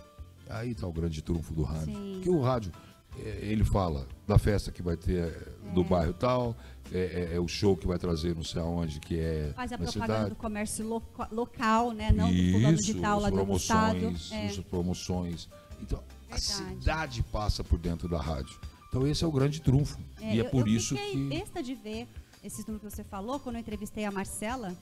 [0.49, 1.95] Aí está o grande trunfo do rádio.
[1.95, 2.13] Sim.
[2.15, 2.73] Porque o rádio,
[3.21, 6.57] ele fala da festa que vai ter é, do bairro tal,
[6.93, 9.79] é, é- é o show que vai trazer não sei aonde, que é Faz a
[9.79, 10.31] propaganda cidade.
[10.31, 12.11] do comércio loca- local, né?
[12.13, 13.99] Não do fulano de tal lá do estado.
[13.99, 14.63] promoções, É.
[14.63, 15.49] promoções.
[15.81, 15.99] Então,
[16.31, 16.43] a Verdade.
[16.43, 18.59] cidade passa por dentro da rádio.
[18.89, 19.99] Então esse é o grande trunfo.
[20.21, 22.07] e é eu- por eu isso fiquei que besta de ver
[22.45, 24.75] esses números que você falou quando eu entrevistei a Marcela.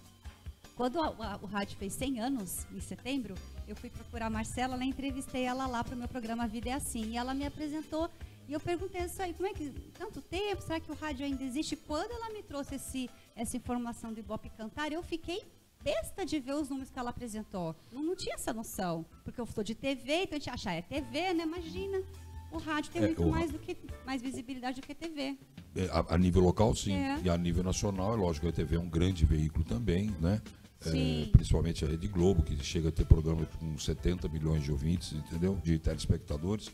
[0.77, 3.35] Quando a- a- o rádio fez 100 anos, em setembro,
[3.71, 6.73] eu fui procurar a Marcela, né, entrevistei ela lá para o meu programa Vida é
[6.73, 7.11] Assim.
[7.13, 8.11] E ela me apresentou
[8.49, 11.43] e eu perguntei isso aí, como é que, tanto tempo, será que o rádio ainda
[11.45, 11.77] existe?
[11.77, 15.45] Quando ela me trouxe esse, essa informação do Ibope Cantar, eu fiquei
[15.85, 17.77] besta de ver os números que ela apresentou.
[17.93, 20.83] Não, não tinha essa noção, porque eu sou de TV, então a gente acha, é
[20.83, 21.45] TV, né?
[21.45, 22.03] Imagina.
[22.51, 25.39] O rádio tem É, muito o- mais do que mais visibilidade do que TV.
[25.77, 26.93] é, a, a nível local, sim.
[26.93, 27.21] É.
[27.23, 30.43] E a nível nacional, é lógico, a TV é um grande veículo também, né?
[30.87, 35.13] É, principalmente a Rede Globo, que chega a ter programa com 70 milhões de ouvintes,
[35.13, 35.61] entendeu?
[35.63, 36.71] De telespectadores.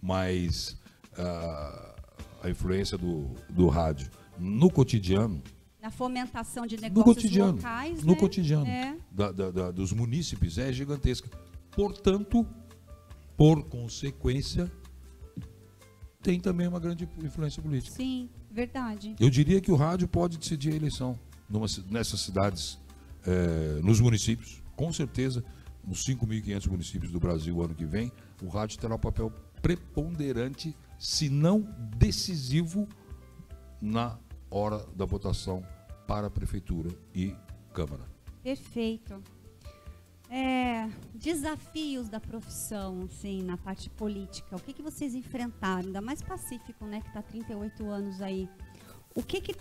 [0.00, 0.76] Mas
[1.18, 1.94] ah,
[2.42, 5.42] a influência do, do rádio no cotidiano
[5.80, 8.18] na fomentação de no negócios cotidiano, locais, no né?
[8.18, 8.96] cotidiano É.
[9.10, 11.28] da- da- da- dos munícipes é gigantesca.
[11.72, 12.46] Portanto,
[13.36, 14.70] por consequência,
[16.22, 17.96] tem também uma grande influência política.
[17.96, 19.16] Sim, verdade.
[19.18, 21.18] Eu diria que o rádio pode decidir a eleição
[21.50, 22.78] numa nessas cidades,
[23.26, 25.44] eh, nos municípios, com certeza,
[25.84, 28.12] nos 5.500 municípios do Brasil ano que vem,
[28.42, 31.60] o rádio terá um papel preponderante, se não
[31.96, 32.88] decisivo,
[33.80, 34.16] na
[34.48, 35.66] hora da votação
[36.06, 37.34] para a prefeitura e
[37.72, 38.04] Câmara.
[38.42, 39.22] Perfeito.
[40.30, 44.56] É, desafios da profissão, assim, na parte política.
[44.56, 45.86] O que, que vocês enfrentaram?
[45.86, 48.48] Ainda mais Pacífico, né, que está 38 anos aí.
[49.14, 49.54] O que, que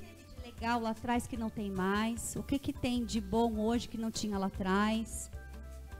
[0.61, 2.35] legal lá atrás que não tem mais?
[2.35, 5.31] O que, que tem de bom hoje que não tinha lá atrás?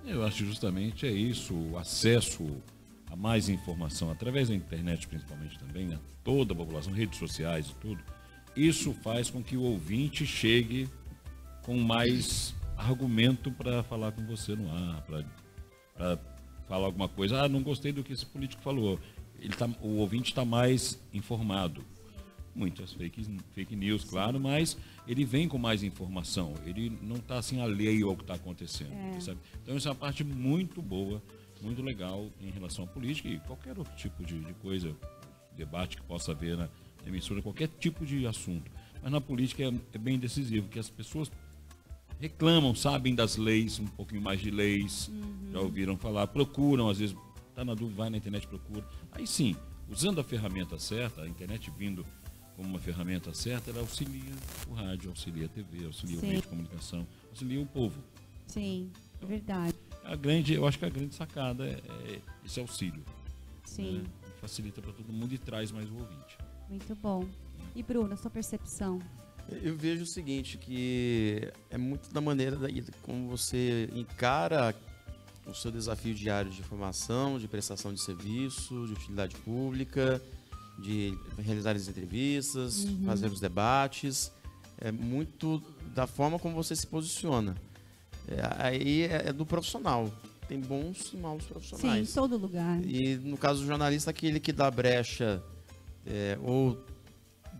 [0.06, 2.48] Eu acho justamente é isso, o acesso
[3.10, 7.76] a mais informação, através da internet principalmente também, a toda a população, redes sociais e
[7.76, 8.04] tudo.
[8.56, 10.88] Isso faz com que o ouvinte chegue
[11.64, 15.02] com mais argumento para falar com você no ar,
[15.98, 16.20] para
[16.68, 17.42] falar alguma coisa.
[17.42, 19.00] Ah, não gostei do que esse político falou.
[19.40, 21.84] Ele tá, o ouvinte está mais informado.
[22.54, 26.54] Muitas fake, fake news, claro, mas ele vem com mais informação.
[26.66, 28.92] Ele não está assim alheio ao que está acontecendo.
[29.22, 29.40] sabe?
[29.64, 31.22] Então, essa é uma parte muito boa,
[31.62, 34.96] muito legal em relação à política e qualquer outro tipo de, de coisa,
[35.56, 36.70] debate que possa haver na
[37.06, 38.70] emissora, qualquer tipo de assunto.
[39.02, 41.32] Mas na política é, é bem decisivo, que as pessoas
[42.20, 45.10] reclamam, sabem das leis, um pouquinho mais de leis,
[45.52, 47.16] já ouviram falar, procuram, às vezes,
[47.56, 48.88] tá na dúvida, vai na internet, procura.
[49.12, 49.56] Aí sim,
[49.90, 52.06] usando a ferramenta certa, a internet vindo
[52.62, 54.32] como uma ferramenta certa, ela auxilia
[54.70, 56.26] o rádio, auxilia a TV, auxilia Sim.
[56.26, 58.04] o meio de comunicação, auxilia o povo.
[58.46, 59.74] Sim, verdade.
[60.04, 61.82] A grande, eu acho que a grande sacada é,
[62.12, 63.04] é esse auxílio.
[63.66, 64.04] Sim, né?
[64.40, 66.38] Facilita para todo mundo e traz mais o ouvinte.
[66.70, 67.28] muito bom.
[67.76, 69.00] E Bruna, sua percepção?
[69.50, 74.76] Eu vejo o seguinte, que é muito da maneira daí como você encara
[75.48, 80.22] o seu desafio diário de formação, de prestação de serviço, de utilidade pública,
[80.82, 84.32] de realizar as entrevistas, fazer os debates.
[84.78, 85.62] É muito
[85.94, 87.56] da forma como você se posiciona.
[88.28, 90.12] É, aí é, é do profissional.
[90.48, 92.14] Tem bons e maus Sim, em profissionais.
[92.14, 92.84] todo lugar.
[92.84, 95.42] E no caso do jornalista, aquele que dá brecha
[96.06, 96.84] é, ou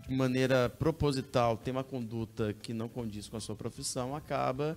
[0.06, 4.76] de maneira proposital tem uma conduta que não condiz com a sua profissão, acaba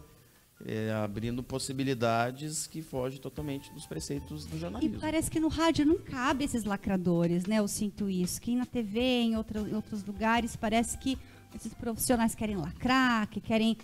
[0.65, 4.99] é, abrindo possibilidades que fogem totalmente dos preceitos do E jornalismo.
[4.99, 7.57] parece que no rádio não cabe esses lacradores, né?
[7.59, 8.41] Eu sinto isso.
[8.41, 11.17] Que na TV, em, outra- em outros lugares, parece que
[11.53, 13.77] esses profissionais querem lacrar, que querem.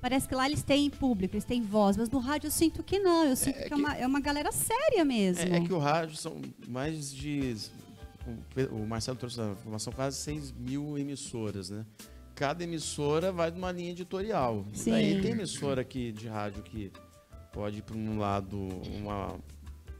[0.00, 2.98] Parece que lá eles têm público, eles têm voz, mas no rádio eu sinto que
[3.00, 3.24] não.
[3.24, 5.42] Eu sinto que, é, que- uma, é uma galera séria mesmo.
[5.52, 7.56] É, é que o rádio são mais de.
[8.70, 11.84] O Marcelo trouxe a informação, quase 6 mil emissoras, né?
[12.38, 14.64] Cada emissora vai numa linha editorial.
[14.72, 14.92] Sim.
[14.92, 16.92] Daí tem emissora aqui de rádio que
[17.52, 18.56] pode ir para um lado
[18.96, 19.34] uma-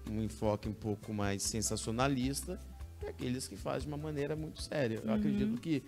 [0.08, 2.56] um enfoque um pouco mais sensacionalista
[3.02, 5.02] e aqueles que fazem de uma maneira muito séria.
[5.04, 5.82] Eu acredito que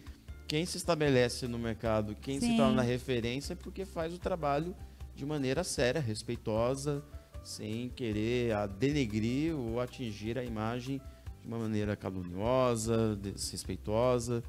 [0.49, 2.51] quem se estabelece no mercado, quem Sim.
[2.51, 4.75] se torna referência é porque faz o trabalho
[5.15, 7.01] de maneira séria, respeitosa,
[7.45, 11.01] sem querer a denegrir ou atingir a imagem
[11.41, 14.43] de uma maneira caluniosa, desrespeitosa.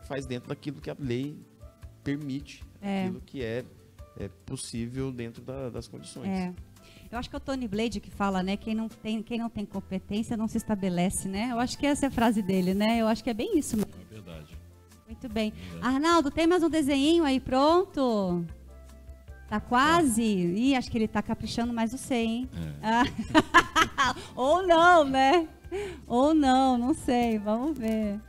[0.00, 1.36] É, faz dentro daquilo que a lei
[2.02, 3.04] permite, É.
[3.04, 3.64] aquilo que é,
[4.18, 6.28] é possível dentro da- das condições.
[6.28, 6.52] É.
[7.12, 8.56] Eu acho que é o Tony Blade que fala, né?
[8.56, 11.48] Quem não tem, quem não tem competência não se estabelece, né?
[11.50, 12.98] Eu acho que essa é a frase dele, né?
[13.00, 13.76] Eu acho que é bem isso.
[13.76, 13.90] mesmo.
[14.10, 14.56] É verdade.
[15.08, 15.52] Muito bem.
[15.82, 18.44] Arnaldo, tem mais um desenho aí pronto?
[19.48, 20.22] Tá quase?
[20.22, 22.48] Ih, acho que ele tá caprichando mais você, hein?
[22.80, 23.02] Ah.
[24.36, 25.48] Ou não, né?
[26.06, 27.38] Ou não, não sei.
[27.40, 28.20] Vamos ver.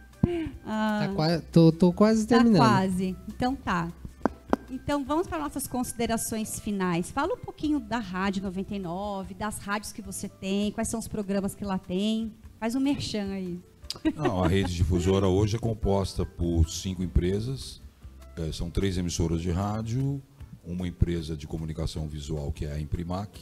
[0.66, 2.60] Ah, Tá qua- tô, tô quase Tá terminando.
[2.62, 3.16] quase.
[3.28, 3.92] Então tá.
[4.70, 7.12] Então vamos para nossas considerações finais.
[7.12, 11.54] Fala um pouquinho da Rádio 99, das rádios que você tem, quais são os programas
[11.54, 12.32] que lá tem.
[12.60, 13.60] Faz um merchan aí.
[14.16, 17.82] Não, a rede difusora hoje é composta por cinco empresas.
[18.38, 20.22] Eh, são três emissoras de rádio,
[20.66, 23.42] uma empresa de comunicação visual, que é a Imprimac,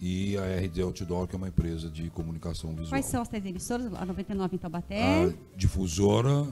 [0.00, 2.88] e a RD Outdoor, que é uma empresa de comunicação visual.
[2.90, 3.92] Quais são as três emissoras?
[3.94, 5.24] A 99 em Taubaté.
[5.26, 6.48] A difusora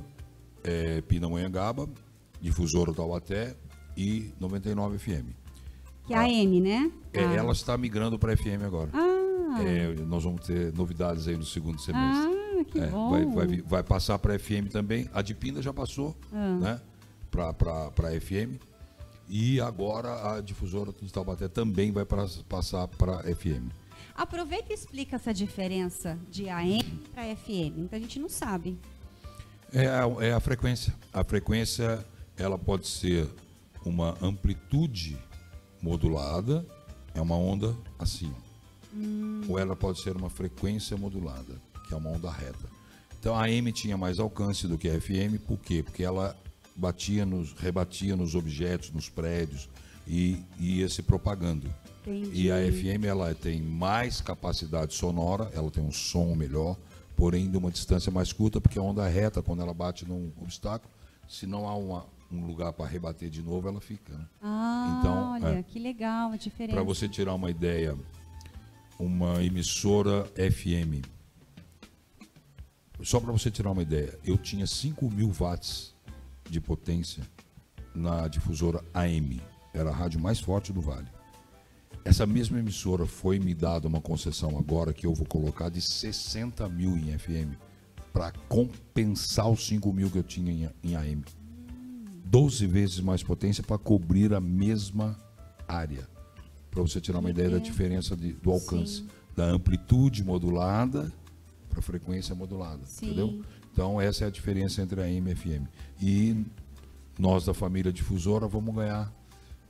[0.63, 1.89] é Pindamonhangaba,
[2.41, 3.57] difusora Taubaté
[3.97, 5.33] e 99 FM.
[6.07, 6.91] Que é a AM, né?
[7.13, 7.35] É, Ah.
[7.35, 8.91] Ela está migrando para FM agora.
[8.93, 12.35] Ah, É, nós vamos ter novidades aí no segundo semestre.
[12.35, 13.11] ah que É, bom.
[13.11, 15.09] vai, vai vai passar para FM também.
[15.15, 16.57] A de Pinda já passou, Ah.
[16.61, 16.81] né?
[17.31, 18.59] Para FM.
[19.29, 23.71] E agora a difusora de Taubaté também vai pra- passar para FM.
[24.15, 26.83] Aproveita e explica essa diferença de AM
[27.15, 27.77] para FM.
[27.77, 28.77] Muita gente não sabe.
[29.73, 30.95] É a, é a frequência.
[31.13, 32.05] A frequência
[32.37, 33.29] ela pode ser
[33.85, 35.17] uma amplitude
[35.83, 36.67] modulada,
[37.15, 38.33] é uma onda assim.
[39.49, 41.55] Ou ela pode ser uma frequência modulada,
[41.87, 42.67] que é uma onda reta.
[43.21, 45.83] Então a AM tinha mais alcance do que a FM, por quê?
[45.83, 46.37] Porque ela
[46.79, 49.69] batia nos, rebatia nos objetos, nos prédios
[50.07, 51.69] e ia se propagando.
[52.07, 52.43] Entendi.
[52.47, 56.77] E a FM ela tem mais capacidade sonora, ela tem um som melhor,
[57.17, 60.33] porém de uma distância mais curta, porque a onda é reta, quando ela bate num
[60.41, 60.91] obstáculo,
[61.29, 64.13] se não há uma- um lugar para rebater de novo, ela fica.
[64.17, 64.25] Né?
[64.41, 65.63] Ah, Então, olha, é.
[65.63, 66.75] que legal a diferença.
[66.75, 67.99] Para você tirar uma ideia,
[68.99, 71.03] uma emissora FM,
[73.03, 75.95] só para você tirar uma ideia, eu tinha 5 mil watts
[76.51, 77.23] de potência
[77.95, 79.41] na difusora AM,
[79.75, 81.09] era a rádio mais forte do Vale.
[82.05, 86.69] Essa mesma emissora foi me dada uma concessão agora que eu vou colocar de 60
[86.69, 87.55] mil em FM
[88.13, 91.23] para compensar os 5 mil que eu tinha em, em AM.
[92.25, 95.19] 12 vezes mais potência para cobrir a mesma
[95.67, 96.09] área.
[96.71, 98.97] Para você tirar uma ideia da diferença de- do alcance.
[98.99, 99.09] Sim.
[99.37, 101.13] Da amplitude modulada
[101.69, 102.85] para frequência modulada.
[102.85, 103.07] Sim.
[103.07, 103.43] Entendeu?
[103.79, 105.69] Então, essa é a diferença entre a AM e a FM.
[106.03, 106.45] E
[107.17, 109.09] nós da família difusora vamos ganhar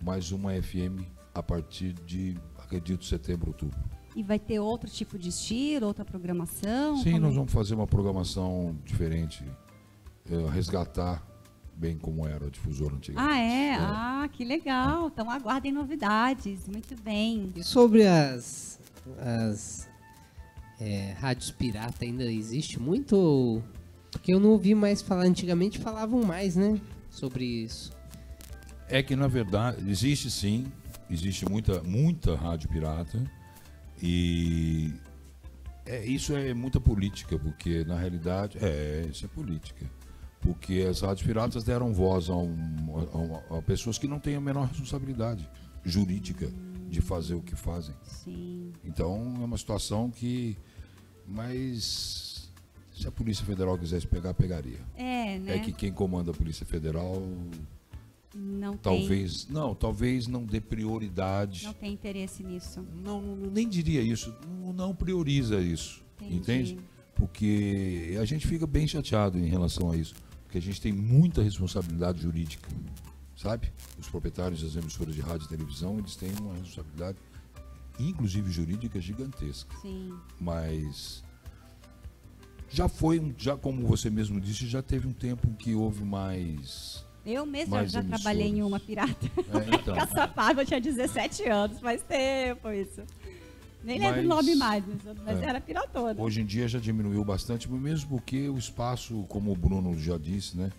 [0.00, 1.04] mais uma FM
[1.34, 3.78] a partir de, acredito, setembro, outubro.
[4.16, 6.96] E vai ter outro tipo de estilo, outra programação?
[7.02, 7.36] Sim, nós é?
[7.36, 9.44] vamos fazer uma programação diferente,
[10.30, 11.22] eh, resgatar
[11.76, 13.30] bem como era a difusora antigamente.
[13.30, 13.74] Ah, é?
[13.74, 15.08] Ah, que legal.
[15.08, 16.66] Então aguardem novidades.
[16.66, 17.52] Muito bem.
[17.54, 18.80] E sobre as,
[19.18, 19.86] as
[20.80, 23.62] é, rádios pirata, ainda existe muito?
[24.10, 26.80] Porque eu não ouvi mais falar, antigamente falavam mais, né?
[27.10, 27.92] Sobre isso.
[28.88, 30.66] É que na verdade existe sim,
[31.10, 33.22] existe muita muita rádio pirata
[34.02, 34.92] e
[35.84, 39.84] é, isso é muita política, porque na realidade é isso é política,
[40.40, 44.40] porque as rádios piratas deram voz a, um- a a pessoas que não têm a
[44.40, 45.46] menor responsabilidade
[45.84, 46.48] jurídica
[46.88, 47.94] de fazer o que fazem.
[48.02, 48.72] Sim.
[48.84, 50.56] Então é uma situação que,
[51.26, 52.27] mas
[52.98, 54.78] se a Polícia Federal quisesse pegar, pegaria.
[54.96, 55.56] É, né?
[55.56, 57.22] É que quem comanda a Polícia Federal
[58.34, 61.64] não tem, Talvez, não, talvez não dê prioridade.
[61.64, 62.84] não tem interesse nisso.
[63.04, 64.34] Não, não- nem diria isso.
[64.46, 66.02] Não, não prioriza isso.
[66.20, 66.36] Entendi.
[66.36, 66.78] Entende?
[67.14, 70.14] Porque a gente fica bem chateado em relação a isso.
[70.44, 72.68] Porque a gente tem muita responsabilidade jurídica.
[73.36, 73.72] Sabe?
[73.98, 77.18] Os proprietários das emissoras de rádio e televisão, eles têm uma responsabilidade,
[77.98, 79.74] inclusive jurídica, gigantesca.
[79.80, 80.12] Sim.
[80.40, 81.22] Mas
[82.70, 86.04] já foi, um- já como você mesmo disse, já teve um tempo em que houve
[86.04, 87.04] mais.
[87.26, 89.26] Eu mesma Mais já trabalhei em uma pirata.
[89.36, 93.02] É, então, Caçapava, eu tinha 17 anos, faz tempo isso.
[93.84, 94.82] Nem lembro o nome mais,
[95.24, 95.44] mas, É.
[95.44, 96.20] era piratona.
[96.20, 100.56] Hoje em dia já diminuiu bastante, mesmo porque o espaço, como o Bruno já disse,
[100.56, 100.70] né?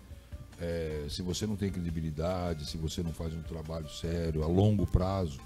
[0.61, 4.85] é, se você não tem credibilidade, se você não faz um trabalho sério, a longo
[4.85, 5.39] prazo,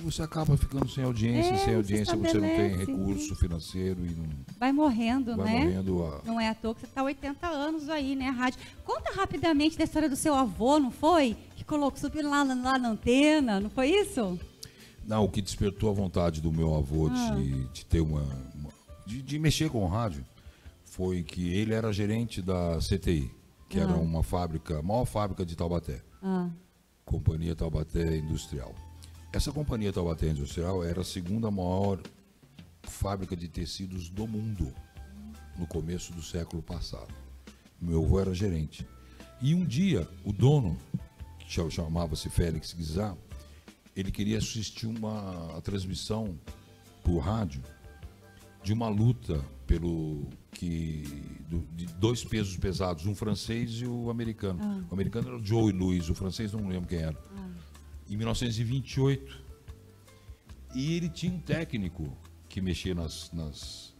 [0.00, 4.10] você acaba ficando sem audiência, É, sem se audiência você não tem recurso financeiro e
[4.10, 4.26] não
[4.58, 5.64] Vai morrendo, vai né?
[5.64, 8.58] morrendo a, Não é à toa que você está 80 anos aí, né, rádio.
[8.84, 11.36] Conta rapidamente da história do seu avô, não foi?
[11.56, 14.38] Que colocou, subiu lá, lá na antena, não foi isso?
[15.06, 17.34] Não, o que despertou a vontade do meu avô Ah.
[17.36, 18.22] de, de ter uma.
[18.54, 18.70] uma-
[19.06, 20.24] de, de mexer com o rádio
[20.84, 23.30] foi que ele era gerente da CTI,
[23.68, 23.96] que era Ah.
[23.96, 26.48] uma fábrica, a maior fábrica de Taubaté, Ah,
[27.04, 28.72] Companhia Taubaté Industrial.
[29.32, 32.00] Essa companhia Taubaté Industrial era a segunda maior
[32.82, 34.72] fábrica de tecidos do mundo
[35.58, 37.12] no começo do século passado.
[37.80, 38.86] Meu avô era gerente.
[39.40, 40.76] E um dia, o dono,
[41.38, 43.16] que cha- chamava-se Félix Guizar,
[43.96, 46.38] ele queria assistir uma transmissão
[47.02, 47.62] por rádio
[48.62, 51.04] de uma luta pelo que
[51.48, 54.60] do- de dois pesos pesados, um francês e o americano.
[54.90, 57.18] O americano era o Joe Louis, o francês não lembro quem era.
[58.12, 59.42] Em 1928.
[60.74, 62.14] E ele tinha um técnico
[62.46, 63.94] que mexia nas, nas,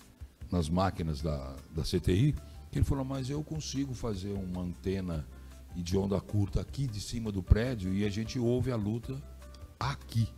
[0.50, 2.34] nas máquinas da, da CTI,
[2.70, 5.26] que ele falou, mas eu consigo fazer uma antena
[5.74, 9.18] de onda curta aqui de cima do prédio e a gente ouve a luta
[9.80, 10.28] aqui.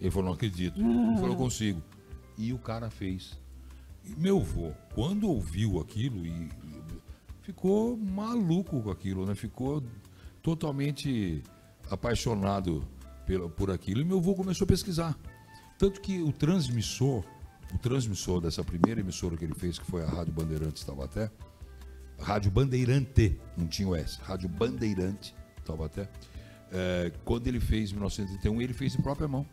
[0.00, 0.80] Ele falou, não acredito.
[0.80, 1.82] Ele falou, eu consigo.
[2.38, 3.38] E o cara fez.
[4.02, 6.48] E meu avô, quando ouviu aquilo, e
[7.42, 9.34] ficou maluco com aquilo, né?
[9.34, 9.82] Ficou
[10.40, 11.42] totalmente
[11.90, 12.86] apaixonado
[13.26, 14.00] pelo, por aquilo.
[14.00, 15.16] E meu avô começou a pesquisar.
[15.78, 17.24] Tanto que o transmissor,
[17.72, 21.30] o transmissor dessa primeira emissora que ele fez, que foi a Rádio Bandeirantes Taubaté,
[22.18, 25.34] Rádio Bandeirante, não tinha o S, Rádio Bandeirante
[25.64, 26.08] Taubaté,
[26.72, 29.46] é, quando ele fez em 1931, ele fez de própria mão.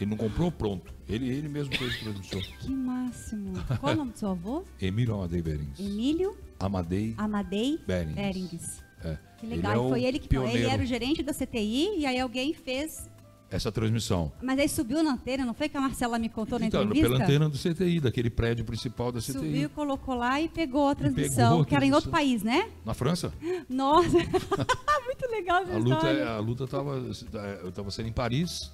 [0.00, 2.42] Ele não comprou pronto, ele, ele mesmo fez o transmissor.
[2.58, 3.52] que máximo.
[3.78, 4.64] Qual o nome do seu avô?
[4.80, 5.78] Emílio Amadei Berings.
[5.78, 8.14] Emílio Amadei Amadei Berings.
[8.14, 8.82] Berings.
[9.04, 9.18] É.
[9.38, 9.72] Que Ele legal.
[9.72, 10.58] é E o foi ele que pioneiro.
[10.58, 13.10] ele era o gerente da CTI e aí alguém fez.
[13.50, 14.32] Essa transmissão.
[14.42, 17.10] Mas aí subiu na antena, não foi que a Marcela me contou na Então, entrevista?
[17.10, 19.32] pela antena do CTI, daquele prédio principal da CTI.
[19.34, 22.70] Subiu, colocou lá e pegou a pegou transmissão, a que era em outro país, né?
[22.82, 23.30] Na França?
[23.68, 24.08] Nossa,
[25.04, 26.28] muito legal essa A luta história.
[26.30, 28.72] a luta estava sendo em Paris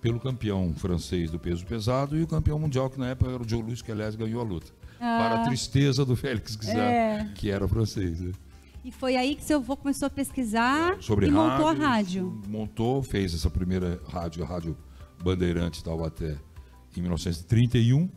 [0.00, 3.48] pelo campeão francês do peso pesado e o campeão mundial que na época era o
[3.48, 4.72] Joe Louis, que aliás ganhou a luta.
[4.98, 6.90] Para a tristeza do Félix Guizar, Ah.
[6.90, 7.28] É.
[7.36, 8.20] que era francês.
[8.20, 8.32] né?
[8.84, 12.42] E foi aí que seu avô começou a pesquisar Sobre e montou a rádio, rádio.
[12.48, 14.76] Montou, fez essa primeira rádio, a Rádio
[15.22, 16.36] Bandeirante Taubaté,
[16.96, 18.08] em 1931.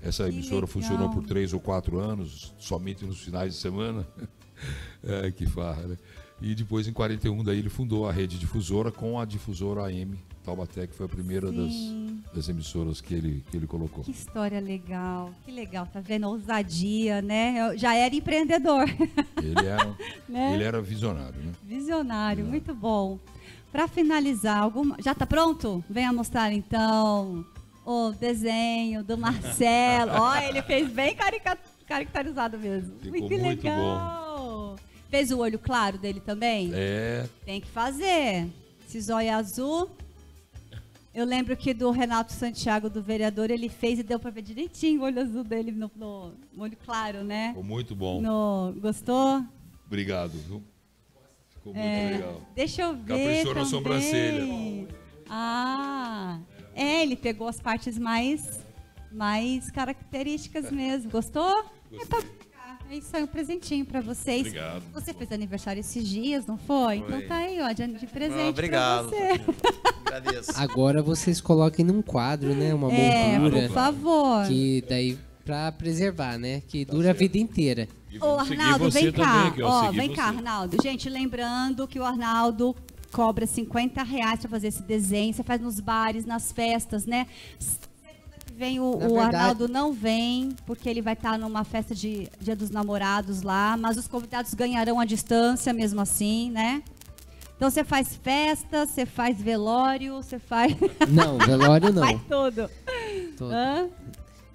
[0.00, 0.68] Essa Que emissora legal.
[0.68, 4.06] funcionou por três ou quatro anos, somente nos finais de semana.
[5.02, 5.96] é, que farra, né?
[6.40, 10.16] E depois, em 41, daí ele fundou a rede difusora com a difusora AM
[10.48, 11.72] Taubaté, que foi a primeira das,
[12.32, 14.02] das emissoras que ele, que ele colocou.
[14.02, 16.24] Que história legal, que legal, tá vendo?
[16.24, 17.56] A ousadia, né?
[17.58, 18.88] Eu já era empreendedor,
[19.36, 19.96] Ele era,
[20.26, 20.54] né?
[20.54, 21.52] ele era visionário, né?
[21.62, 23.18] Visionário, muito bom.
[23.70, 24.96] Para finalizar, alguma...
[25.02, 25.84] já tá pronto?
[25.88, 27.44] Venha mostrar então
[27.84, 30.12] o desenho do Marcelo.
[30.16, 31.58] Ó, ele fez bem carica...
[31.86, 32.98] caricaturizado mesmo.
[33.00, 34.76] Ficou que muito legal.
[35.10, 36.70] Fez o olho claro dele também?
[36.72, 38.46] É, Tem que fazer.
[38.86, 39.90] Esse zóio azul.
[41.18, 45.00] Eu lembro que do Renato Santiago, do vereador, ele fez e deu para ver direitinho
[45.00, 47.48] o olho azul dele no, no- no olho claro, né?
[47.48, 48.20] ficou muito bom.
[48.20, 49.44] No, gostou?
[49.84, 50.62] Obrigado, viu?
[51.50, 52.40] Ficou muito É, legal.
[52.54, 53.00] Deixa eu ver.
[53.18, 53.66] Caprichou na também.
[53.66, 54.88] sobrancelha.
[55.28, 56.38] Ah,
[56.72, 58.60] é, ele pegou as partes mais,
[59.10, 61.10] mais características mesmo.
[61.10, 61.64] Gostou?
[61.92, 62.22] É, pra
[62.90, 64.40] é isso aí, um presentinho pra vocês.
[64.40, 64.82] Obrigado.
[64.92, 66.96] Você fez aniversário esses dias, não foi?
[66.98, 69.08] Então tá aí, ó, de, de presente Ah, obrigado.
[69.08, 69.40] pra você.
[70.08, 70.52] Agradeço.
[70.56, 72.72] Agora vocês coloquem num quadro, né?
[72.72, 73.66] Uma É, moldura.
[73.68, 74.46] por favor.
[74.46, 76.62] Que daí, pra preservar, né?
[76.66, 77.86] Que dura a vida inteira.
[78.20, 79.50] Ô, Arnaldo, você vem cá.
[79.50, 80.16] também, Ó, vem você.
[80.16, 80.76] cá, Arnaldo.
[80.82, 82.74] Gente, lembrando que o Arnaldo
[83.12, 85.32] cobra 50 reais pra fazer esse desenho.
[85.34, 87.26] Você faz nos bares, nas festas, né?
[88.58, 92.56] Vem o, o verdade- Arnaldo não vem, porque ele vai estar numa festa de Dia
[92.56, 96.82] dos Namorados lá, mas os convidados ganharão a distância mesmo assim, né?
[97.56, 100.74] Então você faz festa, você faz velório, você faz.
[101.08, 102.02] Não, velório não.
[102.02, 102.68] faz tudo.
[103.40, 103.86] Hã?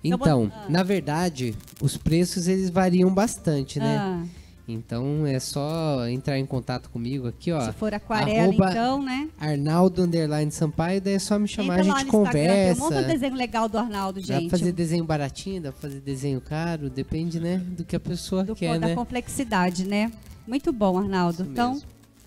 [0.04, 3.98] Então, na verdade, os preços eles variam bastante, né?
[3.98, 4.24] Ah,
[4.66, 7.60] Então é só entrar em contato comigo aqui, ó.
[7.62, 9.28] se for aquarela, então, né?
[9.38, 12.90] Arnaldo Underline Sampaio, daí é só me chamar, Entra a gente Instagram, conversa.
[12.90, 14.50] Tem um desenho legal do Arnaldo, Dá gente.
[14.50, 18.44] pra fazer desenho baratinho, dá pra fazer desenho caro, depende, né, do que a pessoa
[18.46, 18.96] do, quer, da né?
[18.96, 20.10] complexidade, né?
[20.48, 21.44] Muito bom, Arnaldo.
[21.44, 21.82] Então,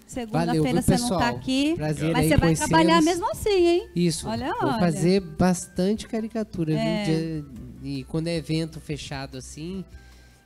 [0.07, 1.37] segunda-feira você viu, não tá pessoal?
[1.37, 3.89] aqui, Prazer mas você vai trabalhar mesmo assim, hein?
[3.97, 4.79] Isso, Olha, vou olha.
[4.79, 7.05] fazer bastante caricatura, É.
[7.05, 7.15] viu?
[7.43, 9.85] De- E quando é evento fechado assim,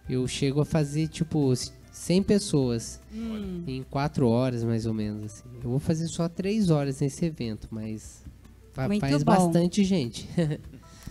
[0.08, 1.52] eu chego a fazer, tipo,
[1.92, 3.62] 100 pessoas Hum.
[3.66, 5.44] em 4 horas, mais ou menos, assim.
[5.62, 8.22] Eu vou fazer só 3 horas nesse evento, mas
[8.72, 9.32] fa- Muito faz bom.
[9.32, 10.28] bastante gente.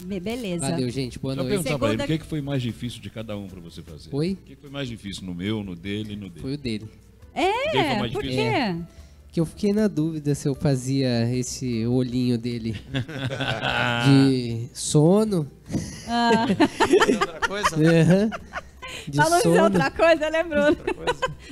[0.02, 0.70] Be- Beleza.
[0.70, 1.20] Valeu, gente.
[1.20, 1.50] Boa Só noite.
[1.64, 3.82] perguntar pra ele, Segunda- o que, que foi mais difícil de cada um pra você
[3.82, 4.10] fazer?
[4.14, 4.32] Oi?
[4.34, 6.42] O que que foi mais difícil no meu, no dele e no dele?
[6.42, 6.86] Foi o dele.
[6.86, 6.90] O
[7.72, 8.76] foi É, mais por quê?
[9.32, 12.76] Que eu fiquei na dúvida se eu fazia esse olhinho dele
[14.06, 15.46] de sono.
[17.06, 17.76] Tem outra coisa?
[17.76, 18.30] aham,
[19.08, 19.64] De Falou em sono.
[19.64, 20.76] outra coisa, lembrou?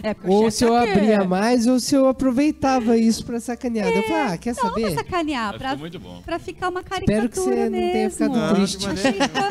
[0.03, 3.39] É, porque o Ou se eu é abria mais, ou se eu aproveitava isso pra
[3.39, 3.88] sacanear.
[3.88, 4.93] eu falei, ah, quer Não, não saber?
[4.93, 5.89] sacanear, Mas pra,
[6.23, 8.11] pra ficar uma caricatura Espero que você não tenha mesmo.
[8.11, 8.88] ficado Não, triste.
[8.88, 9.43] Achei que ficou,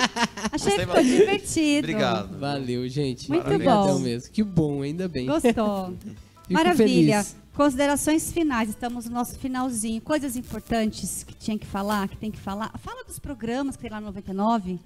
[0.53, 1.79] achei que ficou divertido.
[1.89, 2.39] Obrigado.
[2.39, 3.29] Valeu, gente.
[3.31, 3.99] Muito Obrigadão bom.
[4.01, 4.31] mesmo.
[4.33, 5.27] Que bom, ainda bem.
[5.27, 5.95] Gostou.
[6.51, 7.23] Maravilha.
[7.25, 7.37] feliz.
[7.57, 10.01] Considerações finais, estamos no nosso finalzinho.
[10.03, 12.71] Coisas importantes que tinha que falar, que tem que falar.
[12.79, 14.79] Fala dos programas que tem lá no 99.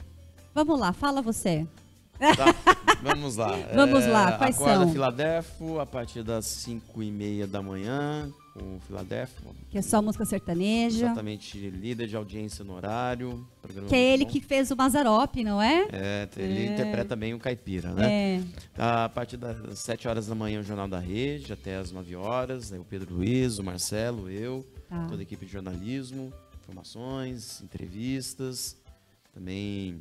[0.55, 1.67] Vamos lá, fala você.
[2.21, 2.55] Tá,
[3.03, 3.57] vamos lá.
[3.75, 4.93] Vamos lá, quais Acorda são?
[4.93, 9.55] Filadélfio, a partir das 5 e meia da manhã, com o Filadélfio.
[9.71, 11.07] Que é só música sertaneja.
[11.07, 13.47] Exatamente, líder de audiência no horário.
[13.89, 15.89] Que é ele que fez o Mazarop, não é?
[15.93, 18.13] É, ele interpreta bem o caipira, né?
[18.13, 18.43] É.
[18.77, 22.73] A partir das 7 horas da manhã, o Jornal da Rede, até as 9 horas.
[22.73, 25.07] Aí o Pedro Luiz, o Marcelo, eu, Tá.
[25.09, 26.33] toda a equipe de jornalismo,
[26.63, 28.77] informações, entrevistas,
[29.33, 30.01] também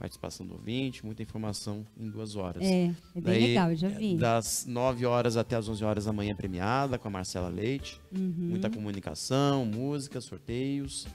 [0.00, 2.62] participação do ouvinte, muita informação em duas horas.
[2.62, 4.16] É, é bem Daí, legal, eu já vi.
[4.16, 8.00] Das 9 horas até as 11 horas da manhã premiada com a Marcela Leite.
[8.10, 8.32] Uhum.
[8.48, 11.06] Muita comunicação, música, sorteios.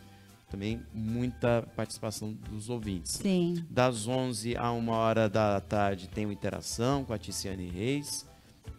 [0.52, 3.14] Também muita participação dos ouvintes.
[3.14, 3.66] Sim.
[3.72, 8.24] Das 11 a 1 hora da tarde tem o Interação com a Ticiane Reis,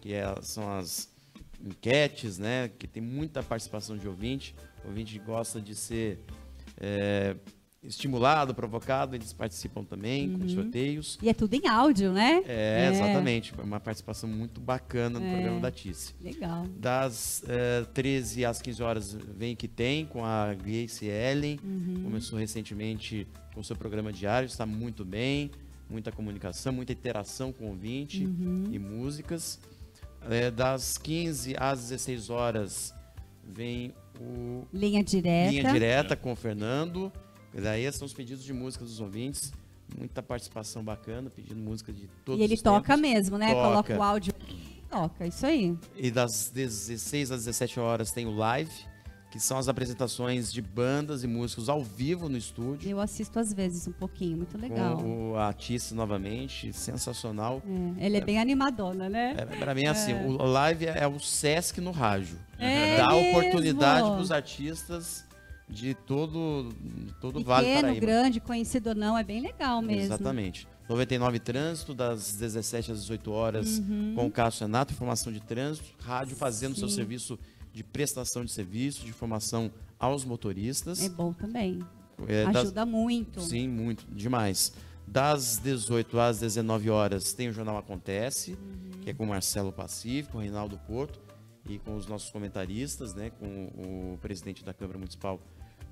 [0.00, 1.10] que é- são as
[1.60, 2.68] enquetes, né?
[2.78, 4.54] Que tem muita participação de ouvinte.
[4.84, 6.20] O ouvinte gosta de ser
[6.78, 7.34] é,
[7.86, 11.18] estimulado, provocado, eles participam também com sorteios.
[11.22, 12.42] E é tudo em áudio, né?
[12.46, 13.54] É, exatamente.
[13.56, 15.32] É uma participação muito bacana no É.
[15.32, 16.14] programa da Tice.
[16.20, 16.66] Legal.
[16.78, 21.58] Das eh, 13 às 15 horas vem que tem com a Grace Ellen.
[21.62, 22.00] Uhum.
[22.04, 25.50] Começou recentemente com o seu programa diário, está muito bem.
[25.88, 28.64] Muita comunicação, muita interação com o ouvinte Uhum.
[28.72, 29.60] e músicas.
[30.28, 32.92] Eh, das 15 às 16 horas
[33.44, 35.50] vem o Linha direta.
[35.52, 37.12] Linha Direta com o Fernando.
[37.54, 39.52] Daí são os pedidos de música dos ouvintes.
[39.96, 43.00] Muita participação bacana, pedindo música de todos E ele os toca tempos.
[43.00, 43.54] mesmo, né?
[43.54, 43.62] Toca.
[43.68, 44.32] Coloca o áudio.
[44.90, 45.76] Toca, isso aí.
[45.96, 48.70] E das 16 às 17 horas tem o live,
[49.30, 52.88] que são as apresentações de bandas e músicos ao vivo no estúdio.
[52.90, 54.96] Eu assisto às vezes um pouquinho, muito legal.
[54.96, 57.62] Com o Atice novamente, sensacional.
[57.98, 59.34] É, ele é bem animadona, né?
[59.38, 62.38] É, pra mim, assim, o live é o Sesc no rádio.
[62.58, 63.38] É Dá mesmo.
[63.38, 65.24] oportunidade pros artistas
[65.68, 68.00] de todo, de todo o Vale Pequeno, Paraíba.
[68.06, 70.02] grande, conhecido ou não, é bem legal mesmo.
[70.02, 70.68] Exatamente.
[70.88, 73.82] 99 Trânsito, das 17 às 18 horas,
[74.14, 76.88] com o Cássio Renato, informação de trânsito, rádio fazendo seu Uhum.
[76.90, 76.94] Sim.
[76.96, 77.38] serviço
[77.72, 81.02] de prestação de serviço, de informação aos motoristas.
[81.02, 81.80] É bom também.
[82.28, 83.40] É, das- Ajuda muito.
[83.40, 84.72] Sim, muito, demais.
[85.06, 89.00] Das 18 às 19 horas tem o Jornal Acontece, Uhum.
[89.02, 91.20] que é com o Marcelo Pacífico, Reinaldo Porto
[91.68, 93.66] e com os nossos comentaristas, né, com
[94.14, 95.40] o presidente da Câmara Municipal,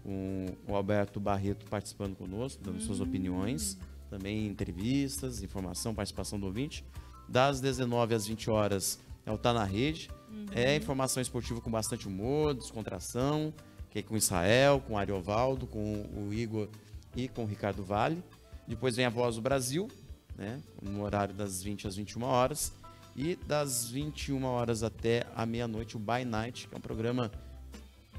[0.05, 3.05] com o Alberto Barreto participando conosco, dando suas Hum.
[3.05, 3.77] opiniões,
[4.11, 6.85] também entrevistas, informação, participação do ouvinte.
[7.29, 10.47] Das 19 às 20 horas é o Tá na Rede, Uhum.
[10.53, 13.53] é informação esportiva com bastante humor, descontração,
[13.91, 16.69] que é com Israel, com Ariovaldo, com o Igor
[17.17, 18.23] e com o Ricardo Vale.
[18.69, 19.89] Depois vem a Voz do Brasil,
[20.37, 22.73] né, no horário das 20 às 21 horas.
[23.17, 27.31] E das 21 horas até a meia-noite, o By Night, que é um programa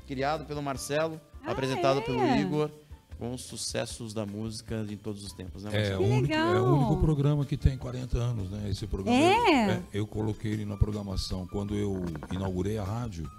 [0.08, 2.02] criado pelo Marcelo, Ah, apresentado é?
[2.02, 2.70] pelo Igor,
[3.18, 6.76] com os sucessos da música de todos os tempos, né, É o, único, é o
[6.76, 8.70] único programa que tem 40 anos, né?
[8.70, 9.18] Esse programa.
[9.18, 9.78] É?
[9.78, 11.48] Eu, eu coloquei ele na programação.
[11.48, 13.30] Quando eu inaugurei a rádio,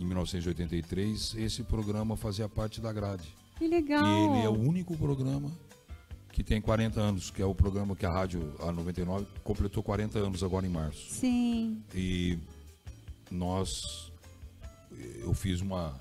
[0.00, 3.28] em 1983, esse programa fazia parte da grade.
[3.58, 4.06] Que legal.
[4.06, 5.50] E ele é o único programa
[6.32, 10.20] que tem 40 anos, que é o programa que a rádio, a 99, completou 40
[10.20, 11.04] anos agora em março.
[11.10, 11.82] Sim.
[11.92, 12.38] E
[13.28, 14.12] nós,
[15.20, 15.98] eu fiz uma,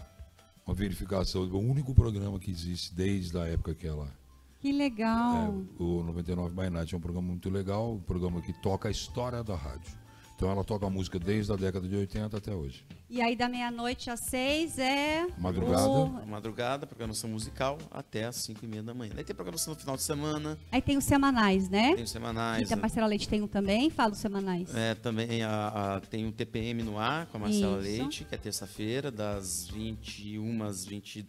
[0.68, 4.12] uma verificação do único programa que existe desde a época que ela
[4.60, 5.54] Que legal.
[5.80, 8.92] é, o 99 by Night é um programa muito legal, um programa que toca a
[8.92, 9.98] história da rádio.
[10.38, 12.86] Então ela toca música desde a década de 80 até hoje.
[13.10, 15.26] E aí da meia-noite às seis é.
[15.36, 15.90] Madrugada.
[15.90, 19.14] o- Madrugada, programação musical, até às 5 e meia da manhã.
[19.16, 21.96] Daí tem programação no final de semana, Aí tem os semanais, né?
[21.96, 22.70] tem os semanais.
[22.70, 22.82] E a né?
[22.84, 24.76] Marcela Leite tem um também, fala os semanais.
[24.76, 28.02] É, também a, a- tem o TPM no ar com a Marcela Isso.
[28.04, 31.26] Leite, que é terça-feira, das 21 às 20.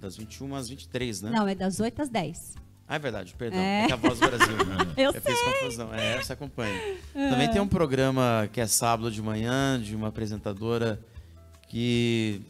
[0.00, 1.30] Das 21 às 23, né?
[1.30, 2.54] Não, é das 8 às 10.
[2.86, 3.58] Ah, é verdade, perdão.
[3.58, 3.86] É.
[3.88, 4.56] É, a voz do Brasil.
[4.96, 5.94] Eu fiz confusão.
[5.94, 6.78] É, você acompanha.
[7.12, 11.00] Também tem um programa que é sábado de manhã, de uma apresentadora
[11.68, 12.42] que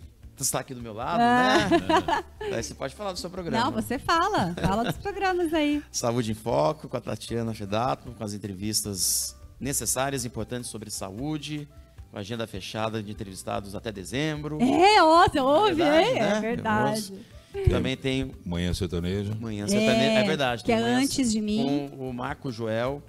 [0.43, 2.24] está aqui do meu lado, né?
[2.51, 3.65] Daí você pode falar do seu programa.
[3.65, 4.55] Não, você fala.
[4.61, 5.82] Fala dos programas aí.
[5.93, 11.69] Saúde em Foco, com a Tatiana Fedato, com as entrevistas necessárias e importantes sobre saúde,
[12.11, 14.59] com a agenda fechada de entrevistados até dezembro.
[14.61, 16.15] É, ó, você ouve, verdade, hein?
[16.15, 16.36] né?
[16.36, 17.15] É verdade.
[17.70, 19.35] Também tem Manhã sertaneja.
[19.40, 20.20] Manhã Sertaneja.
[20.20, 20.64] É, verdade.
[20.64, 21.89] que é Manhã antes de mim.
[21.97, 23.02] Com o Marco Joel,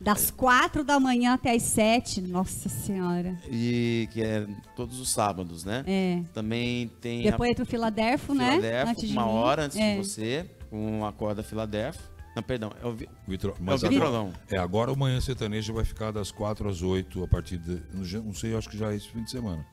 [0.00, 2.20] Das quatro da manhã até as sete.
[2.20, 3.36] Nossa Senhora.
[3.50, 5.84] e, que é todos os sábados, né?
[5.86, 6.22] É.
[6.34, 8.50] Também tem Depois entra o Filadelfo, né?
[8.56, 9.92] Filadélfia, Antes uma hora antes É.
[9.92, 12.02] de você, com a corda Filadélfia.
[12.34, 14.32] Não, perdão, é o, vi- Vitro- é o Mas agora, vitrolão.
[14.50, 17.78] é, agora o Manhã Sertaneja vai ficar das 4 às 8 a partir de.
[17.92, 19.64] Não sei, acho que já é esse fim de semana.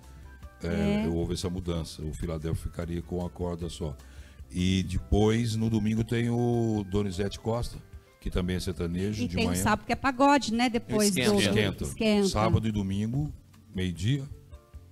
[0.61, 1.05] É, É.
[1.05, 2.01] Eu houve essa mudança.
[2.03, 3.95] O Filadélfia ficaria com a corda só.
[4.51, 7.77] E depois, no domingo, tem o Donizete Costa,
[8.19, 9.59] que também é sertanejo E de tem manhã.
[9.59, 10.69] o sábado que é pagode, né?
[10.69, 11.31] Depois Esquenta.
[11.31, 11.39] do.
[11.39, 11.83] Esquenta.
[11.83, 12.27] Esquenta.
[12.27, 13.31] Sábado e domingo,
[13.73, 14.23] meio-dia.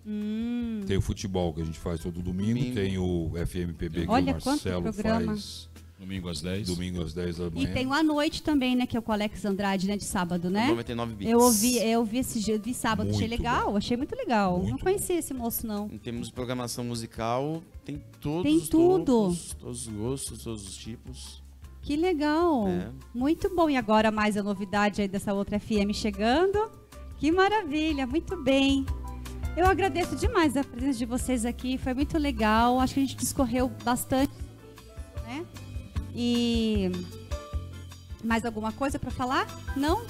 [0.05, 0.81] Hum.
[0.87, 2.59] Tem o futebol que a gente faz todo domingo.
[2.59, 2.75] Domingo.
[2.75, 6.67] Tem o FMPB que Olha o Marcelo faz Domingo às 10.
[6.67, 7.73] domingo às 10 da E manhã.
[7.73, 8.85] tem o à noite também, né?
[8.85, 9.97] Que é com o Alex Andrade, né?
[9.97, 10.67] De sábado, né?
[10.67, 11.31] 99 bits.
[11.33, 14.57] Eu ouvi, eu ouvi esse dia, eu vi sábado, achei Muito legal, achei muito legal.
[14.59, 15.89] Muito não conhecia esse moço, não.
[15.91, 19.05] Em termos de programação musical, tem todos Tem os tudo.
[19.05, 21.41] topos, todos os gostos, todos os tipos.
[21.81, 22.67] Que legal.
[22.67, 22.89] É.
[23.13, 23.67] Muito bom.
[23.69, 26.69] E agora mais a novidade aí dessa outra FM chegando.
[27.17, 28.85] Que maravilha, muito bem.
[29.55, 32.79] Eu agradeço demais a presença de vocês aqui, foi muito legal.
[32.79, 34.31] Acho que a gente discorreu bastante?
[36.19, 36.91] E
[38.23, 39.45] mais alguma coisa para falar?
[39.75, 40.01] Não?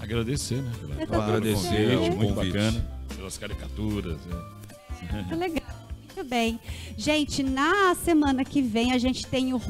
[0.00, 0.72] Agradecer, né?
[1.06, 2.52] Pelo agradecer o muito convite.
[2.52, 2.98] bacana.
[3.16, 4.18] Pelas caricaturas.
[4.26, 4.42] né?
[5.12, 5.76] Muito legal.
[6.16, 6.58] Muito bem.
[6.96, 9.60] Gente, na semana que vem a gente tem o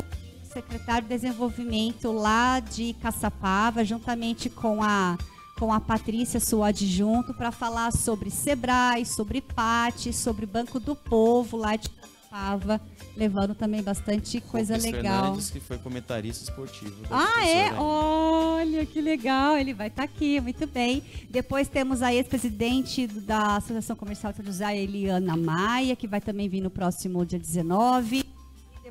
[0.43, 5.19] secretário de desenvolvimento lá de Caçapava, juntamente com a
[5.59, 11.57] com a Patrícia, sua adjunto, para falar sobre Sebrae, sobre PAT, sobre Banco do Povo
[11.57, 11.89] lá de
[12.27, 12.81] Caçapava,
[13.17, 15.23] levando também bastante coisa Rubens legal.
[15.23, 16.95] Fernandes, que foi comentarista esportivo.
[17.11, 17.67] Ah, é?
[17.67, 17.79] Aline.
[17.81, 21.03] Olha que legal, ele vai estar aqui, muito bem.
[21.31, 26.49] Depois temos a ex-presidente da Associação Comercial de São José, Eliana Maia, que vai também
[26.49, 28.36] vir no próximo dia 19.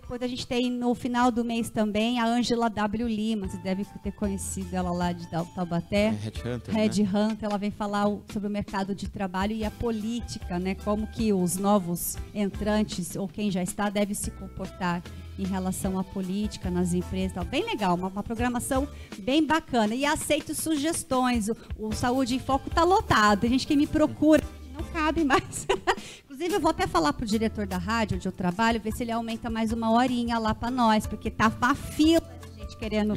[0.05, 3.07] Depois a gente tem no final do mês também a Ângela W.
[3.07, 6.05] Lima, você deve ter conhecido ela lá de Taubaté.
[6.05, 6.81] É Red Hunter, né?
[6.81, 10.75] Red Hunter, ela vem falar sobre o mercado de trabalho e a política, né?
[10.75, 15.01] Como que os novos entrantes ou quem já está deve se comportar
[15.39, 17.33] em relação à política nas empresas.
[17.33, 17.43] Tal.
[17.43, 18.87] Bem legal, uma, uma programação
[19.17, 19.95] bem bacana.
[19.95, 21.49] E aceito sugestões.
[21.49, 23.39] O, o Saúde em Foco tá lotado.
[23.39, 24.43] Tem gente que me procura.
[24.71, 25.65] Não cabe mais.
[26.35, 29.11] Inclusive, eu vou até falar pro diretor da rádio onde eu trabalho, ver se ele
[29.13, 33.13] aumenta mais uma horinha lá para nós, porque tá uma fila de gente querendo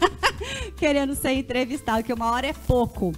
[0.74, 3.12] querendo ser entrevistado, que uma hora é pouco.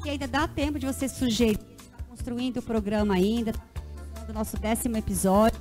[0.00, 4.56] Aqui ainda dá tempo de você sugerir, tá construindo o programa ainda, tá do nosso
[4.56, 5.60] décimo episódio.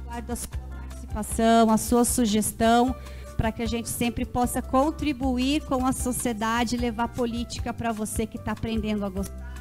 [0.00, 2.92] Aguardo a sua participação, a sua sugestão,
[3.36, 8.26] para que a gente sempre possa contribuir com a sociedade e levar política para você
[8.26, 9.54] que está aprendendo a gostar,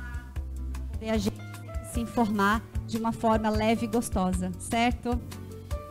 [0.92, 1.45] poder a gente
[1.96, 5.20] se informar de uma forma leve e gostosa, certo?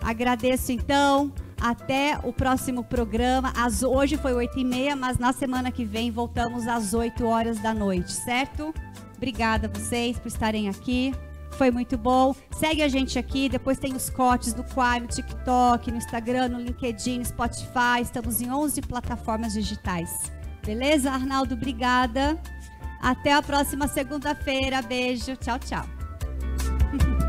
[0.03, 1.33] Agradeço então.
[1.61, 3.51] Até o próximo programa.
[3.57, 7.59] Às, hoje foi 8 e meia, mas na semana que vem voltamos às 8 horas
[7.59, 8.75] da noite, certo?
[9.17, 11.15] Obrigada a vocês por estarem aqui.
[11.53, 12.35] Foi muito bom.
[12.59, 13.49] Segue a gente aqui.
[13.49, 18.03] Depois tem os cortes do Quai no TikTok, no Instagram, no LinkedIn, no Spotify.
[18.03, 20.31] Estamos em 11 plataformas digitais.
[20.67, 21.55] Beleza, Arnaldo?
[21.55, 22.39] Obrigada.
[23.05, 24.81] Até a próxima segunda-feira.
[24.81, 25.37] Beijo.
[25.37, 25.85] Tchau, tchau.